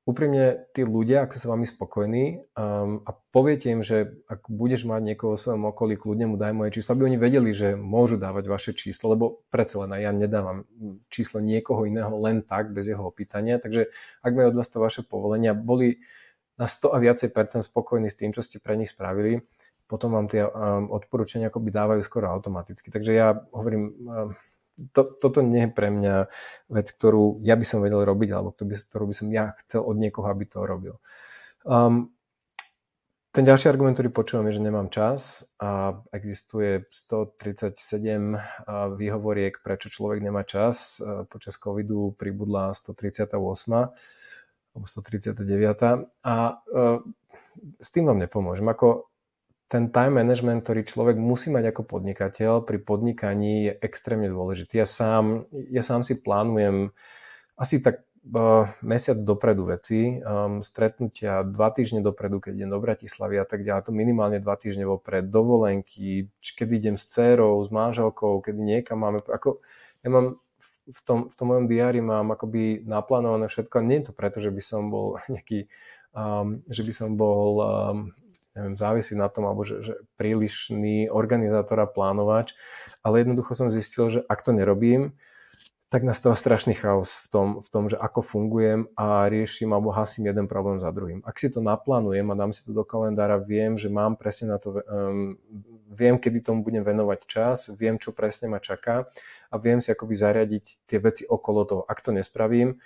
úprimne 0.06 0.66
tí 0.74 0.82
ľudia, 0.86 1.26
ak 1.26 1.34
sú 1.34 1.40
s 1.46 1.50
vami 1.50 1.66
spokojní 1.66 2.54
um, 2.58 3.02
a 3.06 3.12
poviete 3.34 3.74
im, 3.74 3.82
že 3.82 4.22
ak 4.30 4.50
budeš 4.50 4.86
mať 4.86 5.02
niekoho 5.02 5.34
vo 5.34 5.42
svojom 5.42 5.68
okolí, 5.74 5.98
kľudne 5.98 6.30
mu 6.32 6.38
daj 6.38 6.54
moje 6.54 6.78
číslo, 6.80 6.98
aby 6.98 7.12
oni 7.12 7.18
vedeli, 7.22 7.52
že 7.52 7.74
môžu 7.74 8.22
dávať 8.22 8.46
vaše 8.50 8.72
číslo, 8.78 9.18
lebo 9.18 9.26
predsa 9.54 9.84
len 9.84 9.98
ja 10.02 10.14
nedávam 10.14 10.64
číslo 11.10 11.42
niekoho 11.42 11.90
iného 11.90 12.14
len 12.22 12.46
tak, 12.46 12.74
bez 12.74 12.88
jeho 12.88 13.02
opýtania, 13.02 13.58
takže 13.58 13.90
ak 14.26 14.32
majú 14.32 14.54
od 14.54 14.58
vás 14.62 14.70
to 14.70 14.78
vaše 14.78 15.02
povolenia, 15.06 15.58
boli 15.58 16.02
na 16.60 16.68
100 16.68 16.91
a 16.91 16.97
viacej 16.99 17.30
percent 17.32 17.64
spokojní 17.64 18.12
s 18.12 18.20
tým, 18.20 18.36
čo 18.36 18.43
ste 18.43 18.60
pre 18.60 18.76
nich 18.76 18.91
spravili, 18.91 19.43
potom 19.91 20.16
vám 20.16 20.32
tie 20.32 20.47
um, 20.47 20.88
odporúčania 20.88 21.52
akoby 21.52 21.68
dávajú 21.68 21.99
skoro 21.99 22.32
automaticky. 22.32 22.88
Takže 22.88 23.12
ja 23.12 23.36
hovorím, 23.52 23.91
um, 24.08 24.32
to, 24.95 25.04
toto 25.20 25.43
nie 25.43 25.68
je 25.68 25.76
pre 25.76 25.91
mňa 25.91 26.32
vec, 26.72 26.88
ktorú 26.95 27.43
ja 27.43 27.60
by 27.60 27.66
som 27.68 27.84
vedel 27.84 28.08
robiť, 28.08 28.30
alebo 28.32 28.56
ktorú 28.56 29.12
by, 29.12 29.16
som 29.16 29.28
ja 29.28 29.52
chcel 29.60 29.84
od 29.84 29.99
niekoho, 29.99 30.32
aby 30.32 30.47
to 30.47 30.64
robil. 30.64 30.95
Um, 31.68 32.16
ten 33.32 33.47
ďalší 33.47 33.72
argument, 33.72 33.95
ktorý 33.95 34.12
počúvam, 34.12 34.47
je, 34.52 34.60
že 34.60 34.68
nemám 34.68 34.91
čas 34.91 35.47
a 35.56 36.04
existuje 36.12 36.84
137 36.91 38.36
výhovoriek, 38.99 39.64
prečo 39.64 39.88
človek 39.88 40.20
nemá 40.20 40.43
čas. 40.43 40.99
Počas 41.32 41.56
covidu 41.56 42.12
pribudla 42.20 42.76
138 42.76 43.32
alebo 44.72 44.86
139. 44.88 45.44
A 46.24 46.36
uh, 46.58 47.00
s 47.80 47.88
tým 47.92 48.08
vám 48.08 48.20
nepomôžem. 48.20 48.68
Ako 48.68 49.12
ten 49.72 49.88
time 49.88 50.20
management, 50.20 50.68
ktorý 50.68 50.84
človek 50.84 51.16
musí 51.16 51.48
mať 51.48 51.72
ako 51.72 51.88
podnikateľ 51.88 52.68
pri 52.68 52.84
podnikaní 52.84 53.72
je 53.72 53.74
extrémne 53.80 54.28
dôležitý. 54.28 54.84
Ja 54.84 54.88
sám, 54.88 55.48
ja 55.72 55.80
sám 55.80 56.04
si 56.04 56.20
plánujem 56.20 56.92
asi 57.56 57.80
tak 57.80 58.04
uh, 58.36 58.68
mesiac 58.84 59.16
dopredu 59.24 59.72
veci, 59.72 60.20
um, 60.20 60.60
stretnutia 60.60 61.48
dva 61.48 61.72
týždne 61.72 62.04
dopredu, 62.04 62.44
keď 62.44 62.52
idem 62.60 62.72
do 62.72 62.84
Bratislavy 62.84 63.40
a 63.40 63.48
tak 63.48 63.64
ďalej, 63.64 63.88
to 63.88 63.96
minimálne 63.96 64.44
dva 64.44 64.60
týždne 64.60 64.84
vopred, 64.84 65.32
dovolenky, 65.32 66.28
kedy 66.44 66.76
idem 66.76 66.96
s 67.00 67.08
dcerou, 67.08 67.64
s 67.64 67.72
manželkou, 67.72 68.44
kedy 68.44 68.60
niekam 68.60 69.08
máme, 69.08 69.24
ako 69.24 69.64
ja 70.04 70.10
mám 70.12 70.36
v 70.90 71.00
tom, 71.06 71.20
v 71.30 71.34
tom 71.38 71.48
mojom 71.54 71.66
diári 71.70 72.02
mám 72.02 72.34
akoby 72.34 72.82
naplánované 72.84 73.46
všetko. 73.52 73.86
Nie 73.86 74.02
je 74.02 74.06
to 74.10 74.14
preto, 74.18 74.38
že 74.42 74.50
by 74.50 74.62
som 74.64 74.90
bol 74.90 75.22
nejaký, 75.34 75.70
um, 76.16 76.66
že 76.66 76.82
by 76.82 76.94
som 76.94 77.10
bol 77.14 77.50
um, 77.62 77.98
neviem, 78.56 78.76
závisí 78.76 79.16
na 79.16 79.32
tom, 79.32 79.48
alebo 79.48 79.64
že, 79.64 79.80
že 79.80 79.94
prílišný 80.20 81.08
organizátor 81.12 81.80
a 81.80 81.88
plánovač, 81.88 82.58
ale 83.00 83.24
jednoducho 83.24 83.56
som 83.56 83.72
zistil, 83.72 84.12
že 84.12 84.20
ak 84.28 84.44
to 84.44 84.52
nerobím, 84.52 85.16
tak 85.92 86.08
nastáva 86.08 86.39
strašný 86.39 86.72
chaos 86.72 87.20
v 87.20 87.28
tom, 87.28 87.48
v 87.60 87.68
tom, 87.68 87.92
že 87.92 88.00
ako 88.00 88.24
fungujem 88.24 88.88
a 88.96 89.28
riešim 89.28 89.76
alebo 89.76 89.92
hasím 89.92 90.32
jeden 90.32 90.48
problém 90.48 90.80
za 90.80 90.88
druhým. 90.88 91.20
Ak 91.28 91.36
si 91.36 91.52
to 91.52 91.60
naplánujem 91.60 92.24
a 92.32 92.39
dám 92.39 92.56
si 92.56 92.64
to 92.64 92.72
do 92.72 92.88
kalendára, 92.88 93.36
viem, 93.44 93.76
že 93.76 93.92
mám 93.92 94.16
presne 94.16 94.56
na 94.56 94.58
to, 94.58 94.80
um, 94.88 95.36
viem, 95.92 96.16
kedy 96.16 96.48
tomu 96.48 96.64
budem 96.64 96.88
venovať 96.88 97.28
čas, 97.28 97.68
viem, 97.76 98.00
čo 98.00 98.16
presne 98.16 98.48
ma 98.48 98.64
čaká 98.64 99.12
a 99.52 99.56
viem 99.60 99.84
si 99.84 99.92
akoby 99.92 100.16
zariadiť 100.16 100.88
tie 100.88 100.96
veci 101.04 101.28
okolo 101.28 101.68
toho. 101.68 101.84
Ak 101.84 102.00
to 102.00 102.16
nespravím, 102.16 102.80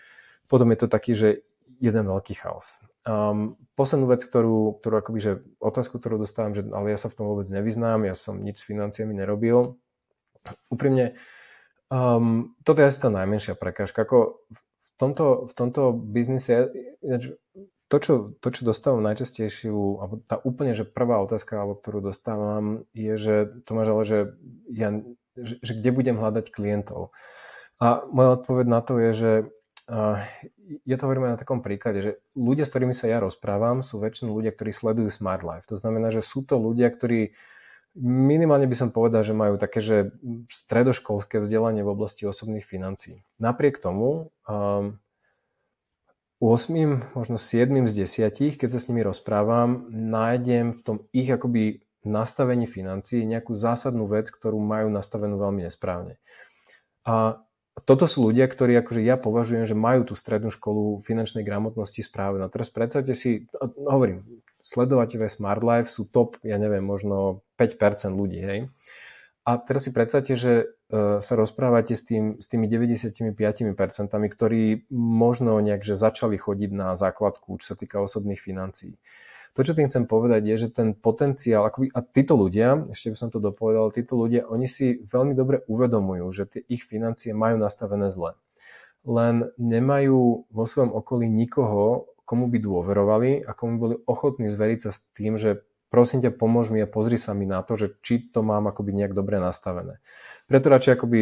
potom 0.50 0.74
je 0.74 0.78
to 0.82 0.88
taký, 0.90 1.14
že 1.14 1.46
jeden 1.78 2.10
veľký 2.10 2.42
chaos. 2.42 2.82
Um, 3.06 3.54
poslednú 3.78 4.10
vec, 4.10 4.26
ktorú, 4.26 4.82
ktorú 4.82 4.96
akoby, 5.06 5.20
že 5.22 5.32
otázku, 5.62 6.02
ktorú 6.02 6.18
dostávam, 6.18 6.58
že 6.58 6.66
ale 6.74 6.90
ja 6.90 6.98
sa 6.98 7.14
v 7.14 7.22
tom 7.22 7.30
vôbec 7.30 7.46
nevyznám, 7.54 8.02
ja 8.10 8.18
som 8.18 8.42
nič 8.42 8.66
s 8.66 8.66
financiami 8.66 9.14
nerobil. 9.14 9.78
Úprimne, 10.74 11.14
Um, 11.96 12.52
toto 12.68 12.84
je 12.84 12.92
asi 12.92 13.00
tá 13.00 13.08
najmenšia 13.08 13.56
prekážka. 13.56 14.04
Ako 14.04 14.44
v 14.52 14.62
tomto, 15.00 15.48
v 15.48 15.54
tomto 15.56 15.96
biznise, 15.96 16.68
to 17.88 17.96
čo, 18.04 18.14
to, 18.44 18.48
čo 18.52 18.68
dostávam 18.68 19.00
najčastejšiu, 19.00 20.04
alebo 20.04 20.20
tá 20.28 20.36
úplne, 20.44 20.76
že 20.76 20.84
prvá 20.84 21.24
otázka, 21.24 21.56
alebo 21.56 21.80
ktorú 21.80 22.04
dostávam, 22.04 22.84
je, 22.92 23.16
že 23.16 23.36
to 23.64 23.72
máš 23.78 23.88
ale, 23.96 24.04
že, 24.04 24.20
ja, 24.68 24.90
že, 25.40 25.56
že 25.64 25.72
kde 25.80 25.90
budem 25.96 26.18
hľadať 26.20 26.52
klientov. 26.52 27.16
A 27.80 28.04
moja 28.12 28.44
odpoveď 28.44 28.66
na 28.68 28.82
to 28.84 29.00
je, 29.00 29.12
že 29.16 29.32
uh, 29.88 30.20
ja 30.84 30.96
to 31.00 31.06
hovorím 31.08 31.32
na 31.32 31.40
takom 31.40 31.64
príklade, 31.64 32.00
že 32.04 32.12
ľudia, 32.36 32.68
s 32.68 32.72
ktorými 32.76 32.96
sa 32.96 33.08
ja 33.08 33.24
rozprávam, 33.24 33.80
sú 33.80 34.04
väčšinou 34.04 34.36
ľudia, 34.36 34.52
ktorí 34.52 34.76
sledujú 34.76 35.08
Smart 35.08 35.48
Life. 35.48 35.70
To 35.72 35.80
znamená, 35.80 36.12
že 36.12 36.20
sú 36.20 36.44
to 36.44 36.60
ľudia, 36.60 36.92
ktorí 36.92 37.38
Minimálne 37.96 38.68
by 38.68 38.76
som 38.76 38.90
povedal, 38.92 39.24
že 39.24 39.32
majú 39.32 39.56
také, 39.56 39.80
že 39.80 40.12
stredoškolské 40.52 41.40
vzdelanie 41.40 41.80
v 41.80 41.96
oblasti 41.96 42.28
osobných 42.28 42.68
financií. 42.68 43.24
Napriek 43.40 43.80
tomu 43.80 44.36
um, 44.46 45.00
8, 46.44 47.16
možno 47.16 47.40
7 47.40 47.88
z 47.88 47.94
10, 48.04 48.60
keď 48.60 48.68
sa 48.68 48.80
s 48.84 48.92
nimi 48.92 49.00
rozprávam, 49.00 49.88
nájdem 49.90 50.76
v 50.76 50.82
tom 50.84 50.98
ich 51.16 51.32
akoby 51.32 51.88
nastavení 52.04 52.68
financií 52.68 53.24
nejakú 53.24 53.56
zásadnú 53.56 54.06
vec, 54.12 54.28
ktorú 54.30 54.60
majú 54.60 54.92
nastavenú 54.92 55.40
veľmi 55.40 55.64
nesprávne. 55.66 56.20
A 57.08 57.45
toto 57.84 58.08
sú 58.08 58.32
ľudia, 58.32 58.48
ktorí 58.48 58.72
akože 58.80 59.04
ja 59.04 59.20
považujem, 59.20 59.68
že 59.68 59.76
majú 59.76 60.08
tú 60.08 60.16
strednú 60.16 60.48
školu 60.48 61.04
finančnej 61.04 61.44
gramotnosti 61.44 62.00
správne. 62.00 62.48
Teraz 62.48 62.72
predstavte 62.72 63.12
si, 63.12 63.52
hovorím, 63.76 64.24
sledovateľe 64.64 65.28
Smart 65.28 65.60
Life 65.60 65.92
sú 65.92 66.08
top, 66.08 66.40
ja 66.40 66.56
neviem, 66.56 66.82
možno 66.82 67.44
5% 67.60 68.16
ľudí, 68.16 68.40
hej. 68.40 68.60
A 69.46 69.62
teraz 69.62 69.86
si 69.86 69.94
predstavte, 69.94 70.34
že 70.34 70.66
uh, 70.66 71.22
sa 71.22 71.34
rozprávate 71.38 71.94
s, 71.94 72.02
tým, 72.02 72.42
s 72.42 72.50
tými 72.50 72.66
95%, 72.66 73.38
ktorí 74.10 74.90
možno 74.90 75.62
nejak, 75.62 75.86
že 75.86 75.94
začali 75.94 76.34
chodiť 76.34 76.72
na 76.74 76.98
základku, 76.98 77.62
čo 77.62 77.66
sa 77.74 77.76
týka 77.78 78.02
osobných 78.02 78.42
financií. 78.42 78.98
To, 79.56 79.64
čo 79.64 79.72
tým 79.72 79.88
chcem 79.88 80.04
povedať, 80.04 80.52
je, 80.52 80.68
že 80.68 80.70
ten 80.76 80.92
potenciál, 80.92 81.64
akoby, 81.64 81.88
a 81.96 82.04
títo 82.04 82.36
ľudia, 82.36 82.92
ešte 82.92 83.16
by 83.16 83.18
som 83.18 83.30
to 83.32 83.40
dopovedal, 83.40 83.88
títo 83.88 84.20
ľudia, 84.20 84.44
oni 84.52 84.68
si 84.68 85.00
veľmi 85.08 85.32
dobre 85.32 85.64
uvedomujú, 85.72 86.28
že 86.36 86.44
tie 86.44 86.62
ich 86.68 86.84
financie 86.84 87.32
majú 87.32 87.56
nastavené 87.56 88.12
zle. 88.12 88.36
Len 89.08 89.48
nemajú 89.56 90.52
vo 90.52 90.64
svojom 90.68 90.92
okolí 90.92 91.32
nikoho, 91.32 92.12
komu 92.28 92.52
by 92.52 92.58
dôverovali 92.60 93.32
a 93.48 93.56
komu 93.56 93.74
boli 93.80 93.96
ochotní 94.04 94.52
zveriť 94.52 94.80
sa 94.82 94.92
s 94.92 95.08
tým, 95.16 95.40
že 95.40 95.64
prosím 95.96 96.28
ťa, 96.28 96.36
pomôž 96.36 96.76
mi 96.76 96.84
a 96.84 96.92
pozri 96.92 97.16
sa 97.16 97.32
mi 97.32 97.48
na 97.48 97.64
to, 97.64 97.80
že 97.80 97.96
či 98.04 98.28
to 98.28 98.44
mám 98.44 98.68
akoby 98.68 98.92
nejak 98.92 99.16
dobre 99.16 99.40
nastavené. 99.40 100.04
Preto 100.44 100.68
radšej 100.68 101.00
akoby 101.00 101.20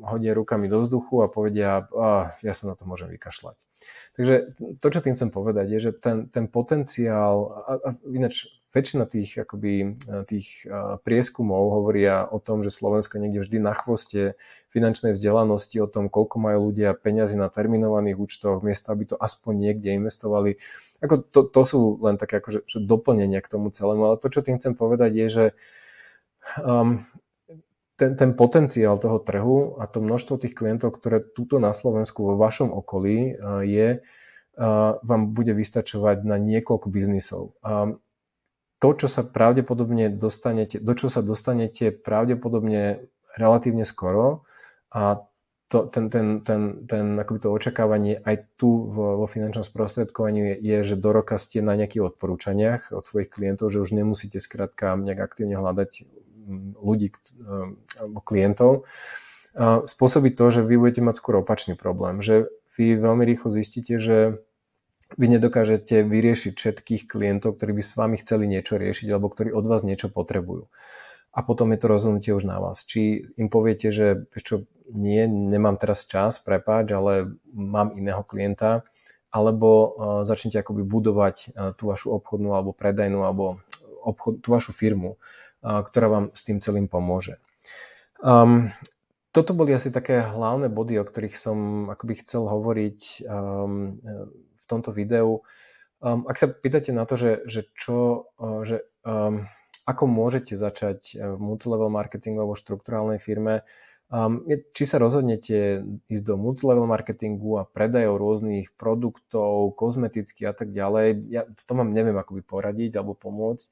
hodia 0.00 0.32
rukami 0.32 0.64
do 0.64 0.80
vzduchu 0.80 1.20
a 1.20 1.28
povedia, 1.28 1.84
a 1.92 2.32
ja 2.40 2.56
sa 2.56 2.72
na 2.72 2.74
to 2.74 2.88
môžem 2.88 3.12
vykašľať. 3.12 3.60
Takže 4.16 4.34
to, 4.80 4.86
čo 4.88 5.00
tým 5.04 5.12
chcem 5.12 5.28
povedať, 5.28 5.76
je, 5.76 5.78
že 5.84 5.90
ten, 5.92 6.32
ten 6.32 6.48
potenciál, 6.48 7.52
a, 7.68 7.72
a 7.84 7.88
ináč 8.08 8.48
väčšina 8.74 9.06
tých, 9.06 9.38
akoby, 9.46 9.96
tých 10.26 10.66
prieskumov 11.06 11.80
hovoria 11.80 12.26
o 12.26 12.42
tom, 12.42 12.66
že 12.66 12.74
Slovensko 12.74 13.22
niekde 13.22 13.40
vždy 13.40 13.58
na 13.62 13.72
chvoste 13.72 14.34
finančnej 14.74 15.14
vzdelanosti, 15.14 15.78
o 15.78 15.86
tom, 15.86 16.10
koľko 16.10 16.42
majú 16.42 16.74
ľudia 16.74 16.98
peniazy 16.98 17.38
na 17.38 17.46
terminovaných 17.46 18.18
účtoch, 18.18 18.66
miesto 18.66 18.90
aby 18.90 19.14
to 19.14 19.16
aspoň 19.16 19.70
niekde 19.70 19.94
investovali. 19.94 20.58
Ako 20.98 21.22
to, 21.22 21.46
to 21.46 21.62
sú 21.62 22.02
len 22.02 22.18
také 22.18 22.42
akože, 22.42 22.66
že 22.66 22.78
doplnenia 22.82 23.38
k 23.38 23.50
tomu 23.54 23.70
celému, 23.70 24.02
ale 24.10 24.20
to, 24.20 24.26
čo 24.28 24.42
tým 24.42 24.58
chcem 24.58 24.74
povedať, 24.74 25.10
je, 25.14 25.26
že 25.30 25.44
um, 26.58 27.06
ten, 27.94 28.18
ten 28.18 28.34
potenciál 28.34 28.98
toho 28.98 29.22
trhu 29.22 29.78
a 29.78 29.86
to 29.86 30.02
množstvo 30.02 30.42
tých 30.42 30.58
klientov, 30.58 30.98
ktoré 30.98 31.22
tuto 31.22 31.62
na 31.62 31.70
Slovensku 31.70 32.26
vo 32.26 32.34
vašom 32.34 32.74
okolí 32.74 33.38
uh, 33.38 33.62
je, 33.62 34.02
vám 35.02 35.34
bude 35.34 35.50
vystačovať 35.50 36.22
na 36.22 36.38
niekoľko 36.38 36.86
biznisov. 36.86 37.58
To, 38.84 38.92
čo 38.92 39.08
sa 39.08 39.24
pravdepodobne 39.24 40.12
dostanete, 40.12 40.76
do 40.76 40.92
čo 40.92 41.08
sa 41.08 41.24
dostanete 41.24 41.88
pravdepodobne 41.88 43.08
relatívne 43.32 43.88
skoro 43.88 44.44
a 44.92 45.24
to, 45.72 45.88
ten, 45.88 46.12
ten, 46.12 46.44
ten, 46.44 46.84
ten 46.84 47.16
akoby 47.16 47.40
to 47.40 47.48
očakávanie 47.48 48.20
aj 48.20 48.44
tu 48.60 48.68
vo, 48.92 49.24
vo 49.24 49.26
finančnom 49.26 49.64
sprostredkovaní 49.64 50.52
je, 50.52 50.54
je, 50.60 50.78
že 50.92 50.96
do 51.00 51.16
roka 51.16 51.40
ste 51.40 51.64
na 51.64 51.80
nejakých 51.80 52.12
odporúčaniach 52.12 52.92
od 52.92 53.08
svojich 53.08 53.32
klientov, 53.32 53.72
že 53.72 53.80
už 53.80 53.96
nemusíte 53.96 54.36
skrátka 54.36 54.92
nejak 55.00 55.32
aktívne 55.32 55.56
hľadať 55.56 56.04
ľudí 56.76 57.16
alebo 57.96 58.20
klientov, 58.20 58.84
spôsobí 59.88 60.36
to, 60.36 60.44
že 60.52 60.60
vy 60.60 60.76
budete 60.76 61.00
mať 61.00 61.16
skôr 61.16 61.40
opačný 61.40 61.72
problém, 61.72 62.20
že 62.20 62.52
vy 62.76 63.00
veľmi 63.00 63.24
rýchlo 63.24 63.48
zistíte, 63.48 63.96
že 63.96 64.44
vy 65.14 65.26
nedokážete 65.38 66.02
vyriešiť 66.04 66.52
všetkých 66.54 67.02
klientov, 67.08 67.56
ktorí 67.56 67.78
by 67.78 67.82
s 67.82 67.96
vami 67.98 68.16
chceli 68.20 68.50
niečo 68.50 68.78
riešiť 68.78 69.08
alebo 69.10 69.30
ktorí 69.30 69.50
od 69.54 69.66
vás 69.66 69.82
niečo 69.86 70.10
potrebujú. 70.10 70.68
A 71.34 71.42
potom 71.42 71.74
je 71.74 71.78
to 71.82 71.90
rozhodnutie 71.90 72.30
už 72.30 72.46
na 72.46 72.62
vás. 72.62 72.86
Či 72.86 73.26
im 73.34 73.50
poviete, 73.50 73.90
že 73.90 74.30
čo, 74.38 74.70
nie, 74.86 75.26
nemám 75.26 75.74
teraz 75.82 76.06
čas, 76.06 76.38
prepáč, 76.38 76.94
ale 76.94 77.34
mám 77.50 77.98
iného 77.98 78.22
klienta, 78.22 78.86
alebo 79.34 79.70
uh, 79.70 79.90
začnete 80.22 80.62
akoby 80.62 80.86
budovať 80.86 81.36
uh, 81.50 81.74
tú 81.74 81.90
vašu 81.90 82.14
obchodnú 82.14 82.54
alebo 82.54 82.70
predajnú 82.70 83.26
alebo 83.26 83.58
obchod, 84.06 84.46
tú 84.46 84.54
vašu 84.54 84.70
firmu 84.70 85.18
ktorá 85.64 86.06
vám 86.12 86.24
s 86.36 86.44
tým 86.44 86.60
celým 86.60 86.86
pomôže. 86.86 87.40
Um, 88.20 88.68
toto 89.34 89.56
boli 89.56 89.74
asi 89.74 89.90
také 89.90 90.22
hlavné 90.22 90.70
body, 90.70 91.00
o 91.00 91.08
ktorých 91.08 91.34
som 91.34 91.58
akoby 91.90 92.22
chcel 92.22 92.46
hovoriť 92.46 93.26
um, 93.26 93.90
v 94.64 94.70
tomto 94.72 94.96
videu. 94.96 95.44
Um, 96.00 96.24
ak 96.24 96.40
sa 96.40 96.48
pýtate 96.48 96.96
na 96.96 97.04
to, 97.04 97.20
že, 97.20 97.44
že 97.44 97.68
čo, 97.76 98.32
uh, 98.40 98.64
že 98.64 98.88
um, 99.04 99.44
ako 99.84 100.08
môžete 100.08 100.56
začať 100.56 101.20
v 101.20 101.36
multilevel 101.36 101.92
marketingu 101.92 102.40
alebo 102.40 102.56
štruktúrálnej 102.56 103.20
firme, 103.20 103.68
Um, 104.12 104.44
či 104.76 104.84
sa 104.84 105.00
rozhodnete 105.00 105.80
ísť 106.12 106.24
do 106.28 106.36
multilevel 106.36 106.84
marketingu 106.84 107.56
a 107.56 107.64
predajov 107.64 108.20
rôznych 108.20 108.76
produktov, 108.76 109.72
kozmeticky 109.74 110.44
a 110.44 110.52
tak 110.52 110.76
ďalej, 110.76 111.24
ja 111.32 111.48
v 111.48 111.62
tom 111.64 111.80
vám 111.80 111.96
neviem 111.96 112.14
akoby 112.14 112.44
poradiť 112.44 113.00
alebo 113.00 113.16
pomôcť. 113.16 113.66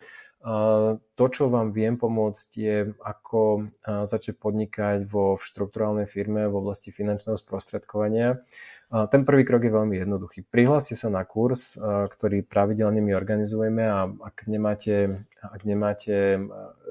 To, 1.14 1.24
čo 1.30 1.46
vám 1.46 1.70
viem 1.70 1.94
pomôcť, 1.94 2.48
je 2.58 2.76
ako 2.98 3.70
začať 3.86 4.34
podnikať 4.42 5.06
vo 5.06 5.38
štruktúrálnej 5.38 6.10
firme 6.10 6.50
v 6.50 6.58
oblasti 6.58 6.90
finančného 6.90 7.38
sprostredkovania. 7.38 8.42
Ten 8.92 9.24
prvý 9.24 9.48
krok 9.48 9.64
je 9.64 9.72
veľmi 9.72 10.04
jednoduchý. 10.04 10.44
Prihláste 10.52 10.92
sa 10.92 11.08
na 11.08 11.24
kurz, 11.24 11.80
ktorý 11.80 12.44
pravidelne 12.44 13.00
my 13.00 13.16
organizujeme 13.16 13.88
a 13.88 14.04
ak 14.04 14.44
nemáte, 14.52 15.24
ak 15.40 15.64
nemáte, 15.64 16.36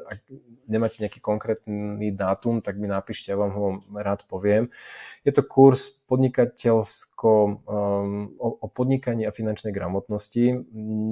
ak 0.09 0.19
nemáte 0.65 0.97
nejaký 0.97 1.21
konkrétny 1.21 2.09
dátum, 2.09 2.65
tak 2.65 2.81
mi 2.81 2.89
napíšte, 2.89 3.29
ja 3.29 3.37
vám 3.37 3.53
ho 3.53 3.65
rád 3.93 4.25
poviem. 4.25 4.73
Je 5.21 5.29
to 5.29 5.45
kurz 5.45 6.01
podnikateľsko 6.09 7.31
um, 7.69 8.33
o, 8.41 8.47
o 8.49 8.65
podnikaní 8.65 9.29
a 9.29 9.35
finančnej 9.35 9.69
gramotnosti. 9.69 10.57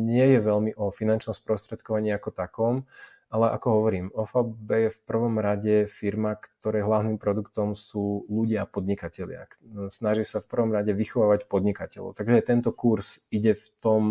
Nie 0.10 0.26
je 0.34 0.40
veľmi 0.42 0.74
o 0.74 0.90
finančnom 0.90 1.38
sprostredkovaní 1.38 2.10
ako 2.18 2.34
takom, 2.34 2.90
ale 3.30 3.54
ako 3.54 3.68
hovorím, 3.82 4.06
OFAB 4.10 4.90
je 4.90 4.90
v 4.90 5.00
prvom 5.06 5.38
rade 5.38 5.86
firma, 5.86 6.38
ktorej 6.38 6.86
hlavným 6.86 7.22
produktom 7.22 7.78
sú 7.78 8.26
ľudia 8.26 8.66
a 8.66 8.70
podnikatelia. 8.70 9.46
Snaží 9.88 10.26
sa 10.26 10.42
v 10.42 10.50
prvom 10.50 10.74
rade 10.74 10.92
vychovávať 10.98 11.46
podnikateľov. 11.46 12.18
Takže 12.18 12.42
tento 12.42 12.74
kurz 12.74 13.26
ide 13.30 13.54
v 13.54 13.66
tom 13.80 14.04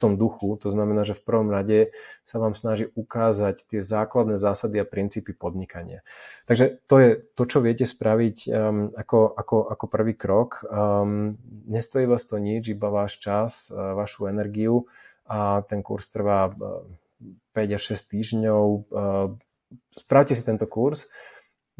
tom 0.00 0.16
duchu. 0.16 0.56
To 0.64 0.72
znamená, 0.72 1.04
že 1.04 1.12
v 1.12 1.22
prvom 1.22 1.52
rade 1.52 1.92
sa 2.24 2.40
vám 2.40 2.56
snaží 2.56 2.88
ukázať 2.96 3.68
tie 3.68 3.84
základné 3.84 4.40
zásady 4.40 4.80
a 4.80 4.88
princípy 4.88 5.36
podnikania. 5.36 6.00
Takže 6.48 6.80
to 6.88 6.96
je 6.96 7.10
to, 7.36 7.44
čo 7.44 7.60
viete 7.60 7.84
spraviť 7.84 8.36
um, 8.48 8.88
ako, 8.96 9.36
ako, 9.36 9.56
ako 9.68 9.84
prvý 9.92 10.16
krok. 10.16 10.64
Um, 10.64 11.36
nestojí 11.68 12.08
vás 12.08 12.24
to 12.24 12.40
nič, 12.40 12.72
iba 12.72 12.88
váš 12.88 13.20
čas, 13.20 13.68
uh, 13.68 13.92
vašu 13.92 14.32
energiu 14.32 14.88
a 15.28 15.60
ten 15.68 15.84
kurz 15.84 16.08
trvá 16.08 16.48
uh, 16.48 16.88
5 17.52 17.76
až 17.76 17.82
6 17.94 18.12
týždňov. 18.12 18.64
Uh, 18.90 19.36
spravte 19.96 20.32
si 20.32 20.42
tento 20.42 20.64
kurz 20.66 21.06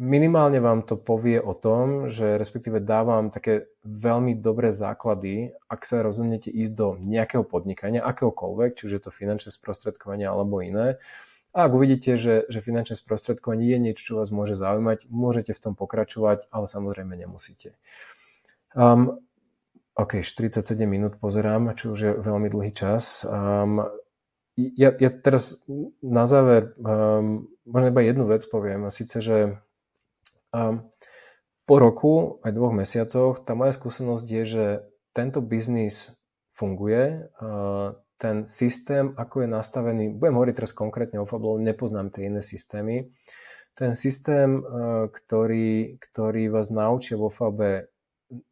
minimálne 0.01 0.57
vám 0.57 0.81
to 0.81 0.97
povie 0.97 1.37
o 1.37 1.53
tom, 1.53 2.09
že 2.09 2.41
respektíve 2.41 2.81
dávam 2.81 3.29
také 3.29 3.69
veľmi 3.85 4.33
dobré 4.41 4.73
základy, 4.73 5.53
ak 5.69 5.85
sa 5.85 6.01
rozhodnete 6.01 6.49
ísť 6.49 6.73
do 6.73 6.87
nejakého 6.97 7.45
podnikania, 7.45 8.01
akéhokoľvek, 8.01 8.73
či 8.73 8.89
už 8.89 8.93
je 8.97 9.01
to 9.05 9.13
finančné 9.13 9.53
sprostredkovanie 9.53 10.25
alebo 10.25 10.65
iné. 10.65 10.97
A 11.53 11.69
ak 11.69 11.71
uvidíte, 11.77 12.17
že, 12.17 12.49
že 12.49 12.65
finančné 12.65 12.97
sprostredkovanie 12.97 13.69
je 13.69 13.77
niečo, 13.77 14.01
čo 14.01 14.13
vás 14.17 14.33
môže 14.33 14.57
zaujímať, 14.57 15.05
môžete 15.13 15.53
v 15.53 15.61
tom 15.61 15.73
pokračovať, 15.77 16.49
ale 16.49 16.65
samozrejme 16.65 17.13
nemusíte. 17.13 17.77
Um, 18.73 19.21
OK, 19.93 20.23
47 20.25 20.81
minút 20.87 21.21
pozerám, 21.21 21.77
čo 21.77 21.93
už 21.93 21.99
je 21.99 22.11
veľmi 22.17 22.47
dlhý 22.49 22.71
čas. 22.73 23.27
Um, 23.27 23.85
ja, 24.57 24.91
ja 24.95 25.09
teraz 25.09 25.63
na 26.03 26.27
záver 26.27 26.75
um, 26.79 27.47
možno 27.65 27.87
iba 27.89 28.01
jednu 28.03 28.27
vec 28.27 28.43
poviem, 28.49 28.87
a 28.87 28.91
síce, 28.91 29.23
že 29.23 29.59
a 30.51 30.83
po 31.63 31.75
roku, 31.79 32.43
aj 32.43 32.51
dvoch 32.51 32.75
mesiacoch, 32.75 33.39
tá 33.47 33.55
moja 33.55 33.71
skúsenosť 33.71 34.27
je, 34.27 34.43
že 34.43 34.65
tento 35.15 35.39
biznis 35.39 36.11
funguje, 36.51 37.31
ten 38.19 38.43
systém, 38.43 39.15
ako 39.15 39.47
je 39.47 39.49
nastavený, 39.49 40.03
budem 40.11 40.35
hovoriť 40.35 40.55
teraz 40.59 40.75
konkrétne 40.75 41.23
o 41.23 41.29
Fablo, 41.29 41.55
nepoznám 41.55 42.11
tie 42.11 42.27
iné 42.27 42.43
systémy, 42.43 43.07
ten 43.71 43.95
systém, 43.95 44.59
ktorý, 45.07 45.95
ktorý 46.03 46.51
vás 46.51 46.67
naučia 46.67 47.15
vo 47.15 47.31
Fabe 47.31 47.87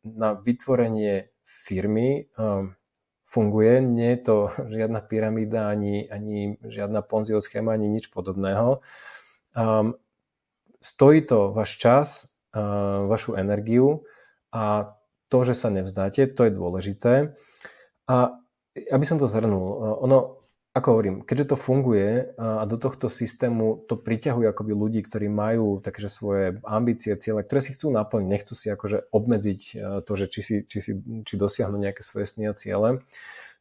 na 0.07 0.39
vytvorenie 0.39 1.35
firmy, 1.43 2.31
funguje. 3.29 3.77
Nie 3.85 4.17
je 4.17 4.19
to 4.25 4.35
žiadna 4.75 5.05
pyramída, 5.05 5.69
ani, 5.69 6.09
ani 6.09 6.57
žiadna 6.65 7.05
ponzio 7.05 7.37
schéma, 7.37 7.77
ani 7.77 7.87
nič 7.87 8.09
podobného. 8.09 8.81
Stojí 10.79 11.19
to 11.27 11.51
váš 11.51 11.77
čas, 11.77 12.07
vašu 13.07 13.35
energiu 13.35 14.07
a 14.49 14.95
to, 15.29 15.45
že 15.45 15.53
sa 15.53 15.69
nevzdáte, 15.69 16.25
to 16.33 16.41
je 16.47 16.51
dôležité. 16.55 17.13
A 18.09 18.15
aby 18.73 19.05
som 19.05 19.21
to 19.21 19.29
zhrnul, 19.29 19.99
ono, 20.01 20.38
ako 20.69 20.87
hovorím, 20.93 21.17
keďže 21.25 21.53
to 21.53 21.57
funguje 21.57 22.29
a 22.37 22.61
do 22.69 22.77
tohto 22.77 23.09
systému 23.09 23.89
to 23.89 23.97
priťahuje 23.97 24.53
akoby 24.53 24.73
ľudí, 24.77 25.01
ktorí 25.01 25.25
majú 25.25 25.81
takže 25.81 26.07
svoje 26.13 26.61
ambície, 26.61 27.17
ciele, 27.17 27.41
ktoré 27.41 27.59
si 27.65 27.73
chcú 27.73 27.89
naplniť, 27.89 28.29
nechcú 28.29 28.53
si 28.53 28.69
akože 28.69 29.09
obmedziť 29.09 29.61
to, 30.05 30.13
že 30.13 30.25
či, 30.29 30.41
si, 30.45 30.55
či, 30.69 30.79
si, 30.79 30.91
či 31.25 31.33
dosiahnu 31.41 31.73
nejaké 31.73 32.05
svoje 32.05 32.29
sny 32.29 32.47
a 32.47 32.53
ciele, 32.53 33.01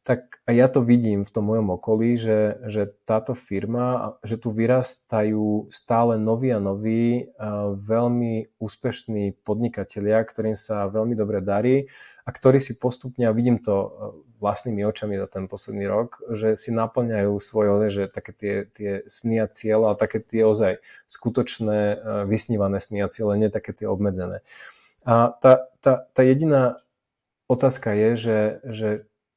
tak 0.03 0.41
ja 0.47 0.65
to 0.71 0.81
vidím 0.81 1.21
v 1.27 1.33
tom 1.33 1.45
mojom 1.51 1.75
okolí, 1.75 2.15
že, 2.17 2.57
že 2.65 2.89
táto 3.05 3.35
firma, 3.35 4.17
že 4.25 4.39
tu 4.39 4.49
vyrastajú 4.49 5.69
stále 5.69 6.17
noví 6.17 6.49
a 6.55 6.63
noví, 6.63 7.29
veľmi 7.75 8.57
úspešní 8.57 9.37
podnikatelia, 9.43 10.23
ktorým 10.23 10.55
sa 10.57 10.89
veľmi 10.89 11.13
dobre 11.13 11.43
darí 11.43 11.91
a 12.25 12.29
ktorí 12.29 12.61
si 12.61 12.77
postupne, 12.77 13.25
a 13.25 13.33
vidím 13.33 13.57
to 13.57 13.73
e, 13.73 13.89
vlastnými 14.37 14.85
očami 14.85 15.17
za 15.17 15.25
ten 15.25 15.49
posledný 15.49 15.89
rok, 15.89 16.21
že 16.29 16.53
si 16.53 16.69
naplňajú 16.69 17.33
svoje 17.41 17.67
ozaj, 17.73 17.89
že 17.89 18.03
také 18.05 18.31
tie, 18.37 18.55
tie 18.69 18.91
sny 19.09 19.41
a 19.41 19.47
cieľe, 19.49 19.89
ale 19.89 19.97
také 19.97 20.21
tie 20.21 20.45
ozaj 20.45 20.77
skutočné 21.09 21.79
e, 21.89 21.95
vysnívané 22.29 22.77
sny 22.77 23.01
a 23.01 23.09
cieľe, 23.09 23.33
nie 23.33 23.49
také 23.49 23.73
tie 23.73 23.89
obmedzené. 23.89 24.45
A 25.09 25.33
tá, 25.41 25.73
tá, 25.81 26.05
tá 26.13 26.21
jediná 26.21 26.77
otázka 27.49 27.97
je, 27.97 28.09
že, 28.13 28.39
že 28.61 28.89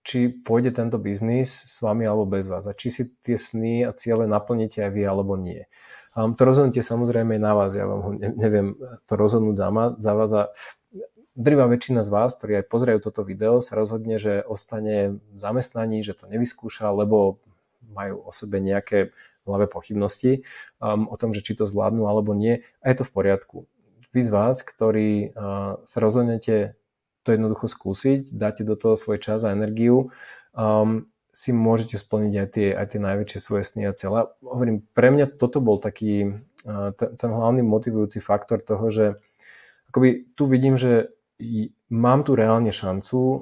či 0.03 0.29
pôjde 0.31 0.75
tento 0.75 0.99
biznis 0.99 1.51
s 1.51 1.79
vami 1.79 2.07
alebo 2.07 2.27
bez 2.27 2.51
vás 2.51 2.67
a 2.67 2.75
či 2.75 2.91
si 2.91 3.03
tie 3.23 3.39
sny 3.39 3.87
a 3.87 3.95
ciele 3.95 4.27
naplníte 4.27 4.83
aj 4.83 4.91
vy 4.91 5.03
alebo 5.07 5.39
nie. 5.39 5.71
Um, 6.13 6.37
to 6.37 6.45
rozhodnutie 6.45 6.85
samozrejme 6.85 7.39
je 7.39 7.43
na 7.43 7.53
vás, 7.57 7.73
ja 7.73 7.89
vám 7.89 8.01
ho 8.05 8.11
ne, 8.13 8.29
neviem 8.35 8.77
to 9.09 9.15
rozhodnúť 9.17 9.57
za, 9.57 9.69
ma, 9.73 9.85
za 9.97 10.13
vás 10.13 10.31
a 10.35 10.43
drvá 11.33 11.65
väčšina 11.71 12.05
z 12.05 12.11
vás, 12.13 12.37
ktorí 12.37 12.61
aj 12.61 12.69
pozerajú 12.69 12.99
toto 13.01 13.25
video, 13.25 13.65
sa 13.65 13.79
rozhodne, 13.79 14.21
že 14.21 14.45
ostane 14.45 15.17
v 15.33 15.39
zamestnaní, 15.39 16.05
že 16.05 16.13
to 16.13 16.29
nevyskúša, 16.29 16.93
lebo 16.93 17.41
majú 17.93 18.29
o 18.29 18.31
sebe 18.35 18.61
nejaké 18.61 19.13
hlave 19.49 19.67
pochybnosti 19.67 20.47
um, 20.79 21.09
o 21.09 21.17
tom, 21.19 21.35
že 21.35 21.43
či 21.43 21.59
to 21.59 21.65
zvládnu 21.67 22.07
alebo 22.07 22.37
nie. 22.37 22.63
A 22.85 22.93
je 22.93 23.03
to 23.03 23.05
v 23.09 23.15
poriadku. 23.15 23.59
Vy 24.13 24.21
z 24.21 24.31
vás, 24.31 24.61
ktorí 24.61 25.33
uh, 25.33 25.81
sa 25.83 25.99
rozhodnete 25.99 26.77
to 27.23 27.33
jednoducho 27.33 27.67
skúsiť, 27.71 28.35
dáte 28.35 28.63
do 28.67 28.75
toho 28.75 28.99
svoj 28.99 29.19
čas 29.23 29.47
a 29.47 29.55
energiu, 29.55 30.11
um, 30.55 31.07
si 31.33 31.55
môžete 31.55 31.97
splniť 31.97 32.35
aj 32.37 32.49
tie, 32.53 32.69
aj 32.77 32.87
tie 32.93 33.01
najväčšie 33.01 33.39
svoje 33.41 33.65
sny 33.65 33.89
a 33.89 33.97
cieľa. 33.97 34.37
Hovorím, 34.45 34.85
pre 34.93 35.09
mňa 35.09 35.41
toto 35.41 35.65
bol 35.65 35.81
taký 35.81 36.45
uh, 36.69 36.91
ten, 36.93 37.17
ten 37.17 37.31
hlavný 37.33 37.65
motivujúci 37.65 38.21
faktor 38.21 38.61
toho, 38.61 38.93
že 38.93 39.17
akoby 39.89 40.37
tu 40.37 40.45
vidím, 40.45 40.77
že 40.77 41.13
mám 41.93 42.25
tu 42.25 42.33
reálne 42.33 42.71
šancu 42.71 43.19
um, 43.19 43.41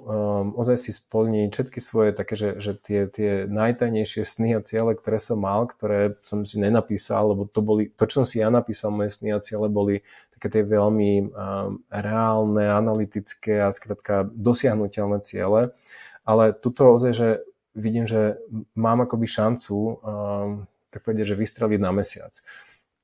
ozaj 0.57 0.77
si 0.77 0.91
splniť 0.91 1.51
všetky 1.53 1.79
svoje 1.79 2.11
také, 2.17 2.35
že, 2.35 2.59
že 2.59 2.73
tie, 2.75 3.07
tie 3.07 3.45
najtajnejšie 3.47 4.23
sny 4.27 4.49
a 4.57 4.61
ciele, 4.65 4.97
ktoré 4.97 5.23
som 5.23 5.39
mal, 5.39 5.69
ktoré 5.69 6.17
som 6.25 6.43
si 6.43 6.59
nenapísal, 6.59 7.31
lebo 7.31 7.47
to 7.47 7.61
boli, 7.63 7.93
to, 7.95 8.09
čo 8.09 8.23
som 8.23 8.27
si 8.27 8.43
ja 8.43 8.49
napísal, 8.49 8.91
moje 8.91 9.15
sny 9.15 9.37
a 9.37 9.45
ciele 9.45 9.71
boli 9.71 10.03
také 10.35 10.49
tie 10.59 10.63
veľmi 10.65 11.31
um, 11.31 11.85
reálne, 11.93 12.65
analytické 12.65 13.61
a 13.61 13.69
skrátka 13.71 14.27
dosiahnutelné 14.33 15.21
ciele. 15.21 15.77
Ale 16.25 16.57
tuto 16.57 16.97
ozaj, 16.97 17.13
že 17.13 17.29
vidím, 17.77 18.09
že 18.09 18.41
mám 18.75 19.05
akoby 19.05 19.27
šancu 19.29 19.77
um, 19.77 20.67
tak 20.91 21.07
povedať, 21.07 21.33
že 21.33 21.39
vystreliť 21.39 21.81
na 21.81 21.93
mesiac. 21.95 22.35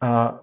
A 0.02 0.42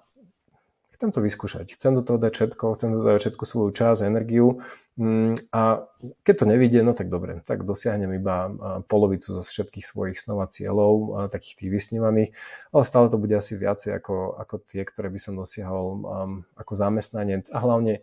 chcem 1.03 1.11
to 1.11 1.19
vyskúšať, 1.19 1.75
chcem 1.75 1.91
do 1.91 1.99
toho 1.99 2.15
dať 2.15 2.31
všetko, 2.31 2.79
chcem 2.79 2.95
do 2.95 3.03
toho 3.03 3.11
dať 3.11 3.21
všetku 3.27 3.43
svoju 3.43 3.75
časť, 3.75 4.07
energiu. 4.07 4.63
Mm, 4.95 5.35
a 5.51 5.83
keď 6.23 6.35
to 6.39 6.45
nevidie, 6.47 6.79
no 6.79 6.95
tak 6.95 7.11
dobre, 7.11 7.43
tak 7.43 7.67
dosiahnem 7.67 8.15
iba 8.15 8.47
polovicu 8.87 9.35
zo 9.35 9.43
všetkých 9.43 9.83
svojich 9.83 10.15
snov 10.15 10.39
a 10.39 10.47
cieľov, 10.47 11.27
takých 11.27 11.59
tých 11.59 11.71
vysnívaných, 11.75 12.31
ale 12.71 12.83
stále 12.87 13.11
to 13.11 13.19
bude 13.19 13.35
asi 13.35 13.59
viacej 13.59 13.99
ako, 13.99 14.39
ako 14.39 14.63
tie, 14.63 14.87
ktoré 14.87 15.11
by 15.11 15.19
som 15.19 15.35
dosiahol 15.35 15.85
um, 15.99 16.01
ako 16.55 16.71
zamestnanec. 16.71 17.51
A 17.51 17.59
hlavne 17.59 17.99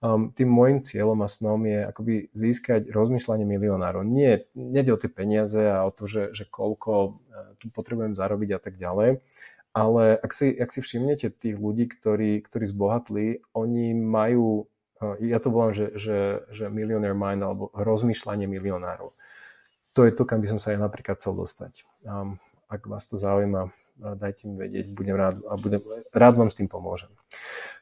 um, 0.00 0.32
tým 0.32 0.48
môjim 0.48 0.80
cieľom 0.80 1.20
a 1.20 1.28
snom 1.28 1.68
je 1.68 1.84
akoby 1.84 2.32
získať 2.32 2.88
rozmýšľanie 2.96 3.44
milionárov. 3.44 4.08
Nie, 4.08 4.48
nie 4.56 4.80
o 4.88 4.96
tie 4.96 5.12
peniaze 5.12 5.60
a 5.60 5.84
o 5.84 5.92
to, 5.92 6.08
že, 6.08 6.32
že 6.32 6.48
koľko 6.48 6.92
uh, 6.96 7.52
tu 7.60 7.68
potrebujem 7.68 8.16
zarobiť 8.16 8.56
a 8.56 8.60
tak 8.62 8.80
ďalej, 8.80 9.20
ale 9.72 10.18
ak 10.18 10.30
si, 10.32 10.52
ak 10.54 10.70
si 10.72 10.80
všimnete 10.80 11.32
tých 11.32 11.56
ľudí, 11.56 11.88
ktorí, 11.88 12.42
ktorí 12.44 12.64
zbohatli, 12.66 13.26
oni 13.52 13.94
majú, 13.94 14.66
ja 15.22 15.38
to 15.38 15.48
volám, 15.52 15.72
že, 15.76 15.94
že, 15.94 16.42
že 16.50 16.72
millionaire 16.72 17.16
mind 17.16 17.42
alebo 17.44 17.70
rozmýšľanie 17.76 18.48
milionárov. 18.50 19.14
To 19.96 20.00
je 20.06 20.12
to, 20.14 20.22
kam 20.28 20.42
by 20.42 20.48
som 20.50 20.62
sa 20.62 20.74
aj 20.74 20.78
napríklad 20.78 21.18
chcel 21.18 21.34
dostať. 21.34 21.82
Um, 22.06 22.38
ak 22.70 22.86
vás 22.86 23.08
to 23.08 23.16
zaujíma, 23.16 23.72
dajte 23.98 24.46
mi 24.46 24.54
vedieť, 24.60 24.92
budem 24.92 25.16
rád 25.16 25.42
a 25.48 25.58
budem, 25.58 25.82
rád 26.14 26.34
vám 26.38 26.50
s 26.52 26.58
tým 26.60 26.68
pomôžem. 26.70 27.10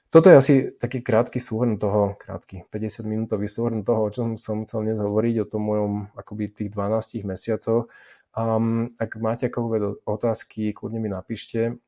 Toto 0.07 0.30
je 0.30 0.39
asi 0.39 0.55
taký 0.70 1.03
krátky 1.03 1.43
súhrn 1.43 1.76
toho, 1.82 2.14
krátky, 2.16 2.70
50 2.70 3.05
minútový 3.05 3.51
súhrn 3.51 3.82
toho, 3.82 4.07
o 4.07 4.11
čom 4.14 4.39
som 4.39 4.62
chcel 4.64 4.87
dnes 4.87 5.03
hovoriť, 5.03 5.34
o 5.43 5.51
tom 5.51 5.66
mojom 5.66 5.93
akoby 6.14 6.49
tých 6.49 6.70
12 6.72 7.26
mesiacoch. 7.26 7.91
Um, 8.37 8.93
ak 9.01 9.16
máte 9.16 9.49
akoby 9.49 10.05
otázky, 10.05 10.76
kľudne 10.76 11.01
mi 11.01 11.09
napíšte 11.09 11.80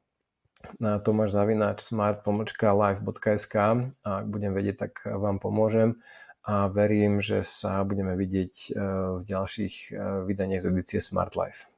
na 0.82 0.98
Tomáš 0.98 1.38
Zavinač 1.38 1.84
smart.live.sk 1.84 3.54
a 4.02 4.10
ak 4.24 4.26
budem 4.26 4.56
vedieť, 4.56 4.76
tak 4.88 4.92
vám 5.06 5.38
pomôžem 5.38 6.00
a 6.48 6.72
verím, 6.72 7.20
že 7.20 7.44
sa 7.44 7.84
budeme 7.84 8.16
vidieť 8.16 8.54
eh, 8.72 8.76
v 9.20 9.22
ďalších 9.22 9.74
eh, 9.92 9.96
vydaniach 10.24 10.64
z 10.64 10.66
edície 10.72 11.00
Smart 11.04 11.36
Life. 11.36 11.68